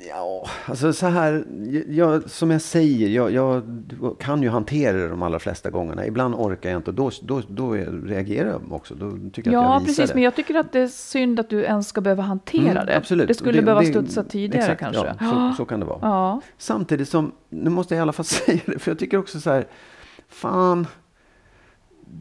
Ja, 0.10 0.48
alltså 0.66 0.94
så 0.94 1.08
här, 1.08 1.46
jag, 1.90 2.30
som 2.30 2.52
jag 2.52 2.62
säger, 2.62 3.10
jag, 3.10 3.32
jag 3.32 3.64
kan 4.20 4.44
ju 4.44 4.50
hantera 4.50 4.98
det 4.98 5.08
de 5.08 5.24
allra 5.24 5.40
flesta 5.40 5.70
gångerna. 5.70 6.06
Ibland 6.06 6.36
orkar 6.36 6.70
jag 6.70 6.80
inte 6.80 6.90
och 6.92 6.96
då, 6.96 7.12
då, 7.22 7.42
då 7.48 7.72
reagerar 8.06 8.50
jag 8.50 8.74
också. 8.74 8.96
Då 8.96 9.12
tycker 9.34 9.52
jag 9.52 9.60
att 9.60 9.66
Ja, 9.70 9.74
jag 9.74 9.80
visar 9.80 9.86
precis. 9.86 10.10
det. 10.10 10.14
Men 10.16 10.24
jag 10.24 10.36
tycker 10.36 10.56
att 10.56 10.72
det 10.72 10.80
är 10.80 10.88
synd 10.88 11.40
att 11.40 11.50
du 11.50 11.64
ens 11.64 11.88
ska 11.88 12.02
behöva 12.02 12.24
hantera 12.24 12.72
Mm, 12.72 12.86
det. 12.86 12.98
absolut. 12.98 13.28
Det 13.28 13.34
skulle 13.34 13.60
Och 13.60 13.66
behöva 13.66 13.82
det- 13.82 13.88
studsa 13.88 14.24
tidigare 14.24 14.64
exakt, 14.72 14.80
kanske. 14.80 15.16
Ja, 15.20 15.52
så, 15.52 15.58
så 15.58 15.66
kan 15.66 15.80
det 15.80 15.86
vara. 15.86 16.00
Ja. 16.02 16.42
Samtidigt 16.58 17.10
som, 17.10 17.32
nu 17.50 17.70
måste 17.70 17.94
jag 17.96 18.00
i 18.00 18.02
alla 18.02 18.14
fall 18.14 18.26
säga 18.26 18.60
det, 18.66 18.80
för 18.80 18.92
jag 18.92 19.00
tycker 19.00 19.18
också 19.18 19.40
så 19.40 19.50
här, 19.52 19.68
fan, 20.28 20.88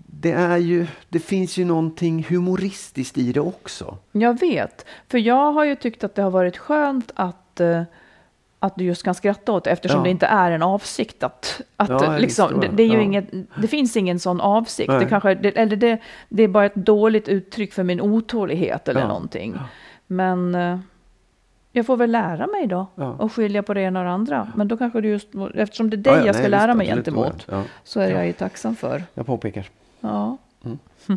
det 0.06 0.32
är 0.32 0.56
ju, 0.56 0.86
det 1.08 1.18
finns 1.18 1.56
ju 1.56 1.64
någonting 1.64 2.26
humoristiskt 2.28 3.18
i 3.18 3.32
det 3.32 3.40
också. 3.40 3.98
Jag 4.12 4.40
vet, 4.40 4.86
för 5.08 5.18
jag 5.18 5.52
har 5.52 5.64
ju 5.64 5.76
tyckt 5.76 6.04
att 6.04 6.14
det 6.14 6.22
har 6.22 6.30
varit 6.30 6.56
skönt 6.56 7.12
att 7.14 7.36
eh, 7.60 7.82
att 8.58 8.76
du 8.76 8.84
just 8.84 9.02
kan 9.02 9.14
skratta 9.14 9.52
åt 9.52 9.66
eftersom 9.66 9.98
Ja. 9.98 10.04
det 10.04 10.10
inte 10.10 10.26
är 10.26 10.50
en 10.50 10.62
avsikt 10.62 11.22
att, 11.22 11.60
att 11.76 11.88
Ja, 11.88 12.18
liksom, 12.18 12.60
det, 12.60 12.68
det 12.68 12.82
är 12.82 12.86
ju 12.86 12.94
Ja. 12.94 13.00
inget, 13.00 13.24
det 13.56 13.68
finns 13.68 13.96
ingen 13.96 14.18
sån 14.20 14.40
avsikt. 14.40 14.88
Nej. 14.88 14.98
Det, 14.98 15.06
kanske, 15.06 15.34
det, 15.34 15.48
eller 15.58 15.76
det, 15.76 15.98
det 16.28 16.42
är 16.42 16.48
bara 16.48 16.66
ett 16.66 16.74
dåligt 16.74 17.28
uttryck 17.28 17.72
för 17.72 17.82
min 17.82 18.00
otålighet 18.00 18.88
eller 18.88 19.00
Ja. 19.00 19.06
någonting. 19.08 19.54
Men 20.06 20.54
eh, 20.54 20.78
jag 21.72 21.86
får 21.86 21.96
väl 21.96 22.10
lära 22.12 22.46
mig 22.46 22.66
då 22.66 22.86
och 23.18 23.32
skilja 23.32 23.62
på 23.62 23.74
det 23.74 23.80
ena 23.80 24.00
och 24.00 24.04
det 24.06 24.12
andra. 24.12 24.52
Men 24.56 24.68
då 24.68 24.76
kanske 24.76 25.00
det 25.00 25.08
just, 25.08 25.28
eftersom 25.54 25.90
det 25.90 25.96
är 25.96 25.98
dig 25.98 26.12
Ja, 26.12 26.18
ja, 26.20 26.26
jag 26.26 26.34
ska 26.34 26.42
nej, 26.42 26.50
lära 26.50 26.66
visst, 26.66 26.76
mig 26.76 26.86
gentemot, 26.86 27.46
så 27.84 28.00
är 28.00 28.08
jag 28.10 28.26
ju 28.26 28.32
tacksam 28.32 28.76
för. 28.76 29.02
Jag 29.14 29.26
påpekar. 29.26 29.66
Ja. 30.00 30.36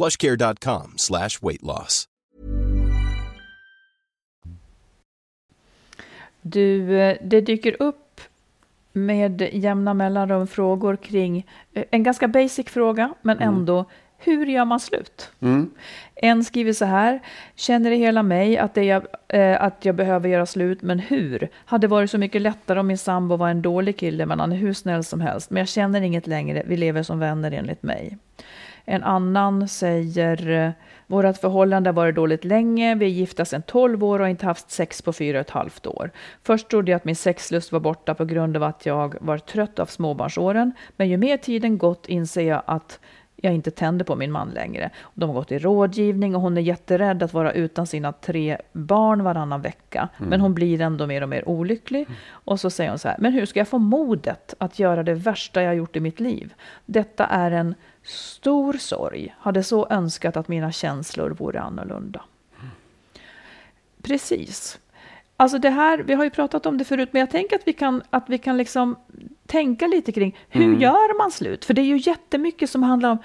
plushcare.com 0.00 0.92
slash 0.96 1.42
weight 1.42 1.62
loss. 1.62 2.06
Du, 6.42 7.00
eh, 7.00 7.16
det 7.22 7.40
dyker 7.40 7.82
upp 7.82 8.20
med 8.92 9.48
jämna 9.52 9.94
mellanrum 9.94 10.46
frågor 10.46 10.96
kring 10.96 11.46
eh, 11.74 11.84
en 11.90 12.02
ganska 12.02 12.28
basic 12.28 12.66
fråga, 12.66 13.14
men 13.22 13.38
ändå 13.38 13.84
hur 14.18 14.46
gör 14.46 14.64
man 14.64 14.80
slut? 14.80 15.30
En 16.14 16.44
skriver 16.44 16.72
så 16.72 16.84
här, 16.84 17.20
känner 17.54 17.90
i 17.90 17.96
hela 17.96 18.22
mig 18.22 18.58
att, 18.58 18.74
det 18.74 18.84
jag, 18.84 19.06
eh, 19.28 19.62
att 19.62 19.84
jag 19.84 19.94
behöver 19.94 20.28
göra 20.28 20.46
slut, 20.46 20.82
men 20.82 20.98
hur? 20.98 21.48
Hade 21.54 21.86
varit 21.86 22.10
så 22.10 22.18
mycket 22.18 22.42
lättare 22.42 22.80
om 22.80 22.86
min 22.86 22.98
sambo 22.98 23.36
var 23.36 23.48
en 23.48 23.62
dålig 23.62 23.96
kille, 23.96 24.26
men 24.26 24.40
han 24.40 24.52
är 24.52 24.56
hur 24.56 24.72
snäll 24.72 25.04
som 25.04 25.20
helst. 25.20 25.50
Men 25.50 25.60
jag 25.60 25.68
känner 25.68 26.00
inget 26.00 26.26
längre, 26.26 26.62
vi 26.66 26.76
lever 26.76 27.02
som 27.02 27.18
vänner 27.18 27.52
enligt 27.52 27.82
mig. 27.82 28.18
En 28.90 29.02
annan 29.02 29.68
säger, 29.68 30.72
vårt 31.06 31.36
förhållande 31.36 31.90
har 31.90 31.94
varit 31.94 32.14
dåligt 32.14 32.44
länge, 32.44 32.94
vi 32.94 33.04
är 33.04 33.10
gifta 33.10 33.44
sedan 33.44 33.62
12 33.62 34.04
år 34.04 34.18
och 34.18 34.24
har 34.24 34.30
inte 34.30 34.46
haft 34.46 34.70
sex 34.70 35.02
på 35.02 35.12
fyra 35.12 35.38
och 35.38 35.46
ett 35.46 35.50
halvt 35.50 35.86
år. 35.86 36.10
Först 36.42 36.68
trodde 36.68 36.90
jag 36.90 36.96
att 36.96 37.04
min 37.04 37.16
sexlust 37.16 37.72
var 37.72 37.80
borta 37.80 38.14
på 38.14 38.24
grund 38.24 38.56
av 38.56 38.62
att 38.62 38.86
jag 38.86 39.14
var 39.20 39.38
trött 39.38 39.78
av 39.78 39.86
småbarnsåren, 39.86 40.72
men 40.96 41.08
ju 41.08 41.16
mer 41.16 41.36
tiden 41.36 41.78
gått 41.78 42.08
inser 42.08 42.42
jag 42.42 42.62
att 42.66 43.00
jag 43.36 43.54
inte 43.54 43.70
tänder 43.70 44.04
på 44.04 44.16
min 44.16 44.32
man 44.32 44.50
längre. 44.50 44.90
De 45.14 45.28
har 45.28 45.36
gått 45.36 45.52
i 45.52 45.58
rådgivning 45.58 46.34
och 46.34 46.40
hon 46.40 46.56
är 46.56 46.62
jätterädd 46.62 47.22
att 47.22 47.32
vara 47.32 47.52
utan 47.52 47.86
sina 47.86 48.12
tre 48.12 48.58
barn 48.72 49.24
varannan 49.24 49.62
vecka. 49.62 50.08
Men 50.18 50.40
hon 50.40 50.54
blir 50.54 50.80
ändå 50.80 51.06
mer 51.06 51.22
och 51.22 51.28
mer 51.28 51.48
olycklig. 51.48 52.06
Och 52.30 52.60
så 52.60 52.70
säger 52.70 52.90
hon 52.90 52.98
så 52.98 53.08
här, 53.08 53.16
men 53.20 53.32
hur 53.32 53.46
ska 53.46 53.60
jag 53.60 53.68
få 53.68 53.78
modet 53.78 54.54
att 54.58 54.78
göra 54.78 55.02
det 55.02 55.14
värsta 55.14 55.62
jag 55.62 55.74
gjort 55.74 55.96
i 55.96 56.00
mitt 56.00 56.20
liv? 56.20 56.54
Detta 56.86 57.26
är 57.26 57.50
en 57.50 57.74
stor 58.10 58.72
sorg. 58.72 59.34
Hade 59.38 59.62
så 59.62 59.86
önskat 59.90 60.36
att 60.36 60.48
mina 60.48 60.72
känslor 60.72 61.30
vore 61.30 61.60
annorlunda. 61.60 62.20
Precis. 64.02 64.78
Alltså 65.36 65.58
det 65.58 65.70
här, 65.70 65.98
vi 65.98 66.14
har 66.14 66.24
ju 66.24 66.30
pratat 66.30 66.66
om 66.66 66.78
det 66.78 66.84
förut, 66.84 67.08
men 67.12 67.20
jag 67.20 67.30
tänker 67.30 67.56
att 67.56 67.62
vi 67.68 67.72
kan, 67.72 68.02
att 68.10 68.24
vi 68.28 68.38
kan 68.38 68.56
liksom 68.56 68.96
tänka 69.46 69.86
lite 69.86 70.12
kring 70.12 70.38
hur 70.48 70.76
gör 70.76 71.18
man 71.18 71.30
slut? 71.30 71.64
För 71.64 71.74
det 71.74 71.80
är 71.80 71.84
ju 71.84 71.96
jättemycket 71.98 72.70
som 72.70 72.82
handlar 72.82 73.10
om 73.10 73.18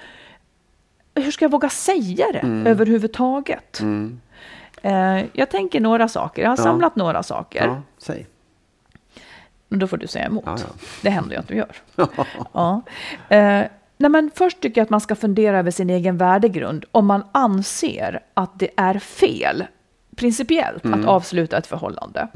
hur 1.14 1.30
ska 1.30 1.44
jag 1.44 1.50
våga 1.50 1.68
säga 1.68 2.26
det 2.32 2.70
överhuvudtaget? 2.70 3.80
Eh, 4.82 5.24
jag 5.32 5.50
tänker 5.50 5.80
några 5.80 6.08
saker, 6.08 6.42
jag 6.42 6.50
har 6.50 6.56
Ja. 6.56 6.62
samlat 6.62 6.96
några 6.96 7.22
saker. 7.22 7.64
Ja, 7.66 7.82
säg. 7.98 8.26
Då 9.68 9.86
får 9.86 9.96
du 9.96 10.06
säga 10.06 10.26
emot. 10.26 10.44
Ja, 10.46 10.56
ja. 10.60 10.66
Det 11.02 11.10
händer 11.10 11.30
ju 11.34 11.36
att 11.40 11.48
du 11.48 11.54
gör. 11.54 11.76
ja. 12.52 12.82
eh, 13.28 13.62
nej, 13.96 14.10
men 14.10 14.30
först 14.34 14.60
tycker 14.60 14.80
jag 14.80 14.84
att 14.84 14.90
man 14.90 15.00
ska 15.00 15.14
fundera 15.14 15.58
över 15.58 15.70
sin 15.70 15.90
egen 15.90 16.16
värdegrund. 16.16 16.84
Om 16.92 17.06
man 17.06 17.22
anser 17.32 18.20
att 18.34 18.58
det 18.58 18.68
är 18.76 18.98
fel, 18.98 19.64
principiellt, 20.16 20.84
Mm. 20.84 21.00
att 21.00 21.06
avsluta 21.06 21.58
ett 21.58 21.66
förhållande. 21.66 22.28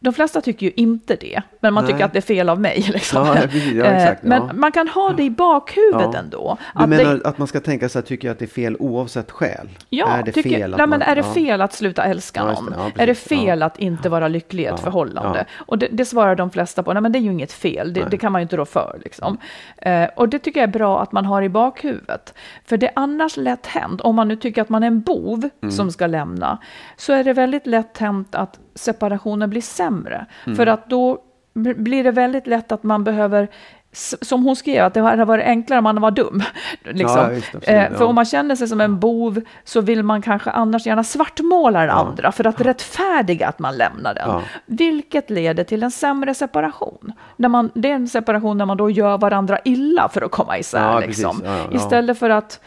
De 0.00 0.12
flesta 0.12 0.40
tycker 0.40 0.66
ju 0.66 0.72
inte 0.76 1.16
det, 1.16 1.42
men 1.60 1.74
man 1.74 1.84
Nej. 1.84 1.92
tycker 1.92 2.04
att 2.04 2.12
det 2.12 2.18
är 2.18 2.20
fel 2.20 2.48
av 2.48 2.60
mig. 2.60 2.86
Liksom. 2.92 3.26
Ja, 3.26 3.34
precis. 3.34 3.72
Ja, 3.72 3.84
Eh, 3.84 4.02
exakt, 4.02 4.22
men 4.22 4.42
ja. 4.46 4.52
man 4.54 4.72
kan 4.72 4.88
ha 4.88 5.12
det 5.12 5.22
i 5.22 5.30
bakhuvudet 5.30 6.14
ändå. 6.14 6.58
Du 6.74 6.82
att 6.82 6.88
menar 6.88 7.14
det, 7.14 7.28
att 7.28 7.38
man 7.38 7.48
ska 7.48 7.60
tänka 7.60 7.88
sig 7.88 7.98
att 8.00 8.06
tycker 8.06 8.28
jag 8.28 8.32
att 8.32 8.38
det 8.38 8.44
är 8.44 8.46
fel 8.46 8.76
oavsett 8.78 9.30
skäl? 9.30 9.68
Ja, 9.90 10.06
är 10.08 10.22
det 10.22 10.32
tycker, 10.32 10.50
fel 10.50 10.74
att 10.74 10.78
nej, 10.78 10.86
man, 10.86 11.02
är 11.02 11.16
det 11.16 11.22
fel 11.22 11.60
att 11.60 11.72
sluta 11.72 12.04
älska 12.04 12.44
någon? 12.44 12.74
är 12.96 13.06
det 13.06 13.14
fel 13.14 13.62
att 13.62 13.78
inte 13.78 14.08
vara 14.08 14.28
lycklig 14.28 14.62
i 14.62 14.66
ett 14.66 14.80
förhållande? 14.80 15.44
Och 15.56 15.78
det, 15.78 15.88
det 15.92 16.04
svarar 16.04 16.34
de 16.36 16.50
flesta 16.50 16.82
på, 16.82 16.92
nej 16.92 17.02
men 17.02 17.12
det 17.12 17.18
är 17.18 17.20
ju 17.20 17.32
inget 17.32 17.52
fel, 17.52 17.92
det, 17.92 18.04
det 18.10 18.18
kan 18.18 18.32
man 18.32 18.40
ju 18.40 18.42
inte 18.42 18.56
rå 18.56 18.64
för. 18.64 19.00
Liksom. 19.04 19.38
Eh, 19.76 20.04
och 20.16 20.28
det 20.28 20.38
tycker 20.38 20.60
jag 20.60 20.68
är 20.68 20.72
bra 20.72 21.02
att 21.02 21.12
man 21.12 21.24
har 21.26 21.42
i 21.42 21.48
bakhuvudet. 21.48 22.34
För 22.64 22.76
det 22.76 22.86
är 22.86 22.92
annars 22.96 23.36
lätt 23.36 23.66
hänt, 23.66 24.00
om 24.00 24.16
man 24.16 24.28
nu 24.28 24.36
tycker 24.36 24.62
att 24.62 24.68
man 24.68 24.82
är 24.82 24.86
en 24.86 25.00
bov 25.00 25.48
Mm. 25.62 25.72
som 25.72 25.90
ska 25.92 26.06
lämna, 26.06 26.58
så 26.96 27.12
är 27.12 27.24
det 27.24 27.32
väldigt 27.32 27.66
lätt 27.66 27.98
hänt 27.98 28.34
att 28.34 28.58
separationen 28.78 29.50
blir 29.50 29.60
sämre. 29.60 30.26
Mm. 30.46 30.56
För 30.56 30.66
att 30.66 30.90
då 30.90 31.18
blir 31.54 32.04
det 32.04 32.10
väldigt 32.10 32.46
lätt 32.46 32.72
att 32.72 32.82
man 32.82 33.04
behöver 33.04 33.48
som 33.92 34.44
hon 34.44 34.56
skrev, 34.56 34.84
att 34.84 34.94
det 34.94 35.00
hade 35.00 35.24
varit 35.24 35.44
enklare 35.44 35.78
om 35.78 35.84
man 35.84 36.00
var 36.00 36.10
dum. 36.10 36.42
Liksom. 36.84 37.18
Ja, 37.18 37.28
visst, 37.28 37.54
absolut, 37.54 37.68
Eh, 37.68 37.96
för 37.96 38.04
ja. 38.04 38.06
om 38.06 38.14
man 38.14 38.24
känner 38.24 38.56
sig 38.56 38.68
som 38.68 38.80
en 38.80 39.00
bov 39.00 39.40
så 39.64 39.80
vill 39.80 40.02
man 40.02 40.22
kanske 40.22 40.50
annars 40.50 40.86
gärna 40.86 41.04
svartmåla 41.04 41.80
den 41.80 41.90
andra 41.90 42.32
för 42.32 42.46
att 42.46 42.60
rättfärdiga 42.60 43.48
att 43.48 43.58
man 43.58 43.76
lämnar 43.76 44.14
den. 44.14 44.28
Ja. 44.28 44.42
Vilket 44.66 45.30
leder 45.30 45.64
till 45.64 45.82
en 45.82 45.90
sämre 45.90 46.34
separation. 46.34 47.12
När 47.36 47.48
man, 47.48 47.70
det 47.74 47.90
är 47.90 47.94
en 47.94 48.08
separation 48.08 48.58
där 48.58 48.66
man 48.66 48.76
då 48.76 48.90
gör 48.90 49.18
varandra 49.18 49.58
illa 49.64 50.08
för 50.08 50.22
att 50.22 50.30
komma 50.30 50.58
isär. 50.58 50.92
Ja, 50.92 51.00
liksom. 51.00 51.42
Ja, 51.44 51.56
ja. 51.56 51.76
Istället 51.76 52.18
för 52.18 52.30
att 52.30 52.60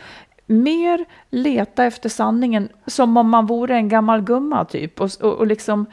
mer 0.51 1.05
leta 1.29 1.83
efter 1.83 2.09
sanningen 2.09 2.69
som 2.85 3.17
om 3.17 3.29
man 3.29 3.45
vore 3.45 3.75
en 3.75 3.89
gammal 3.89 4.21
gumma 4.21 4.65
typ 4.65 5.01
och, 5.01 5.09
och, 5.21 5.33
och 5.33 5.47
liksom 5.47 5.85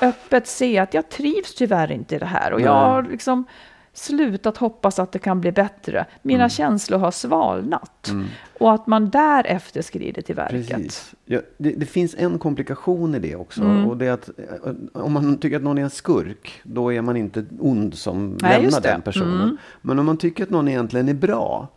öppet 0.00 0.46
se 0.46 0.78
att 0.78 0.94
jag 0.94 1.08
trivs 1.08 1.54
tyvärr 1.54 1.92
inte 1.92 2.14
i 2.14 2.18
det 2.18 2.26
här 2.26 2.52
och 2.52 2.60
jag 2.60 2.72
har 2.72 3.02
liksom 3.02 3.44
slutat 3.92 4.56
hoppas 4.56 4.98
att 4.98 5.12
det 5.12 5.18
kan 5.18 5.40
bli 5.40 5.52
bättre. 5.52 6.06
Mina 6.22 6.36
Mm. 6.44 6.50
känslor 6.50 6.98
har 6.98 7.10
svalnat. 7.10 8.12
Och 8.60 8.72
att 8.74 8.86
man 8.86 9.10
därefter 9.10 9.82
skrider 9.82 10.22
till 10.22 10.34
verket. 10.34 10.68
Precis. 10.68 11.14
Ja, 11.24 11.40
det, 11.58 11.70
det 11.70 11.86
finns 11.86 12.14
en 12.18 12.38
komplikation 12.38 13.14
i 13.14 13.18
det 13.18 13.36
också. 13.36 13.62
Mm. 13.62 13.86
Och 13.86 13.96
det 13.96 14.06
är 14.06 14.12
att 14.12 14.28
eh, 14.28 14.72
om 15.02 15.12
man 15.12 15.38
tycker 15.38 15.56
att 15.56 15.62
någon 15.62 15.78
är 15.78 15.82
en 15.82 15.90
skurk, 15.90 16.60
då 16.62 16.92
är 16.92 17.02
man 17.02 17.16
inte 17.16 17.44
ond 17.60 17.94
som 17.94 18.38
Nej, 18.42 18.62
lämnar 18.62 18.80
den 18.80 19.02
personen. 19.02 19.42
Mm. 19.42 19.56
Men 19.82 19.98
om 19.98 20.06
man 20.06 20.16
tycker 20.16 20.42
att 20.44 20.50
någon 20.50 20.68
egentligen 20.68 21.08
är 21.08 21.14
bra 21.14 21.68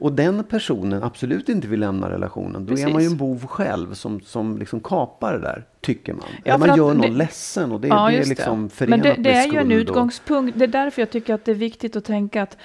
och 0.00 0.12
den 0.12 0.44
personen 0.44 1.02
absolut 1.02 1.48
inte 1.48 1.68
vill 1.68 1.80
lämna 1.80 2.10
relationen, 2.10 2.66
då 2.66 2.72
är 2.74 2.78
man 2.82 2.88
ju 2.88 2.94
Precis. 2.94 3.12
en 3.12 3.18
bov 3.18 3.46
själv 3.46 3.94
som, 3.94 4.20
som 4.20 4.58
liksom 4.58 4.80
kapar 4.80 5.32
det 5.32 5.40
där, 5.40 5.64
tycker 5.80 6.12
man. 6.14 6.24
Ja, 6.44 6.54
Eller 6.54 6.66
man 6.66 6.76
gör 6.76 6.94
någon 6.94 7.00
det- 7.00 7.08
ledsen 7.08 7.72
och 7.72 7.80
det, 7.80 7.88
Ja, 7.88 8.08
det 8.10 8.16
är 8.16 8.24
liksom 8.24 8.62
det. 8.64 8.74
förenat 8.74 8.90
Men 9.00 9.00
det, 9.00 9.22
det 9.22 9.30
med 9.30 9.32
är 9.32 9.52
ju 9.52 9.58
en 9.58 9.64
skuld 9.66 9.72
och- 9.72 9.78
utgångspunkt. 9.80 10.58
Det 10.58 10.64
är 10.64 10.68
därför 10.68 11.02
jag 11.02 11.10
tycker 11.10 11.34
att 11.34 11.44
det 11.44 11.50
är 11.50 11.54
viktigt 11.54 11.96
att 11.96 12.04
tänka 12.04 12.42
att 12.42 12.56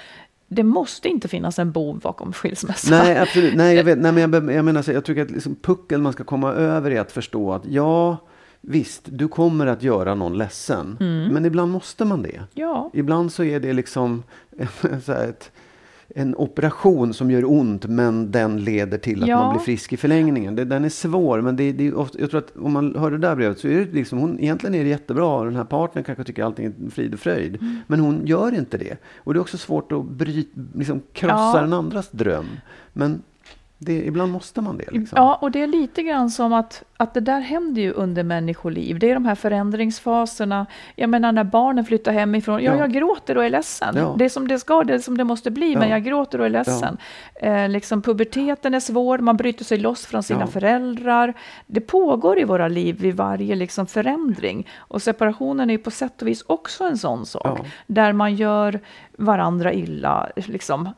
det 0.48 0.62
måste 0.62 1.08
inte 1.08 1.28
finnas 1.28 1.58
en 1.58 1.72
bov 1.72 1.98
bakom 1.98 2.32
skilsmässan. 2.32 2.98
Nej, 2.98 3.18
absolut. 3.18 3.54
Nej, 3.54 3.76
jag, 3.76 3.84
vet, 3.84 3.98
nej, 3.98 4.12
men 4.12 4.32
jag, 4.32 4.52
jag 4.52 4.64
menar 4.64 4.82
så, 4.82 4.92
jag 4.92 5.04
tycker 5.04 5.22
att 5.22 5.30
liksom 5.30 5.56
puckeln 5.56 6.02
man 6.02 6.12
ska 6.12 6.24
komma 6.24 6.52
över 6.52 6.90
är 6.90 7.00
att 7.00 7.12
förstå 7.12 7.52
att 7.52 7.66
ja, 7.66 8.16
visst, 8.60 9.02
du 9.04 9.28
kommer 9.28 9.66
att 9.66 9.82
göra 9.82 10.14
någon 10.14 10.38
ledsen. 10.38 10.96
Mm. 11.00 11.32
Men 11.32 11.44
ibland 11.44 11.72
måste 11.72 12.04
man 12.04 12.22
det. 12.22 12.42
Ja, 12.54 12.90
Ibland 12.94 13.32
så 13.32 13.44
är 13.44 13.60
det 13.60 13.72
liksom 13.72 14.22
så 15.04 15.12
ett, 15.12 15.52
en 16.16 16.34
operation 16.36 17.14
som 17.14 17.30
gör 17.30 17.44
ont 17.50 17.86
men 17.86 18.30
den 18.30 18.64
leder 18.64 18.98
till 18.98 19.22
att 19.22 19.28
Ja. 19.28 19.38
man 19.38 19.54
blir 19.54 19.64
frisk 19.64 19.92
i 19.92 19.96
förlängningen. 19.96 20.56
Det, 20.56 20.64
den 20.64 20.84
är 20.84 20.88
svår 20.88 21.40
men 21.40 21.56
det, 21.56 21.72
det 21.72 21.86
är 21.86 21.94
ofta, 21.94 22.18
jag 22.20 22.30
tror 22.30 22.38
att 22.38 22.56
om 22.56 22.72
man 22.72 22.94
hör 22.96 23.10
det 23.10 23.18
där 23.18 23.36
brevet 23.36 23.58
så 23.58 23.68
är 23.68 23.78
det 23.84 23.92
liksom, 23.92 24.18
hon, 24.18 24.40
egentligen 24.40 24.74
är 24.74 24.84
det 24.84 24.90
jättebra. 24.90 25.44
Den 25.44 25.56
här 25.56 25.64
partnern 25.64 26.04
kanske 26.04 26.24
tycker 26.24 26.44
allting 26.44 26.66
är 26.66 26.90
frid 26.90 27.14
och 27.14 27.20
fröjd. 27.20 27.56
Mm. 27.60 27.76
Men 27.86 28.00
hon 28.00 28.26
gör 28.26 28.54
inte 28.54 28.78
det. 28.78 28.96
Och 29.16 29.34
det 29.34 29.38
är 29.38 29.40
också 29.40 29.58
svårt 29.58 29.92
att 29.92 30.04
bryt, 30.04 30.52
liksom 30.74 31.02
krossa 31.12 31.52
Ja. 31.54 31.60
den 31.60 31.72
andras 31.72 32.10
dröm. 32.10 32.46
Men 32.92 33.22
det, 33.78 34.04
ibland 34.06 34.32
måste 34.32 34.60
man 34.60 34.76
det. 34.78 34.90
Liksom. 34.90 35.16
Ja, 35.16 35.34
och 35.34 35.50
det 35.50 35.62
är 35.62 35.66
lite 35.66 36.02
grann 36.02 36.30
som 36.30 36.52
att, 36.52 36.82
att 36.96 37.14
det 37.14 37.20
där 37.20 37.40
händer 37.40 37.82
ju 37.82 37.92
under 37.92 38.22
människoliv. 38.22 38.98
Det 38.98 39.10
är 39.10 39.14
de 39.14 39.24
här 39.24 39.34
förändringsfaserna. 39.34 40.66
Jag 40.96 41.10
menar 41.10 41.32
när 41.32 41.44
barnen 41.44 41.84
flyttar 41.84 42.12
hemifrån. 42.12 42.62
Ja, 42.62 42.72
Ja. 42.72 42.78
jag 42.78 42.92
gråter 42.92 43.36
och 43.38 43.44
är 43.44 43.50
ledsen. 43.50 43.94
Ja. 43.96 44.14
Det 44.18 44.24
är 44.24 44.28
som 44.28 44.48
det 44.48 44.58
ska, 44.58 44.84
det 44.84 44.94
är 44.94 44.98
som 44.98 45.18
det 45.18 45.24
måste 45.24 45.50
bli, 45.50 45.76
men 45.76 45.88
Ja. 45.88 45.94
jag 45.94 46.04
gråter 46.04 46.38
och 46.40 46.46
är 46.46 46.50
ledsen. 46.50 46.96
Eh, 47.34 47.68
liksom 47.68 48.02
puberteten 48.02 48.74
är 48.74 48.80
svår, 48.80 49.18
man 49.18 49.36
bryter 49.36 49.64
sig 49.64 49.78
loss 49.78 50.06
från 50.06 50.22
sina 50.22 50.46
föräldrar. 50.46 51.34
Det 51.66 51.80
pågår 51.80 52.38
i 52.38 52.44
våra 52.44 52.68
liv 52.68 52.96
vid 53.00 53.16
varje 53.16 53.54
liksom 53.54 53.86
förändring. 53.86 54.68
Och 54.78 55.02
separationen 55.02 55.70
är 55.70 55.74
ju 55.74 55.78
på 55.78 55.90
sätt 55.90 56.22
och 56.22 56.28
vis 56.28 56.44
också 56.46 56.84
en 56.84 56.98
sån 56.98 57.26
sak. 57.26 57.58
Där 57.86 58.12
man 58.12 58.34
gör 58.34 58.80
varandra 59.18 59.72
illa, 59.72 60.28
liksom. 60.36 60.88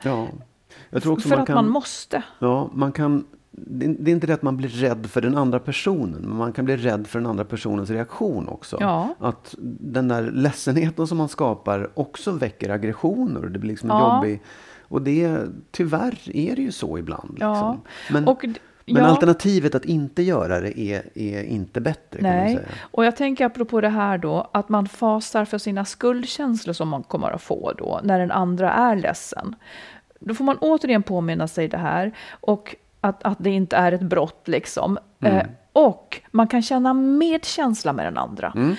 Ja. 0.90 0.96
Jag 0.96 1.02
tror 1.02 1.12
också 1.12 1.28
För 1.28 1.36
man 1.36 1.40
att 1.42 1.46
kan, 1.46 1.54
man 1.54 1.68
måste. 1.68 2.22
Ja, 2.38 2.70
man 2.72 2.92
kan, 2.92 3.24
det 3.50 4.10
är 4.10 4.14
inte 4.14 4.26
det 4.26 4.34
att 4.34 4.42
man 4.42 4.56
blir 4.56 4.68
rädd 4.68 5.06
för 5.06 5.20
den 5.20 5.36
andra 5.36 5.58
personen, 5.58 6.20
men 6.22 6.36
man 6.36 6.52
kan 6.52 6.64
bli 6.64 6.76
rädd 6.76 7.06
för 7.06 7.18
den 7.18 7.26
andra 7.26 7.44
personens 7.44 7.90
reaktion 7.90 8.48
också. 8.48 8.76
Ja. 8.80 9.14
Att 9.18 9.54
den 9.80 10.08
där 10.08 10.30
ledsenheten 10.30 11.06
som 11.06 11.18
man 11.18 11.28
skapar 11.28 11.90
också 11.94 12.30
väcker 12.30 12.70
aggressioner. 12.70 13.46
Det 13.46 13.58
blir 13.58 13.70
liksom 13.70 13.90
en 13.90 13.96
Ja. 13.96 14.16
jobbig... 14.16 14.42
Och 14.88 15.02
det, 15.02 15.38
tyvärr 15.70 16.18
är 16.36 16.56
det 16.56 16.62
ju 16.62 16.72
så 16.72 16.98
ibland. 16.98 17.36
Ja. 17.40 17.52
Liksom. 17.52 17.80
Men, 18.14 18.28
Och 18.28 18.44
men 18.86 19.02
ja. 19.02 19.08
alternativet 19.08 19.74
att 19.74 19.84
inte 19.84 20.22
göra 20.22 20.60
det 20.60 20.78
är, 20.80 21.02
är 21.14 21.42
inte 21.42 21.80
bättre. 21.80 22.18
Nej, 22.22 22.58
och 22.78 23.04
jag 23.04 23.16
tänker 23.16 23.46
apropå 23.46 23.80
det 23.80 23.88
här 23.88 24.18
då, 24.18 24.50
att 24.52 24.68
man 24.68 24.88
fasar 24.88 25.44
för 25.44 25.58
sina 25.58 25.84
skuldkänslor 25.84 26.72
som 26.72 26.88
man 26.88 27.02
kommer 27.02 27.30
att 27.30 27.42
få 27.42 27.72
då, 27.78 28.00
när 28.04 28.18
den 28.18 28.30
andra 28.30 28.72
är 28.72 28.96
ledsen. 28.96 29.54
Då 30.20 30.34
får 30.34 30.44
man 30.44 30.58
återigen 30.58 31.02
påminna 31.02 31.48
sig 31.48 31.68
det 31.68 31.78
här, 31.78 32.12
och 32.30 32.76
att, 33.00 33.22
att 33.22 33.38
det 33.40 33.50
inte 33.50 33.76
är 33.76 33.92
ett 33.92 34.02
brott 34.02 34.48
liksom. 34.48 34.98
Mm. 35.20 35.36
Eh, 35.36 35.46
och 35.72 36.20
man 36.30 36.48
kan 36.48 36.62
känna 36.62 36.94
medkänsla 36.94 37.92
med 37.92 38.06
den 38.06 38.18
andra. 38.18 38.52
Mm. 38.56 38.76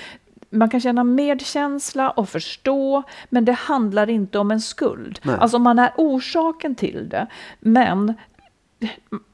Man 0.49 0.69
kan 0.69 0.81
känna 0.81 1.03
medkänsla 1.03 2.09
och 2.09 2.29
förstå, 2.29 3.03
men 3.29 3.45
det 3.45 3.51
handlar 3.51 4.09
inte 4.09 4.39
om 4.39 4.51
en 4.51 4.61
skuld. 4.61 5.19
Nej. 5.23 5.35
Alltså 5.39 5.59
man 5.59 5.79
är 5.79 5.91
orsaken 5.97 6.75
till 6.75 7.09
det, 7.09 7.27
men 7.59 8.13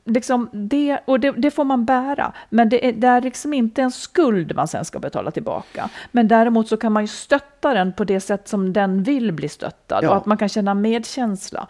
liksom 0.05 0.49
det, 0.53 0.99
och 1.05 1.19
det, 1.19 1.31
det 1.31 1.51
får 1.51 1.63
man 1.63 1.85
bära, 1.85 2.33
men 2.49 2.69
det 2.69 2.87
är, 2.87 2.93
det 2.93 3.07
är 3.07 3.21
liksom 3.21 3.53
inte 3.53 3.81
en 3.81 3.91
skuld 3.91 4.55
man 4.55 4.67
sen 4.67 4.85
ska 4.85 4.99
betala 4.99 5.31
tillbaka. 5.31 5.89
Men 6.11 6.27
däremot 6.27 6.67
så 6.67 6.77
kan 6.77 6.91
man 6.91 7.03
ju 7.03 7.07
stötta 7.07 7.73
den 7.73 7.93
på 7.93 8.03
det 8.03 8.19
sätt 8.19 8.47
som 8.47 8.73
den 8.73 9.03
vill 9.03 9.31
bli 9.31 9.49
stöttad 9.49 10.03
Ja. 10.03 10.09
och 10.09 10.17
att 10.17 10.25
man 10.25 10.37
kan 10.37 10.49
känna 10.49 10.73
medkänsla. 10.73 11.67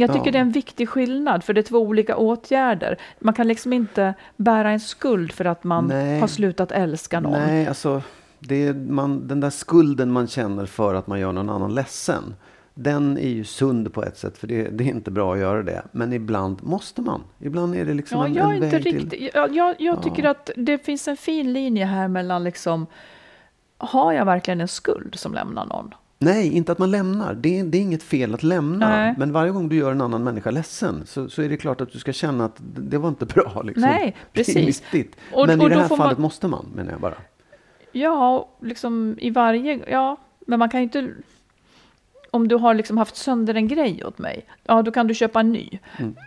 Jag 0.00 0.12
tycker 0.12 0.26
Ja. 0.26 0.32
det 0.32 0.38
är 0.38 0.42
en 0.42 0.52
viktig 0.52 0.88
skillnad, 0.88 1.44
för 1.44 1.52
det 1.52 1.60
är 1.60 1.62
två 1.62 1.78
olika 1.78 2.16
åtgärder. 2.16 2.98
Man 3.18 3.34
kan 3.34 3.48
liksom 3.48 3.72
inte 3.72 4.14
bära 4.36 4.70
en 4.70 4.80
skuld 4.80 5.32
för 5.32 5.44
att 5.44 5.64
man 5.64 5.86
Nej. 5.86 6.20
har 6.20 6.26
slutat 6.28 6.72
älska 6.72 7.20
någon. 7.20 7.32
Nej, 7.32 7.66
alltså 7.66 8.02
det 8.38 8.72
man, 8.76 9.28
den 9.28 9.40
där 9.40 9.50
skulden 9.50 10.12
man 10.12 10.26
känner 10.26 10.66
för 10.66 10.94
att 10.94 11.06
man 11.06 11.20
gör 11.20 11.32
någon 11.32 11.50
annan 11.50 11.74
ledsen. 11.74 12.34
Den 12.74 13.18
är 13.18 13.28
ju 13.28 13.44
sund 13.44 13.92
på 13.92 14.02
ett 14.04 14.18
sätt, 14.18 14.38
för 14.38 14.46
det, 14.46 14.62
det 14.68 14.84
är 14.84 14.88
inte 14.88 15.10
bra 15.10 15.32
att 15.34 15.38
göra 15.40 15.62
det. 15.62 15.82
Men 15.92 16.12
ibland 16.12 16.62
måste 16.62 17.02
man. 17.02 17.22
Ibland 17.38 17.74
är 17.74 17.84
det 17.84 17.94
liksom 17.94 18.18
Ja, 18.20 18.26
en, 18.26 18.34
jag 18.34 18.50
en 18.56 18.64
inte 18.64 18.76
väg 18.76 18.86
riktigt... 18.86 19.10
till... 19.10 19.30
Jag, 19.34 19.54
jag, 19.56 19.76
jag 19.78 20.02
tycker 20.02 20.24
att 20.24 20.50
det 20.56 20.78
finns 20.84 21.08
en 21.08 21.16
fin 21.16 21.52
linje 21.52 21.84
här 21.84 22.08
mellan 22.08 22.44
liksom... 22.44 22.86
Har 23.78 24.12
jag 24.12 24.24
verkligen 24.24 24.60
en 24.60 24.68
skuld 24.68 25.14
som 25.18 25.34
lämnar 25.34 25.66
någon? 25.66 25.94
Nej, 26.20 26.56
inte 26.56 26.72
att 26.72 26.78
man 26.78 26.90
lämnar. 26.90 27.34
Det 27.34 27.58
är, 27.58 27.64
det 27.64 27.78
är 27.78 27.82
inget 27.82 28.02
fel 28.02 28.34
att 28.34 28.42
lämna. 28.42 28.88
Nej. 28.88 29.14
Men 29.18 29.32
varje 29.32 29.50
gång 29.52 29.68
du 29.68 29.76
gör 29.76 29.92
en 29.92 30.00
annan 30.00 30.24
människa 30.24 30.50
ledsen 30.50 31.02
så, 31.06 31.28
så 31.28 31.42
är 31.42 31.48
det 31.48 31.56
klart 31.56 31.80
att 31.80 31.92
du 31.92 31.98
ska 31.98 32.12
känna 32.12 32.44
att 32.44 32.56
det 32.56 32.80
det 32.80 32.98
var 32.98 33.08
inte 33.08 33.26
bra. 33.34 33.62
Liksom. 33.62 33.82
Nej, 33.82 34.16
Det 34.32 34.38
precis. 34.38 34.82
nyttigt. 34.92 35.16
Och- 35.32 35.46
Men 35.46 35.60
och 35.60 35.66
i 35.66 35.68
det 35.74 35.80
här 35.80 35.88
fallet 35.88 36.18
man- 36.18 36.22
måste 36.22 36.48
man, 36.48 36.66
menar 36.74 36.90
jag 36.92 37.00
bara. 37.00 37.14
Ja, 37.92 38.48
liksom 38.62 39.16
i 39.20 39.30
varje... 39.30 39.80
Ja, 39.90 40.16
men 40.46 40.58
man 40.58 40.68
kan 40.68 40.80
ju 40.80 40.84
inte... 40.84 41.08
Om 42.30 42.48
du 42.48 42.56
har 42.56 42.74
liksom 42.74 42.98
haft 42.98 43.16
sönder 43.16 43.54
en 43.54 43.68
grej 43.68 44.04
åt 44.04 44.18
mig, 44.18 44.44
ja 44.64 44.82
då 44.82 44.90
kan 44.90 45.06
du 45.06 45.14
köpa 45.14 45.40
en 45.40 45.52
ny. 45.52 45.78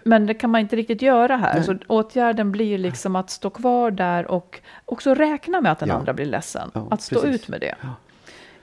Men 0.06 0.26
det 0.26 0.34
kan 0.34 0.50
man 0.50 0.62
inte 0.62 0.76
riktigt 0.76 1.02
göra 1.02 1.36
här. 1.38 1.52
Mm. 1.58 1.66
Nej. 1.68 1.80
Så 1.88 1.94
åtgärden 1.94 2.52
blir 2.52 2.78
liksom 2.78 3.16
att 3.16 3.30
stå 3.30 3.50
kvar 3.50 3.92
där 3.92 4.32
och 4.32 4.60
också 4.86 5.14
räkna 5.14 5.62
med 5.62 5.72
att 5.72 5.80
den 5.80 5.90
Ja. 5.90 5.96
andra 5.96 6.14
blir 6.14 6.26
ledsen. 6.26 6.72
Ja, 6.74 6.88
att 6.92 7.02
stå 7.02 7.22
precis. 7.22 7.36
ut 7.36 7.48
med 7.48 7.62
det. 7.62 7.76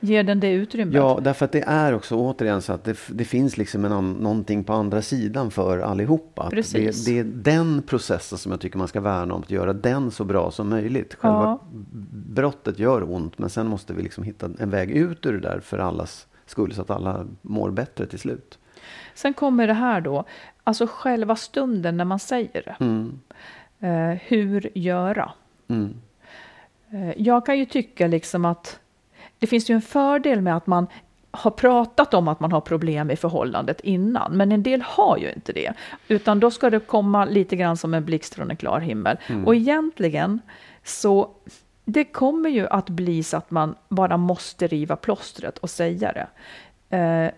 Ge 0.01 0.23
den 0.23 0.41
det 0.41 0.51
utrymmet. 0.53 0.95
Ja, 0.95 1.19
därför 1.23 1.45
att 1.45 1.53
det 1.53 1.63
är 1.67 1.95
också 1.95 2.15
återigen 2.17 2.63
så 2.63 2.73
att 2.73 2.85
det, 2.85 2.99
det 3.09 3.25
finns 3.25 3.57
liksom 3.57 3.85
en, 3.85 4.13
någonting 4.13 4.65
på 4.65 4.73
andra 4.73 5.03
sidan 5.03 5.51
för 5.51 5.79
allihopa. 5.79 6.51
Precis. 6.51 7.05
Det, 7.05 7.13
det 7.13 7.19
är 7.19 7.25
den 7.25 7.83
processen 7.83 8.39
som 8.39 8.53
jag 8.53 8.61
tycker 8.61 8.79
man 8.79 8.89
ska 8.89 9.01
värna 9.01 9.35
om, 9.35 9.43
att 9.43 9.51
göra 9.51 9.73
den 9.73 10.11
så 10.11 10.25
bra 10.25 10.51
som 10.51 10.69
möjligt. 10.69 11.15
Själva 11.15 11.43
Ja. 11.43 11.61
brottet 12.13 12.79
gör 12.79 13.11
ont, 13.11 13.39
men 13.39 13.51
sen 13.51 13.67
måste 13.67 13.95
vi 13.95 14.03
liksom 14.03 14.25
hitta 14.25 14.51
en 14.59 14.71
väg 14.71 14.91
ut 14.91 15.27
ur 15.27 15.33
det 15.33 15.41
där 15.49 15.61
för 15.61 15.79
allas 15.79 16.27
skull, 16.47 16.75
så 16.75 16.83
att 16.83 16.91
alla 16.91 17.27
mår 17.43 17.71
bättre 17.71 18.07
till 18.07 18.19
slut. 18.19 18.59
Sen 19.15 19.35
kommer 19.35 19.67
det 19.67 19.73
här 19.73 20.01
då, 20.01 20.25
alltså 20.65 20.87
själva 20.91 21.37
stunden 21.37 21.97
när 21.97 22.05
man 22.05 22.19
säger 22.19 22.63
det. 22.65 22.77
Mm. 22.85 23.21
Eh, 23.81 24.19
hur 24.23 24.71
göra? 24.75 25.33
Mm. 25.69 25.95
Eh, 26.91 27.13
jag 27.23 27.47
kan 27.47 27.59
ju 27.59 27.65
tycka 27.65 28.07
liksom 28.07 28.45
att 28.45 28.81
det 29.39 29.47
finns 29.47 29.71
ju 29.71 29.75
en 29.75 29.83
fördel 29.83 30.41
med 30.41 30.57
att 30.57 30.67
man 30.67 30.87
har 31.31 31.51
pratat 31.51 32.15
om 32.15 32.29
att 32.29 32.41
man 32.41 32.53
har 32.53 32.61
problem 32.61 33.11
i 33.11 33.17
förhållandet 33.17 33.81
innan, 33.81 34.37
men 34.37 34.53
en 34.53 34.63
del 34.63 34.83
har 34.83 35.17
ju 35.17 35.33
inte 35.33 35.53
det. 35.53 35.73
Utan 36.09 36.41
då 36.41 36.51
ska 36.51 36.71
det 36.71 36.81
komma 36.81 37.25
lite 37.25 37.57
grann 37.57 37.77
som 37.77 37.95
en 37.95 38.05
blixt 38.05 38.35
från 38.35 38.51
en 38.51 38.57
klar 38.57 38.81
himmel. 38.81 39.17
Och 39.47 39.55
egentligen 39.55 40.41
så 40.85 41.31
det 41.85 42.05
kommer 42.05 42.51
ju 42.51 42.67
att 42.67 42.91
bli 42.91 43.23
så 43.23 43.37
att 43.37 43.51
man 43.51 43.75
bara 43.89 44.17
måste 44.17 44.67
riva 44.67 44.97
plåstret 44.97 45.59
och 45.59 45.71
säga 45.71 46.13
det. 46.13 46.29
Eh, 46.97 47.33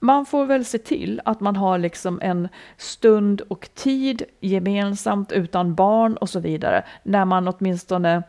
man 0.00 0.26
får 0.26 0.46
väl 0.46 0.64
se 0.64 0.78
till 0.78 1.20
att 1.24 1.40
man 1.40 1.56
har 1.56 1.78
liksom 1.78 2.20
en 2.22 2.48
stund 2.76 3.40
och 3.40 3.68
tid 3.74 4.22
gemensamt 4.40 5.32
utan 5.32 5.74
barn 5.74 6.16
och 6.16 6.30
så 6.30 6.40
vidare, 6.40 6.84
när 7.02 7.24
man 7.24 7.48
åtminstone 7.48 8.22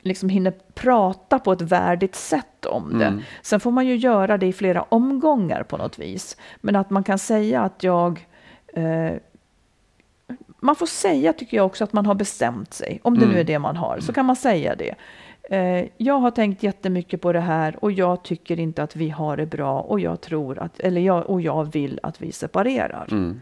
liksom 0.00 0.28
hinner 0.28 0.52
prata 0.74 1.38
på 1.38 1.52
ett 1.52 1.62
värdigt 1.62 2.14
sätt 2.14 2.66
om 2.66 2.98
det. 2.98 3.22
Sen 3.42 3.60
får 3.60 3.70
man 3.70 3.86
ju 3.86 3.96
göra 3.96 4.38
det 4.38 4.46
i 4.46 4.52
flera 4.52 4.82
omgångar 4.82 5.62
på 5.62 5.76
något 5.76 5.98
vis. 5.98 6.36
Men 6.60 6.76
att 6.76 6.90
man 6.90 7.04
kan 7.04 7.18
säga 7.18 7.60
att 7.62 7.82
jag... 7.82 8.26
Eh, 8.72 9.12
man 10.62 10.76
får 10.76 10.86
säga, 10.86 11.32
tycker 11.32 11.56
jag 11.56 11.66
också, 11.66 11.84
att 11.84 11.92
man 11.92 12.06
har 12.06 12.14
bestämt 12.14 12.74
sig. 12.74 13.00
Om 13.02 13.18
det 13.18 13.26
nu 13.26 13.40
är 13.40 13.44
det 13.44 13.58
man 13.58 13.76
har, 13.76 14.00
så 14.00 14.12
kan 14.12 14.26
man 14.26 14.36
säga 14.36 14.74
det. 14.74 14.94
Eh, 15.50 15.86
jag 15.96 16.18
har 16.18 16.30
tänkt 16.30 16.62
jättemycket 16.62 17.20
på 17.20 17.32
det 17.32 17.40
här 17.40 17.84
och 17.84 17.92
jag 17.92 18.22
tycker 18.22 18.60
inte 18.60 18.82
att 18.82 18.96
vi 18.96 19.10
har 19.10 19.36
det 19.36 19.46
bra 19.46 19.80
och 19.80 20.00
jag 20.00 20.20
tror 20.20 20.58
att, 20.58 20.80
eller 20.80 21.00
jag, 21.00 21.30
och 21.30 21.40
jag 21.40 21.72
vill 21.72 22.00
att 22.02 22.22
vi 22.22 22.32
separerar. 22.32 23.06
Mm. 23.10 23.40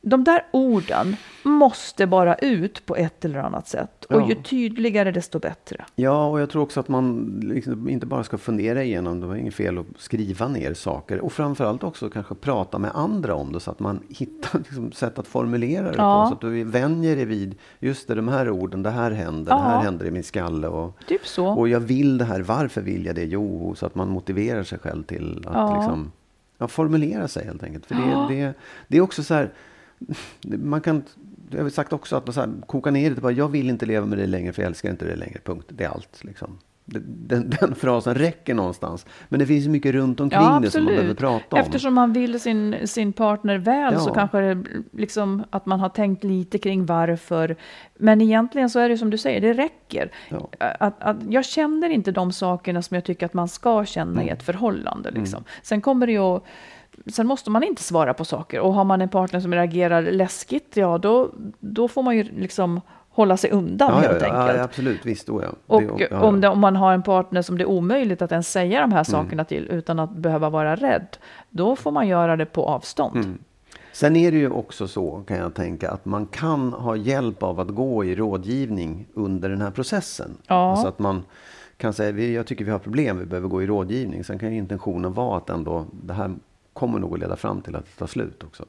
De 0.00 0.24
där 0.24 0.44
orden 0.50 1.16
måste 1.42 2.06
bara 2.06 2.34
ut 2.34 2.86
på 2.86 2.96
ett 2.96 3.24
eller 3.24 3.38
annat 3.38 3.68
sätt. 3.68 4.04
Och 4.04 4.20
Ja. 4.20 4.28
ju 4.28 4.34
tydligare 4.34 5.10
desto 5.12 5.38
bättre. 5.38 5.84
Ja, 5.94 6.26
och 6.26 6.40
jag 6.40 6.50
tror 6.50 6.62
också 6.62 6.80
att 6.80 6.88
man 6.88 7.24
liksom 7.44 7.88
inte 7.88 8.06
bara 8.06 8.24
ska 8.24 8.38
fundera 8.38 8.82
igenom, 8.84 9.20
det 9.20 9.26
var 9.26 9.34
inget 9.34 9.54
fel 9.54 9.78
att 9.78 9.86
skriva 9.98 10.48
ner 10.48 10.74
saker. 10.74 11.20
Och 11.20 11.32
framförallt 11.32 11.84
också 11.84 12.10
kanske 12.10 12.34
prata 12.34 12.78
med 12.78 12.90
andra 12.94 13.34
om 13.34 13.52
det 13.52 13.60
så 13.60 13.70
att 13.70 13.80
man 13.80 14.00
hittar 14.08 14.58
liksom, 14.58 14.92
sätt 14.92 15.18
att 15.18 15.26
formulera 15.26 15.82
det 15.92 15.94
Ja. 15.98 16.22
på. 16.24 16.28
Så 16.28 16.34
att 16.34 16.40
du 16.40 16.64
vänjer 16.64 17.16
dig 17.16 17.24
vid, 17.24 17.54
just 17.80 18.08
det, 18.08 18.14
de 18.14 18.28
här 18.28 18.50
orden, 18.50 18.82
det 18.82 18.90
här 18.90 19.10
händer, 19.10 19.52
det 19.52 19.58
Ja. 19.58 19.62
här 19.62 19.82
händer 19.82 20.06
i 20.06 20.10
min 20.10 20.24
skalle. 20.24 20.68
Och, 20.68 20.96
Typ 21.08 21.26
så. 21.26 21.46
och 21.46 21.68
jag 21.68 21.80
vill 21.80 22.18
det 22.18 22.24
här, 22.24 22.40
varför 22.40 22.80
vill 22.80 23.06
jag 23.06 23.14
det? 23.14 23.24
Jo, 23.24 23.74
så 23.76 23.86
att 23.86 23.94
man 23.94 24.08
motiverar 24.08 24.62
sig 24.62 24.78
själv 24.78 25.02
till 25.04 25.44
att 25.48 25.76
liksom, 25.76 26.12
ja, 26.58 26.68
formulera 26.68 27.28
sig 27.28 27.44
helt 27.46 27.62
enkelt. 27.62 27.86
För 27.86 27.94
det, 27.94 28.34
det, 28.34 28.54
det 28.88 28.96
är 28.96 29.00
också 29.00 29.22
så 29.22 29.34
här, 29.34 29.52
man 30.58 30.80
kan, 30.80 31.02
jag 31.50 31.62
har 31.62 31.70
sagt 31.70 31.92
också 31.92 32.16
att 32.16 32.26
man 32.26 32.34
så 32.34 32.40
här, 32.40 32.50
kokar 32.66 32.90
ner 32.90 33.10
det 33.10 33.20
bara, 33.20 33.32
jag 33.32 33.48
vill 33.48 33.68
inte 33.70 33.86
leva 33.86 34.06
med 34.06 34.18
dig 34.18 34.26
längre 34.26 34.52
för 34.52 34.62
jag 34.62 34.68
älskar 34.68 34.90
inte 34.90 35.04
dig 35.04 35.16
längre, 35.16 35.38
punkt. 35.44 35.66
Det 35.68 35.84
är 35.84 35.88
allt. 35.88 36.24
Liksom. 36.24 36.58
Den, 36.88 37.50
den 37.60 37.74
frasen 37.74 38.14
räcker 38.14 38.54
någonstans. 38.54 39.06
Men 39.28 39.40
det 39.40 39.46
finns 39.46 39.64
ju 39.66 39.68
mycket 39.70 39.92
runt 39.94 40.20
omkring 40.20 40.40
Ja, 40.42 40.58
det 40.62 40.70
som 40.70 40.84
man 40.84 40.94
behöver 40.94 41.14
prata 41.14 41.56
om. 41.56 41.62
Eftersom 41.62 41.94
man 41.94 42.12
vill 42.12 42.40
sin, 42.40 42.76
sin 42.84 43.12
partner 43.12 43.58
väl 43.58 44.00
så 44.00 44.08
Ja. 44.10 44.14
kanske 44.14 44.40
det 44.40 44.64
liksom 44.92 45.44
att 45.50 45.66
man 45.66 45.80
har 45.80 45.88
tänkt 45.88 46.24
lite 46.24 46.58
kring 46.58 46.86
varför. 46.86 47.56
Men 47.98 48.20
egentligen 48.20 48.70
så 48.70 48.78
är 48.78 48.88
det 48.88 48.98
som 48.98 49.10
du 49.10 49.18
säger, 49.18 49.40
det 49.40 49.52
räcker. 49.52 50.10
Ja. 50.28 50.48
Att, 50.58 51.02
att 51.02 51.16
jag 51.28 51.44
känner 51.44 51.90
inte 51.90 52.12
de 52.12 52.32
sakerna 52.32 52.82
som 52.82 52.94
jag 52.94 53.04
tycker 53.04 53.26
att 53.26 53.34
man 53.34 53.48
ska 53.48 53.84
känna 53.84 54.12
Mm. 54.12 54.26
i 54.28 54.30
ett 54.30 54.42
förhållande. 54.42 55.10
Liksom. 55.10 55.44
Sen 55.62 55.80
kommer 55.80 56.06
det 56.06 56.12
ju 56.12 56.18
att 56.18 56.44
Sen 57.06 57.26
måste 57.26 57.50
man 57.50 57.62
inte 57.62 57.82
svara 57.82 58.14
på 58.14 58.24
saker. 58.24 58.60
Och 58.60 58.74
har 58.74 58.84
man 58.84 59.00
en 59.02 59.08
partner 59.08 59.40
som 59.40 59.54
reagerar 59.54 60.02
läskigt, 60.02 60.76
ja 60.76 60.98
då, 60.98 61.30
då 61.60 61.88
får 61.88 62.02
man 62.02 62.16
ju 62.16 62.22
liksom 62.22 62.80
hålla 63.08 63.36
sig 63.36 63.50
undan 63.50 63.90
ja, 63.94 63.98
helt 64.10 64.22
ja, 64.22 64.26
enkelt. 64.40 64.58
ja, 64.58 64.64
absolut, 64.64 65.06
visst. 65.06 65.26
Då, 65.26 65.42
ja. 65.42 65.48
Och 65.66 65.82
Det- 65.82 66.08
ja, 66.10 66.20
om, 66.22 66.40
det, 66.40 66.48
om 66.48 66.58
man 66.60 66.76
har 66.76 66.92
en 66.92 67.02
partner 67.02 67.42
som 67.42 67.58
det 67.58 67.64
är 67.64 67.68
omöjligt 67.68 68.22
att 68.22 68.32
ens 68.32 68.52
säga 68.52 68.80
de 68.80 68.92
här 68.92 68.98
Mm. 69.10 69.24
sakerna 69.24 69.44
till 69.44 69.68
utan 69.70 69.98
att 69.98 70.10
behöva 70.16 70.50
vara 70.50 70.76
rädd, 70.76 71.16
då 71.50 71.76
får 71.76 71.90
man 71.90 72.08
göra 72.08 72.36
det 72.36 72.46
på 72.46 72.64
avstånd. 72.66 73.16
Mm. 73.16 73.38
Sen 73.92 74.16
är 74.16 74.30
det 74.32 74.38
ju 74.38 74.50
också 74.50 74.88
så, 74.88 75.22
kan 75.26 75.36
jag 75.36 75.54
tänka, 75.54 75.90
att 75.90 76.04
man 76.04 76.26
kan 76.26 76.72
ha 76.72 76.96
hjälp 76.96 77.42
av 77.42 77.60
att 77.60 77.68
gå 77.68 78.04
i 78.04 78.14
rådgivning 78.14 79.06
under 79.14 79.48
den 79.48 79.60
här 79.60 79.70
processen. 79.70 80.30
Ja. 80.46 80.70
Alltså 80.70 80.88
att 80.88 80.98
man 80.98 81.22
kan 81.76 81.92
säga, 81.92 82.12
"Vi- 82.12 82.34
jag 82.34 82.46
tycker 82.46 82.64
vi 82.64 82.70
har 82.70 82.78
problem, 82.78 83.18
vi 83.18 83.24
behöver 83.24 83.48
gå 83.48 83.62
i 83.62 83.66
rådgivning. 83.66 84.24
Sen 84.24 84.38
kan 84.38 84.50
ju 84.52 84.56
intentionen 84.58 85.12
vara 85.12 85.36
att 85.36 85.50
ändå, 85.50 85.84
det 85.92 86.12
här 86.14 86.34
kommer 86.76 86.98
nog 86.98 87.14
att 87.14 87.20
leda 87.20 87.36
fram 87.36 87.60
till 87.60 87.76
att 87.76 87.84
det 87.84 87.98
tar 87.98 88.06
slut 88.06 88.42
också. 88.44 88.64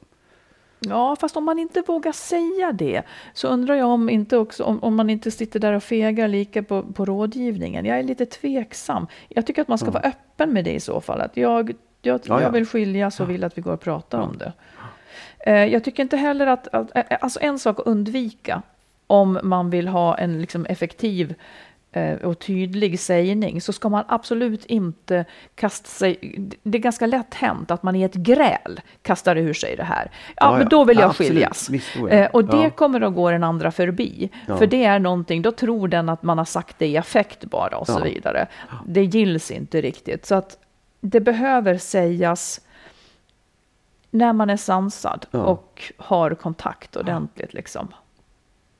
Ja, 0.80 1.16
fast 1.16 1.36
om 1.36 1.44
man 1.44 1.58
inte 1.58 1.82
vågar 1.86 2.12
säga 2.12 2.72
det 2.72 3.02
så 3.34 3.48
undrar 3.48 3.74
jag 3.74 3.88
om, 3.88 4.08
inte 4.10 4.36
också, 4.36 4.64
om, 4.64 4.82
om 4.82 4.96
man 4.96 5.10
inte 5.10 5.30
sitter 5.30 5.60
där 5.60 5.72
och 5.72 5.82
fegar 5.82 6.28
lika 6.28 6.62
på, 6.62 6.82
på 6.82 7.04
rådgivningen. 7.04 7.84
Jag 7.84 7.98
är 7.98 8.02
lite 8.02 8.26
tveksam. 8.26 9.06
Jag 9.28 9.46
tycker 9.46 9.62
att 9.62 9.68
man 9.68 9.78
ska 9.78 9.90
vara 9.90 10.02
öppen 10.02 10.52
med 10.52 10.64
det 10.64 10.74
i 10.74 10.80
så 10.80 11.00
fall. 11.00 11.20
Att 11.20 11.36
jag, 11.36 11.70
jag, 12.02 12.14
Mm. 12.14 12.20
Ja, 12.22 12.40
ja. 12.40 12.42
jag 12.42 12.50
vill 12.50 12.66
skiljas 12.66 13.20
och 13.20 13.30
vill 13.30 13.44
att 13.44 13.58
vi 13.58 13.62
går 13.62 13.72
och 13.72 13.80
pratar 13.80 14.20
om 14.20 14.38
det. 14.38 14.52
Eh, 15.46 15.64
jag 15.72 15.84
tycker 15.84 16.02
inte 16.02 16.16
heller 16.16 16.46
att, 16.46 16.68
att... 16.68 16.96
eh, 16.96 17.04
Alltså 17.20 17.38
en 17.42 17.58
sak 17.58 17.80
att 17.80 17.86
undvika 17.86 18.62
om 19.06 19.38
man 19.42 19.70
vill 19.70 19.88
ha 19.88 20.18
en 20.18 20.40
liksom 20.40 20.66
effektiv 20.66 21.34
och 22.22 22.38
tydlig 22.38 23.00
sägning 23.00 23.60
så 23.60 23.72
ska 23.72 23.88
man 23.88 24.04
absolut 24.08 24.64
inte 24.64 25.24
kasta 25.54 25.88
sig... 25.88 26.18
Det 26.62 26.78
är 26.78 26.82
ganska 26.82 27.06
lätt 27.06 27.34
hänt 27.34 27.70
att 27.70 27.82
man 27.82 27.96
i 27.96 28.02
ett 28.02 28.14
gräl 28.14 28.80
kastar 29.02 29.36
ur 29.36 29.52
sig 29.54 29.76
det 29.76 29.82
här. 29.84 30.10
Ja, 30.36 30.52
Ja, 30.52 30.58
men 30.58 30.68
då 30.68 30.84
vill 30.84 30.98
jag 30.98 31.10
absolut. 31.10 31.32
skiljas. 31.32 31.70
Visst. 31.70 31.96
Eh, 32.10 32.26
och 32.26 32.44
det 32.44 32.62
Ja. 32.62 32.70
kommer 32.70 33.00
att 33.00 33.14
gå 33.14 33.30
den 33.30 33.44
andra 33.44 33.70
förbi. 33.70 34.30
Ja. 34.46 34.56
För 34.56 34.66
det 34.66 34.84
är 34.84 34.98
någonting, 34.98 35.42
då 35.42 35.52
tror 35.52 35.88
den 35.88 36.08
att 36.08 36.22
man 36.22 36.38
har 36.38 36.44
sagt 36.44 36.78
det 36.78 36.86
i 36.86 36.96
affekt 36.96 37.44
bara 37.44 37.76
och 37.78 37.86
så 37.86 38.00
vidare. 38.02 38.46
Det 38.86 39.04
gills 39.04 39.50
inte 39.50 39.80
riktigt. 39.80 40.26
Så 40.26 40.34
att 40.34 40.58
det 41.00 41.20
behöver 41.20 41.78
sägas 41.78 42.60
när 44.10 44.32
man 44.32 44.50
är 44.50 44.56
sansad 44.56 45.26
och 45.30 45.92
har 45.96 46.30
kontakt 46.34 46.96
ordentligt. 46.96 47.54
Liksom. 47.54 47.88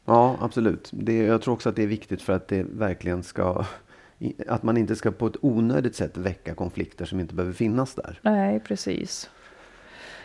Ja, 0.09 0.37
absolut. 0.41 0.89
Det, 0.93 1.17
jag 1.17 1.43
tror 1.43 1.55
också 1.55 1.69
att 1.69 1.77
det 1.77 1.83
är 1.83 1.87
viktigt 1.87 2.23
för 2.23 2.33
att 2.33 2.49
det 2.49 2.67
verkligen 2.73 3.23
ska... 3.23 3.65
Att 4.49 4.63
man 4.63 4.77
inte 4.77 4.97
ska 4.97 5.11
på 5.11 5.27
ett 5.27 5.37
onödigt 5.41 5.97
sätt 5.97 6.17
väcka 6.17 6.55
konflikter 6.55 7.05
som 7.05 7.21
inte 7.21 7.35
behöver 7.35 7.55
finnas 7.55 7.95
där. 7.95 8.19
Nej, 8.23 8.61
precis. 8.61 9.31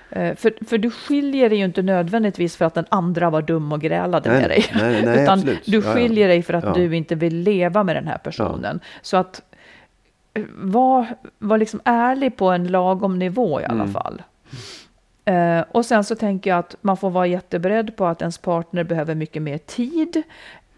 Eh, 0.10 0.36
För, 0.36 0.66
för 0.66 0.78
du 0.78 0.92
skiljer 0.92 1.50
dig 1.50 1.58
ju 1.58 1.66
inte 1.66 1.82
nödvändigtvis 1.82 2.56
för 2.56 2.66
att 2.66 2.74
den 2.74 2.86
andra 2.90 3.30
var 3.30 3.42
dum 3.42 3.72
och 3.72 3.82
grälade 3.82 4.30
Nej, 4.30 4.42
med 4.42 4.50
dig. 4.50 4.66
nej, 4.76 5.06
nej, 5.06 5.14
Utan 5.24 5.34
absolut. 5.40 5.66
du 5.66 5.78
Ja, 5.78 5.84
ja. 5.86 5.94
skiljer 5.94 6.28
dig 6.28 6.42
för 6.44 6.54
att 6.54 6.64
Ja. 6.64 6.74
du 6.74 6.96
inte 6.96 7.16
vill 7.16 7.36
leva 7.40 7.84
med 7.84 7.96
den 7.96 8.08
här 8.08 8.18
personen. 8.18 8.80
Så 9.02 9.18
att 9.18 9.42
eh, 10.34 10.44
var, 10.56 11.06
var 11.40 11.58
liksom 11.58 11.82
ärlig 11.86 12.38
på 12.38 12.50
en 12.50 12.68
lagom 12.68 13.20
nivå 13.20 13.62
i 13.62 13.66
alla 13.66 13.74
Mm. 13.84 13.94
fall. 13.94 14.22
Eh, 15.26 15.62
och 15.72 15.86
sen 15.86 16.04
så 16.04 16.16
tänker 16.16 16.50
jag 16.50 16.60
att 16.60 16.76
man 16.82 16.98
får 16.98 17.10
vara 17.10 17.28
jätteberedd 17.28 17.96
på 17.96 18.06
att 18.06 18.22
ens 18.22 18.38
partner 18.38 18.84
behöver 18.84 19.16
mycket 19.16 19.42
mer 19.42 19.58
tid 19.58 20.24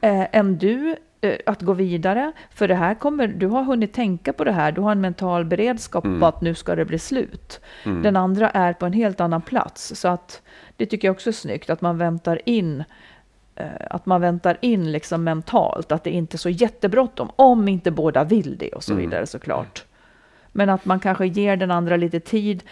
eh, 0.02 0.36
än 0.36 0.58
du 0.58 0.96
eh, 1.22 1.36
att 1.46 1.62
gå 1.62 1.74
vidare. 1.74 2.32
För 2.54 2.68
det 2.68 2.76
här 2.76 2.96
kommer, 2.96 3.28
du 3.28 3.48
har 3.48 3.64
hunnit 3.64 3.94
tänka 3.94 4.34
på 4.34 4.44
det 4.44 4.52
här, 4.52 4.72
du 4.72 4.82
har 4.82 4.92
en 4.92 5.02
mental 5.02 5.46
beredskap 5.46 6.04
på 6.20 6.26
att 6.26 6.42
nu 6.42 6.56
ska 6.56 6.76
det 6.76 6.86
bli 6.86 7.00
slut. 7.00 7.60
Den 7.84 8.16
andra 8.16 8.50
är 8.50 8.74
på 8.74 8.86
en 8.86 8.94
helt 8.94 9.20
annan 9.20 9.42
plats. 9.42 9.96
Så 9.96 10.08
att 10.08 10.42
det 10.78 10.86
tycker 10.86 11.08
jag 11.08 11.14
också 11.14 11.30
är 11.30 11.34
snyggt, 11.34 11.70
att 11.70 11.82
man 11.82 11.98
väntar 11.98 12.42
in 12.46 12.84
att 13.90 14.06
man 14.06 14.22
väntar 14.22 14.58
in 14.62 14.92
liksom 14.92 15.24
mentalt, 15.24 15.92
att 15.92 16.04
det 16.04 16.10
inte 16.10 16.36
är 16.36 16.38
så 16.38 16.50
jättebråttom, 16.50 17.32
om 17.36 17.68
inte 17.68 17.92
båda 17.92 18.24
vill 18.24 18.58
det 18.58 18.70
och 18.70 18.84
så 18.84 18.94
vidare 18.94 19.26
såklart. 19.26 19.86
Men 20.52 20.70
att 20.70 20.86
man 20.86 21.00
kanske 21.00 21.28
ger 21.28 21.58
den 21.58 21.72
andra 21.72 21.98
lite 21.98 22.20
tid, 22.20 22.64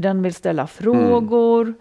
den 0.00 0.22
vill 0.22 0.34
ställa 0.34 0.66
frågor. 0.66 1.74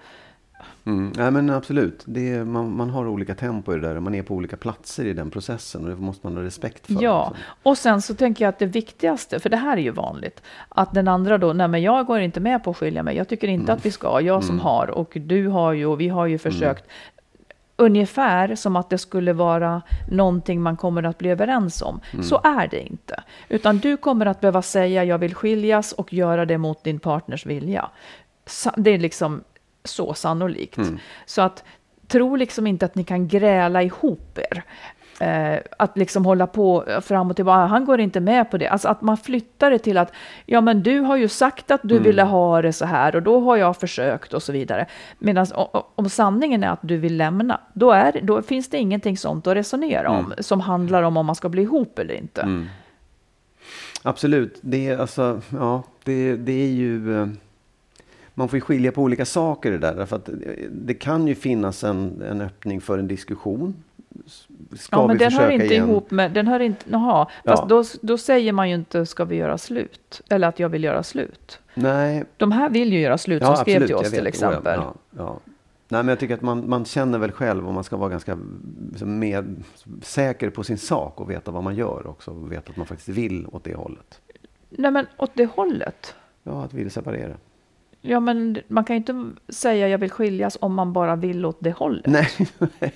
Mm. 0.85 1.13
Nej, 1.17 1.31
men 1.31 1.49
absolut. 1.49 2.03
Det 2.05 2.33
är, 2.33 2.43
man, 2.43 2.77
man 2.77 2.89
har 2.89 3.07
olika 3.07 3.35
tempo 3.35 3.73
i 3.73 3.79
det 3.79 3.93
där 3.93 3.99
man 3.99 4.15
är 4.15 4.23
på 4.23 4.35
olika 4.35 4.57
platser 4.57 5.05
i 5.05 5.13
den 5.13 5.29
processen 5.31 5.83
och 5.83 5.89
det 5.89 5.95
måste 5.95 6.27
man 6.27 6.37
ha 6.37 6.43
respekt 6.43 6.87
för. 6.87 7.03
Ja, 7.03 7.27
också. 7.29 7.41
och 7.63 7.77
sen 7.77 8.01
så 8.01 8.15
tänker 8.15 8.45
jag 8.45 8.49
att 8.49 8.59
det 8.59 8.65
viktigaste, 8.65 9.39
för 9.39 9.49
det 9.49 9.57
här 9.57 9.77
är 9.77 9.81
ju 9.81 9.91
vanligt, 9.91 10.41
att 10.69 10.93
den 10.93 11.07
andra 11.07 11.37
då, 11.37 11.53
nej 11.53 11.67
men 11.67 11.81
jag 11.81 12.05
går 12.05 12.19
inte 12.19 12.39
med 12.39 12.63
på 12.63 12.69
att 12.69 12.77
skilja 12.77 13.03
mig, 13.03 13.17
jag 13.17 13.27
tycker 13.27 13.47
inte 13.47 13.73
att 13.73 13.85
vi 13.85 13.91
ska, 13.91 14.21
jag 14.21 14.43
som 14.43 14.59
har 14.59 14.89
och 14.89 15.11
du 15.15 15.47
har 15.47 15.73
ju 15.73 15.85
och 15.85 16.01
vi 16.01 16.07
har 16.07 16.25
ju 16.25 16.37
försökt. 16.37 16.89
Ungefär 17.79 18.55
som 18.55 18.75
att 18.75 18.89
det 18.89 18.97
skulle 18.97 19.33
vara 19.33 19.81
någonting 20.11 20.61
man 20.61 20.77
kommer 20.77 21.03
att 21.03 21.17
bli 21.17 21.29
överens 21.29 21.81
om. 21.81 21.99
Så 22.23 22.41
är 22.43 22.67
det 22.67 22.81
inte. 22.81 23.23
Utan 23.49 23.77
du 23.77 23.97
kommer 23.97 24.25
att 24.25 24.41
behöva 24.41 24.61
säga 24.61 25.03
jag 25.03 25.17
vill 25.17 25.35
skiljas 25.35 25.91
och 25.91 26.13
göra 26.13 26.45
det 26.45 26.57
mot 26.57 26.83
din 26.83 26.99
partners 26.99 27.45
vilja. 27.45 27.89
Det 28.75 28.91
är 28.91 28.99
liksom 28.99 29.43
så 29.83 30.13
sannolikt. 30.13 30.79
Så 31.25 31.41
att 31.41 31.63
tro 32.07 32.35
liksom 32.35 32.67
inte 32.67 32.85
att 32.85 32.95
ni 32.95 33.03
kan 33.03 33.27
gräla 33.27 33.83
ihop 33.83 34.37
er. 34.37 34.63
Eh, 35.21 35.59
att 35.77 35.97
liksom 35.97 36.25
hålla 36.25 36.47
på 36.47 36.85
fram 37.01 37.29
och 37.29 37.35
tillbaka, 37.35 37.65
han 37.65 37.85
går 37.85 37.99
inte 37.99 38.19
med 38.19 38.51
på 38.51 38.57
det. 38.57 38.67
Alltså 38.67 38.87
att 38.87 39.01
man 39.01 39.17
flyttar 39.17 39.71
det 39.71 39.79
till 39.79 39.97
att, 39.97 40.11
ja 40.45 40.61
men 40.61 40.83
du 40.83 40.99
har 40.99 41.17
ju 41.17 41.27
sagt 41.27 41.71
att 41.71 41.81
du 41.83 41.99
ville 41.99 42.23
ha 42.23 42.61
det 42.61 42.73
så 42.73 42.85
här 42.85 43.15
och 43.15 43.23
då 43.23 43.39
har 43.39 43.57
jag 43.57 43.77
försökt 43.77 44.33
och 44.33 44.43
så 44.43 44.51
vidare. 44.51 44.85
Medan 45.19 45.45
om 45.95 46.09
sanningen 46.09 46.63
är 46.63 46.69
att 46.69 46.79
du 46.81 46.97
vill 46.97 47.17
lämna, 47.17 47.59
då, 47.73 47.91
är, 47.91 48.19
då 48.23 48.41
finns 48.41 48.69
det 48.69 48.77
ingenting 48.77 49.17
sånt 49.17 49.47
att 49.47 49.55
resonera 49.55 50.09
om 50.09 50.33
som 50.39 50.59
handlar 50.61 51.03
om 51.03 51.17
om 51.17 51.25
man 51.25 51.35
ska 51.35 51.49
bli 51.49 51.61
ihop 51.61 51.99
eller 51.99 52.13
inte. 52.13 52.65
Absolut. 54.03 54.57
Det 54.61 54.87
är, 54.87 54.97
alltså, 54.97 55.41
ja, 55.49 55.83
det, 56.03 56.35
det 56.35 56.51
är 56.63 56.71
ju... 56.71 57.21
eh, 57.21 57.27
Man 58.33 58.47
får 58.49 58.57
ju 58.57 58.61
skilja 58.61 58.91
på 58.91 59.01
olika 59.01 59.25
saker 59.25 59.69
i 59.69 59.71
det 59.71 59.77
där. 59.77 59.95
Därför 59.95 60.15
att 60.15 60.29
eh, 60.29 60.35
det 60.71 60.93
kan 60.93 61.27
ju 61.27 61.35
finnas 61.35 61.83
en, 61.83 62.21
en 62.29 62.41
öppning 62.41 62.81
för 62.81 62.97
en 62.99 63.07
diskussion. 63.07 63.83
Ska 64.77 64.97
ja, 64.97 65.07
men 65.07 65.17
vi 65.17 65.23
den 65.23 65.31
hör 65.31 65.39
försöka 65.39 65.53
inte 65.53 65.65
igen? 65.73 65.89
ihop 65.89 66.11
med, 66.11 66.31
den 66.31 66.47
hör 66.47 66.59
inte, 66.59 66.85
jaha, 66.89 67.27
fast 67.45 67.63
Ja. 67.63 67.65
då, 67.67 67.83
då 68.01 68.17
säger 68.17 68.53
man 68.53 68.69
ju 68.69 68.75
inte 68.75 69.05
ska 69.05 69.25
vi 69.25 69.35
göra 69.35 69.57
slut, 69.57 70.21
eller 70.29 70.47
att 70.47 70.59
jag 70.59 70.69
vill 70.69 70.83
göra 70.83 71.03
slut. 71.03 71.59
Nej, 71.73 72.23
De 72.37 72.51
här 72.51 72.69
vill 72.69 72.93
ju 72.93 72.99
göra 72.99 73.17
slut 73.17 73.45
som 73.45 73.55
skrev 73.55 73.85
till 73.85 73.95
oss 73.95 74.11
till 74.11 74.11
vet. 74.11 74.19
Oh, 74.21 74.23
ja, 74.23 74.27
exempel. 74.29 74.79
Ja, 74.79 74.93
ja. 75.17 75.39
Nej, 75.91 76.03
men 76.03 76.07
jag 76.09 76.19
tycker 76.19 76.33
att 76.33 76.41
man, 76.41 76.69
man 76.69 76.85
känner 76.85 77.17
väl 77.19 77.31
själv 77.31 77.67
och 77.67 77.73
man 77.73 77.83
ska 77.83 77.97
vara 77.97 78.09
ganska 78.09 78.37
liksom, 78.91 79.19
med, 79.19 79.63
säker 80.01 80.49
på 80.49 80.63
sin 80.63 80.77
sak 80.77 81.21
och 81.21 81.29
veta 81.29 81.51
vad 81.51 81.63
man 81.63 81.75
gör 81.75 82.07
också. 82.07 82.31
Och 82.31 82.51
veta 82.51 82.71
att 82.71 82.77
man 82.77 82.85
faktiskt 82.85 83.09
vill 83.09 83.47
åt 83.51 83.63
det 83.63 83.75
hållet. 83.75 84.21
Nej 84.69 84.91
men 84.91 85.05
åt 85.17 85.31
det 85.33 85.45
hållet. 85.45 86.15
Ja, 86.43 86.63
att 86.63 86.73
vill 86.73 86.91
separera. 86.91 87.35
Ja 88.01 88.19
men 88.19 88.57
man 88.67 88.83
kan 88.83 88.95
ju 88.95 88.97
inte 88.97 89.31
säga 89.49 89.87
jag 89.87 89.97
vill 89.97 90.11
skiljas 90.11 90.57
om 90.61 90.73
man 90.73 90.93
bara 90.93 91.15
vill 91.15 91.45
åt 91.45 91.57
det 91.59 91.71
hållet. 91.71 92.05
Nej, 92.07 92.27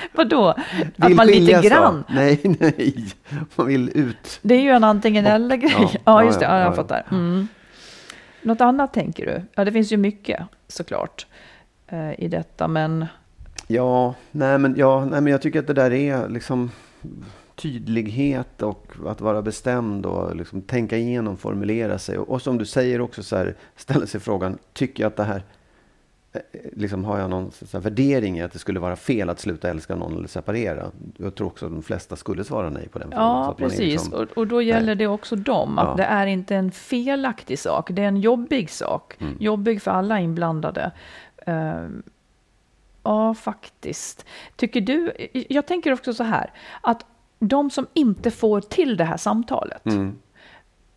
Vadå? 0.12 0.48
Att 0.48 1.08
vill 1.08 1.16
man 1.16 1.26
lite 1.26 1.38
skiljas 1.38 1.62
då? 1.62 1.68
grann. 1.68 2.04
Nej, 2.08 2.40
nej. 2.60 3.04
Man 3.56 3.66
vill 3.66 3.90
ut. 3.94 4.38
Det 4.42 4.54
är 4.54 4.60
ju 4.60 4.70
en 4.70 4.84
antingen 4.84 5.26
eller 5.26 5.56
grej. 5.56 5.72
Ja, 5.78 5.88
Ja, 6.04 6.24
just 6.24 6.38
det. 6.40 6.44
ja, 6.44 6.50
Ja, 6.50 6.56
ja, 6.58 6.62
jag 6.64 6.72
ja. 6.72 6.76
fattar. 6.76 7.04
Mm. 7.10 7.48
Något 8.42 8.60
annat 8.60 8.92
tänker 8.94 9.26
du? 9.26 9.42
Ja, 9.54 9.64
det 9.64 9.72
finns 9.72 9.92
ju 9.92 9.96
mycket 9.96 10.42
såklart. 10.68 11.26
eh, 11.88 12.20
i 12.20 12.28
detta. 12.28 12.68
Men 12.68 13.06
Ja, 13.66 14.14
nej 14.30 14.58
men, 14.58 14.74
ja, 14.76 15.04
nej 15.04 15.20
men 15.20 15.30
jag 15.30 15.42
tycker 15.42 15.58
att 15.58 15.66
det 15.66 15.72
där 15.74 15.92
är 15.92 16.28
liksom 16.28 16.70
tydlighet 17.56 18.62
och 18.62 18.92
att 19.06 19.20
vara 19.20 19.42
bestämd 19.42 20.06
och 20.06 20.36
liksom 20.36 20.62
tänka 20.62 20.96
igenom, 20.96 21.36
formulera 21.36 21.98
sig. 21.98 22.18
Och, 22.18 22.28
och 22.28 22.42
som 22.42 22.58
du 22.58 22.64
säger 22.66 23.00
också 23.00 23.22
så 23.22 23.36
här, 23.36 23.54
ställa 23.76 24.06
sig 24.06 24.20
frågan, 24.20 24.58
tycker 24.72 25.02
jag 25.02 25.10
att 25.10 25.16
det 25.16 25.24
här 25.24 25.42
Liksom 26.72 27.04
har 27.04 27.18
jag 27.18 27.30
någon 27.30 27.50
så 27.50 27.78
värdering 27.80 28.38
i 28.38 28.42
att 28.42 28.52
det 28.52 28.58
skulle 28.58 28.80
vara 28.80 28.96
fel 28.96 29.30
att 29.30 29.40
sluta 29.40 29.70
älska 29.70 29.94
någon 29.96 30.16
eller 30.16 30.28
separera? 30.28 30.90
Jag 31.16 31.34
tror 31.34 31.46
också 31.46 31.66
att 31.66 31.72
de 31.72 31.82
flesta 31.82 32.16
skulle 32.16 32.44
svara 32.44 32.70
nej 32.70 32.88
på 32.88 32.98
den 32.98 33.10
frågan. 33.10 33.26
Ja, 33.26 33.54
precis. 33.58 33.78
liksom- 33.80 34.12
och, 34.12 34.38
och 34.38 34.46
då 34.46 34.62
gäller 34.62 34.86
nej. 34.86 34.96
det 34.96 35.06
också 35.06 35.36
dem, 35.36 35.78
att 35.78 35.88
Ja. 35.88 35.94
det 35.96 36.02
är 36.04 36.26
inte 36.26 36.56
en 36.56 36.70
felaktig 36.70 37.58
sak, 37.58 37.90
det 37.90 38.02
är 38.02 38.08
en 38.08 38.20
jobbig 38.20 38.70
sak. 38.70 39.16
Mm. 39.20 39.36
Jobbig 39.40 39.82
för 39.82 39.90
alla 39.90 40.20
inblandade. 40.20 40.90
Ehm, 41.46 42.02
ja, 43.02 43.34
faktiskt. 43.34 44.24
Tycker 44.56 44.80
du, 44.80 45.12
jag 45.32 45.66
tänker 45.66 45.92
också 45.92 46.14
så 46.14 46.24
här, 46.24 46.52
att 46.80 47.04
de 47.38 47.70
som 47.70 47.86
inte 47.94 48.30
får 48.30 48.60
till 48.60 48.96
det 48.96 49.04
här 49.04 49.16
samtalet, 49.16 49.86
Mm. 49.86 50.18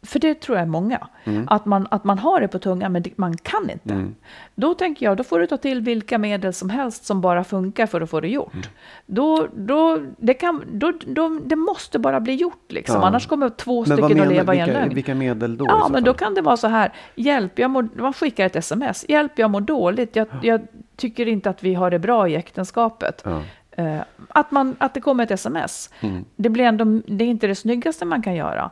För 0.04 0.20
det 0.20 0.42
tror 0.42 0.58
jag 0.58 0.64
är 0.64 0.70
många, 0.70 1.08
att, 1.48 1.66
man, 1.66 1.88
att 1.92 2.04
man 2.04 2.20
har 2.20 2.42
det 2.42 2.48
på 2.48 2.60
tungan 2.60 2.92
men 2.92 3.04
man 3.16 3.38
kan 3.38 3.70
inte. 3.70 3.94
Mm. 3.94 4.16
Då 4.56 4.74
tänker 4.74 5.06
jag, 5.06 5.18
då 5.18 5.24
får 5.24 5.40
du 5.40 5.48
ta 5.48 5.58
till 5.58 5.82
vilka 5.82 6.18
medel 6.18 6.54
som 6.54 6.70
helst 6.70 7.06
som 7.06 7.22
bara 7.22 7.44
funkar 7.44 7.86
för 7.86 8.02
att 8.02 8.10
få 8.10 8.20
det 8.20 8.28
gjort. 8.28 8.54
Mm. 8.54 8.66
Då, 9.06 9.48
då, 9.56 10.00
det, 10.18 10.34
kan, 10.34 10.64
då, 10.72 10.94
då, 11.08 11.40
det 11.46 11.56
måste 11.56 12.00
bara 12.00 12.20
bli 12.20 12.34
gjort 12.34 12.72
liksom, 12.72 13.02
Ja. 13.02 13.08
annars 13.08 13.28
kommer 13.28 13.50
två 13.50 13.86
Men 13.88 13.98
stycken 13.98 14.22
att 14.22 14.28
leva 14.28 14.56
i 14.56 14.60
en 14.60 14.66
vilka, 14.66 14.80
lögn. 14.80 14.96
vilka 14.96 15.16
medel 15.16 15.58
då? 15.58 15.66
Ja, 15.70 15.90
men 15.92 16.04
då 16.04 16.14
kan 16.14 16.34
det 16.34 16.42
vara 16.42 16.58
så 16.58 16.68
här, 16.68 16.92
hjälp, 17.16 17.60
jag 17.60 17.72
mår, 17.72 17.90
man 17.96 18.14
skickar 18.14 18.46
ett 18.46 18.56
sms, 18.56 19.06
hjälp, 19.10 19.32
jag 19.40 19.50
mår 19.52 19.62
dåligt, 19.62 20.16
jag, 20.16 20.28
jag 20.42 20.62
tycker 20.96 21.28
inte 21.28 21.50
att 21.50 21.64
vi 21.64 21.74
har 21.74 21.92
det 21.92 22.00
bra 22.00 22.28
i 22.28 22.36
äktenskapet. 22.36 23.22
Ja. 23.26 23.42
Eh, 23.72 24.02
att, 24.30 24.52
man, 24.52 24.76
att 24.80 24.94
det 24.94 25.02
kommer 25.02 25.24
ett 25.24 25.32
sms. 25.32 25.90
Mm. 26.02 26.26
Det, 26.36 26.50
blir 26.50 26.66
ändå, 26.66 26.86
det 27.08 27.24
är 27.24 27.30
inte 27.30 27.48
det 27.48 27.56
snyggaste 27.56 28.06
man 28.06 28.22
kan 28.22 28.36
göra. 28.36 28.72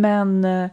Men 0.00 0.44
eh, 0.44 0.70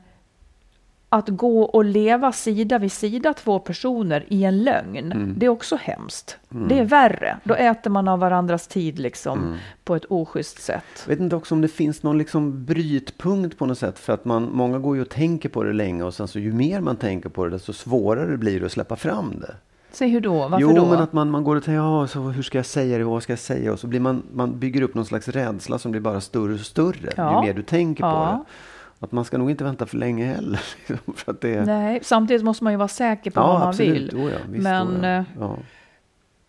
att 1.10 1.30
gå 1.30 1.62
och 1.64 1.86
leva 1.86 2.32
sida 2.32 2.78
vid 2.78 2.92
sida 2.92 3.34
två 3.34 3.60
personer 3.60 4.26
i 4.28 4.44
en 4.44 4.64
lögn, 4.64 5.12
Mm. 5.12 5.34
det 5.38 5.46
är 5.46 5.50
också 5.50 5.76
hemskt. 5.82 6.38
Det 6.50 6.80
är 6.80 6.84
värre. 6.86 7.38
Då 7.44 7.54
äter 7.54 7.90
man 7.90 8.08
av 8.08 8.20
varandras 8.20 8.68
tid 8.68 9.00
liksom, 9.00 9.58
på 9.84 9.96
ett 9.96 10.06
oschysst 10.10 10.62
sätt. 10.62 10.84
Jag 11.04 11.10
vet 11.10 11.20
inte 11.20 11.36
också 11.36 11.56
om 11.56 11.62
det 11.62 11.68
finns 11.68 12.04
någon 12.04 12.18
liksom 12.18 12.66
brytpunkt 12.66 13.58
på 13.58 13.66
något 13.66 13.78
sätt. 13.78 14.00
För 14.00 14.14
att 14.14 14.26
man, 14.26 14.50
många 14.54 14.80
går 14.80 14.96
ju 14.96 15.02
och 15.02 15.10
tänker 15.10 15.50
på 15.50 15.64
det 15.64 15.74
länge 15.74 16.04
och 16.04 16.14
sen 16.14 16.28
så 16.28 16.40
ju 16.40 16.54
mer 16.54 16.80
man 16.82 16.96
tänker 16.96 17.30
på 17.30 17.44
det 17.46 17.50
desto 17.52 17.74
svårare 17.74 18.38
blir 18.38 18.60
det 18.60 18.66
att 18.66 18.72
släppa 18.72 18.96
fram 18.96 19.34
det. 19.42 19.56
Säg 19.92 20.10
hur 20.10 20.22
då? 20.22 20.34
Varför 20.48 20.58
jo, 20.60 20.74
då? 20.76 20.86
men 20.86 21.00
att 21.00 21.14
man, 21.14 21.30
man 21.32 21.44
går 21.44 21.56
och 21.56 21.64
tänker, 21.64 21.78
ja, 21.82 22.08
så 22.08 22.20
hur 22.20 22.44
ska 22.44 22.58
jag 22.58 22.66
säga 22.66 22.98
det, 22.98 23.04
vad 23.04 23.24
ska 23.24 23.32
jag 23.32 23.40
säga? 23.40 23.74
Och 23.74 23.80
så 23.80 23.88
blir 23.88 24.00
man, 24.00 24.24
man 24.34 24.60
bygger 24.60 24.82
upp 24.82 24.96
någon 24.96 25.06
slags 25.06 25.28
rädsla 25.28 25.78
som 25.80 25.92
blir 25.92 26.02
bara 26.02 26.22
större 26.22 26.54
och 26.54 26.60
större 26.60 27.14
Ja. 27.18 27.42
ju 27.42 27.48
mer 27.48 27.54
du 27.54 27.62
tänker 27.64 28.04
på 28.04 28.08
Ja. 28.10 28.46
det. 28.48 28.52
Att 29.04 29.12
man 29.12 29.26
ska 29.26 29.38
nog 29.38 29.51
inte 29.51 29.64
vänta 29.64 29.86
för 29.86 29.97
länge 29.97 30.26
heller. 30.26 30.62
liksom, 30.88 31.14
för 31.14 31.32
att 31.32 31.41
det, 31.41 31.66
Nej, 31.66 31.99
samtidigt 32.04 32.43
måste 32.43 32.64
man 32.64 32.74
ju 32.74 32.78
vara 32.78 32.88
säker 32.88 33.32
på 33.32 33.41
vad 33.41 33.60
man 33.60 33.70
absolut. 33.70 33.93
vill. 33.95 34.10
Jo, 34.14 34.30
ja, 34.30 34.38
visst, 34.49 34.64
Men, 34.64 34.88
jo, 34.93 35.04
ja. 35.04 35.26
Ja. 35.39 35.58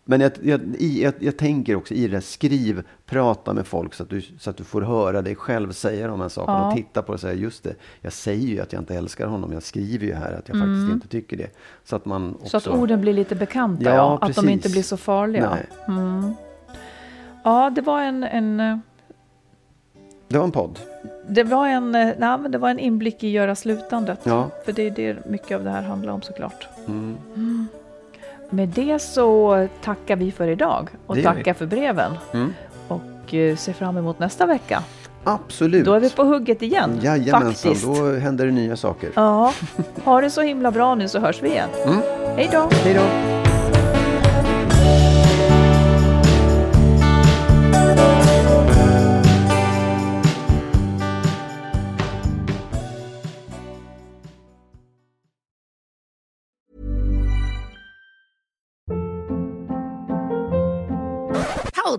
Men 0.07 0.21
jag, 0.21 0.31
jag, 0.41 0.61
jag, 0.79 1.13
jag 1.19 1.37
tänker 1.37 1.75
också 1.75 1.93
i 1.93 2.07
det, 2.07 2.13
här, 2.13 2.21
skriv, 2.21 2.83
prata 3.05 3.53
med 3.53 3.67
folk 3.67 3.93
så 3.93 4.03
att, 4.03 4.09
du, 4.09 4.21
så 4.21 4.49
att 4.49 4.57
du 4.57 4.63
får 4.63 4.81
höra 4.81 5.21
dig 5.21 5.35
själv 5.35 5.71
säga 5.71 6.07
de 6.07 6.21
här 6.21 6.29
sakerna 6.29 6.57
Ja. 6.57 6.67
och 6.67 6.75
titta 6.75 7.01
på 7.01 7.11
det 7.11 7.13
och 7.13 7.19
säga 7.19 7.33
just 7.33 7.63
det, 7.63 7.75
jag 8.01 8.13
säger 8.13 8.47
ju 8.47 8.59
att 8.59 8.73
jag 8.73 8.81
inte 8.81 8.95
älskar 8.95 9.27
honom, 9.27 9.53
jag 9.53 9.63
skriver 9.63 10.05
ju 10.05 10.13
här 10.13 10.31
att 10.31 10.49
jag 10.49 10.57
faktiskt 10.57 10.93
inte 10.93 11.07
tycker 11.07 11.37
det. 11.37 11.49
Så 11.83 11.95
att 11.95 12.05
man 12.05 12.29
också... 12.29 12.39
Mm. 12.39 12.49
Så 12.49 12.57
att 12.57 12.67
orden 12.67 13.01
blir 13.01 13.13
lite 13.13 13.35
bekanta, 13.35 13.83
Ja, 13.83 13.95
ja, 13.95 14.17
att 14.21 14.35
de 14.35 14.49
inte 14.49 14.69
blir 14.69 14.83
så 14.83 14.97
farliga. 14.97 15.49
Nej, 15.49 16.35
Ja, 17.43 17.69
det 17.69 17.81
var 17.81 18.01
en, 18.01 18.23
en, 18.23 18.59
eh, 18.59 18.77
det 20.27 20.37
var 20.37 20.45
en 20.45 20.51
podd. 20.51 20.79
Det 21.27 21.43
var 21.43 21.67
en, 21.67 21.95
eh, 21.95 22.07
nej, 22.17 22.37
men 22.37 22.51
det 22.51 22.57
var 22.57 22.69
en 22.69 22.79
inblick 22.79 23.23
i 23.23 23.29
göra 23.29 23.55
slutandet. 23.55 24.19
Ja. 24.23 24.49
För 24.65 24.71
det 24.71 24.87
är 24.87 24.91
det 24.91 25.25
mycket 25.25 25.57
av 25.57 25.63
det 25.63 25.69
här 25.69 25.81
handlar 25.81 26.13
om 26.13 26.21
såklart. 26.21 26.67
Mm. 26.87 27.17
Med 28.49 28.69
det 28.69 28.99
så 28.99 29.67
tackar 29.83 30.15
vi 30.15 30.31
för 30.31 30.47
idag 30.47 30.89
och 31.05 31.23
tackar 31.23 31.53
för 31.53 31.65
breven. 31.65 32.11
Mm. 32.33 32.53
Och 32.87 33.33
eh, 33.33 33.55
ser 33.55 33.73
fram 33.73 33.97
emot 33.97 34.19
nästa 34.19 34.45
vecka. 34.45 34.83
Absolut. 35.23 35.85
Då 35.85 35.93
är 35.93 35.99
vi 35.99 36.09
på 36.09 36.23
hugget 36.23 36.61
igen. 36.61 36.99
Jajamensan, 37.01 37.53
faktiskt. 37.53 37.85
då 37.85 38.11
händer 38.13 38.45
det 38.45 38.51
nya 38.51 38.77
saker. 38.77 39.09
Ja, 39.15 39.53
ha 40.03 40.21
det 40.21 40.29
så 40.29 40.41
himla 40.41 40.71
bra 40.71 40.95
nu 40.95 41.07
så 41.07 41.19
hörs 41.19 41.43
vi 41.43 41.49
igen. 41.49 41.69
Mm. 41.85 41.99
Hej 42.35 42.49
då! 42.51 42.69
Hej 42.71 42.93
då! 42.93 43.44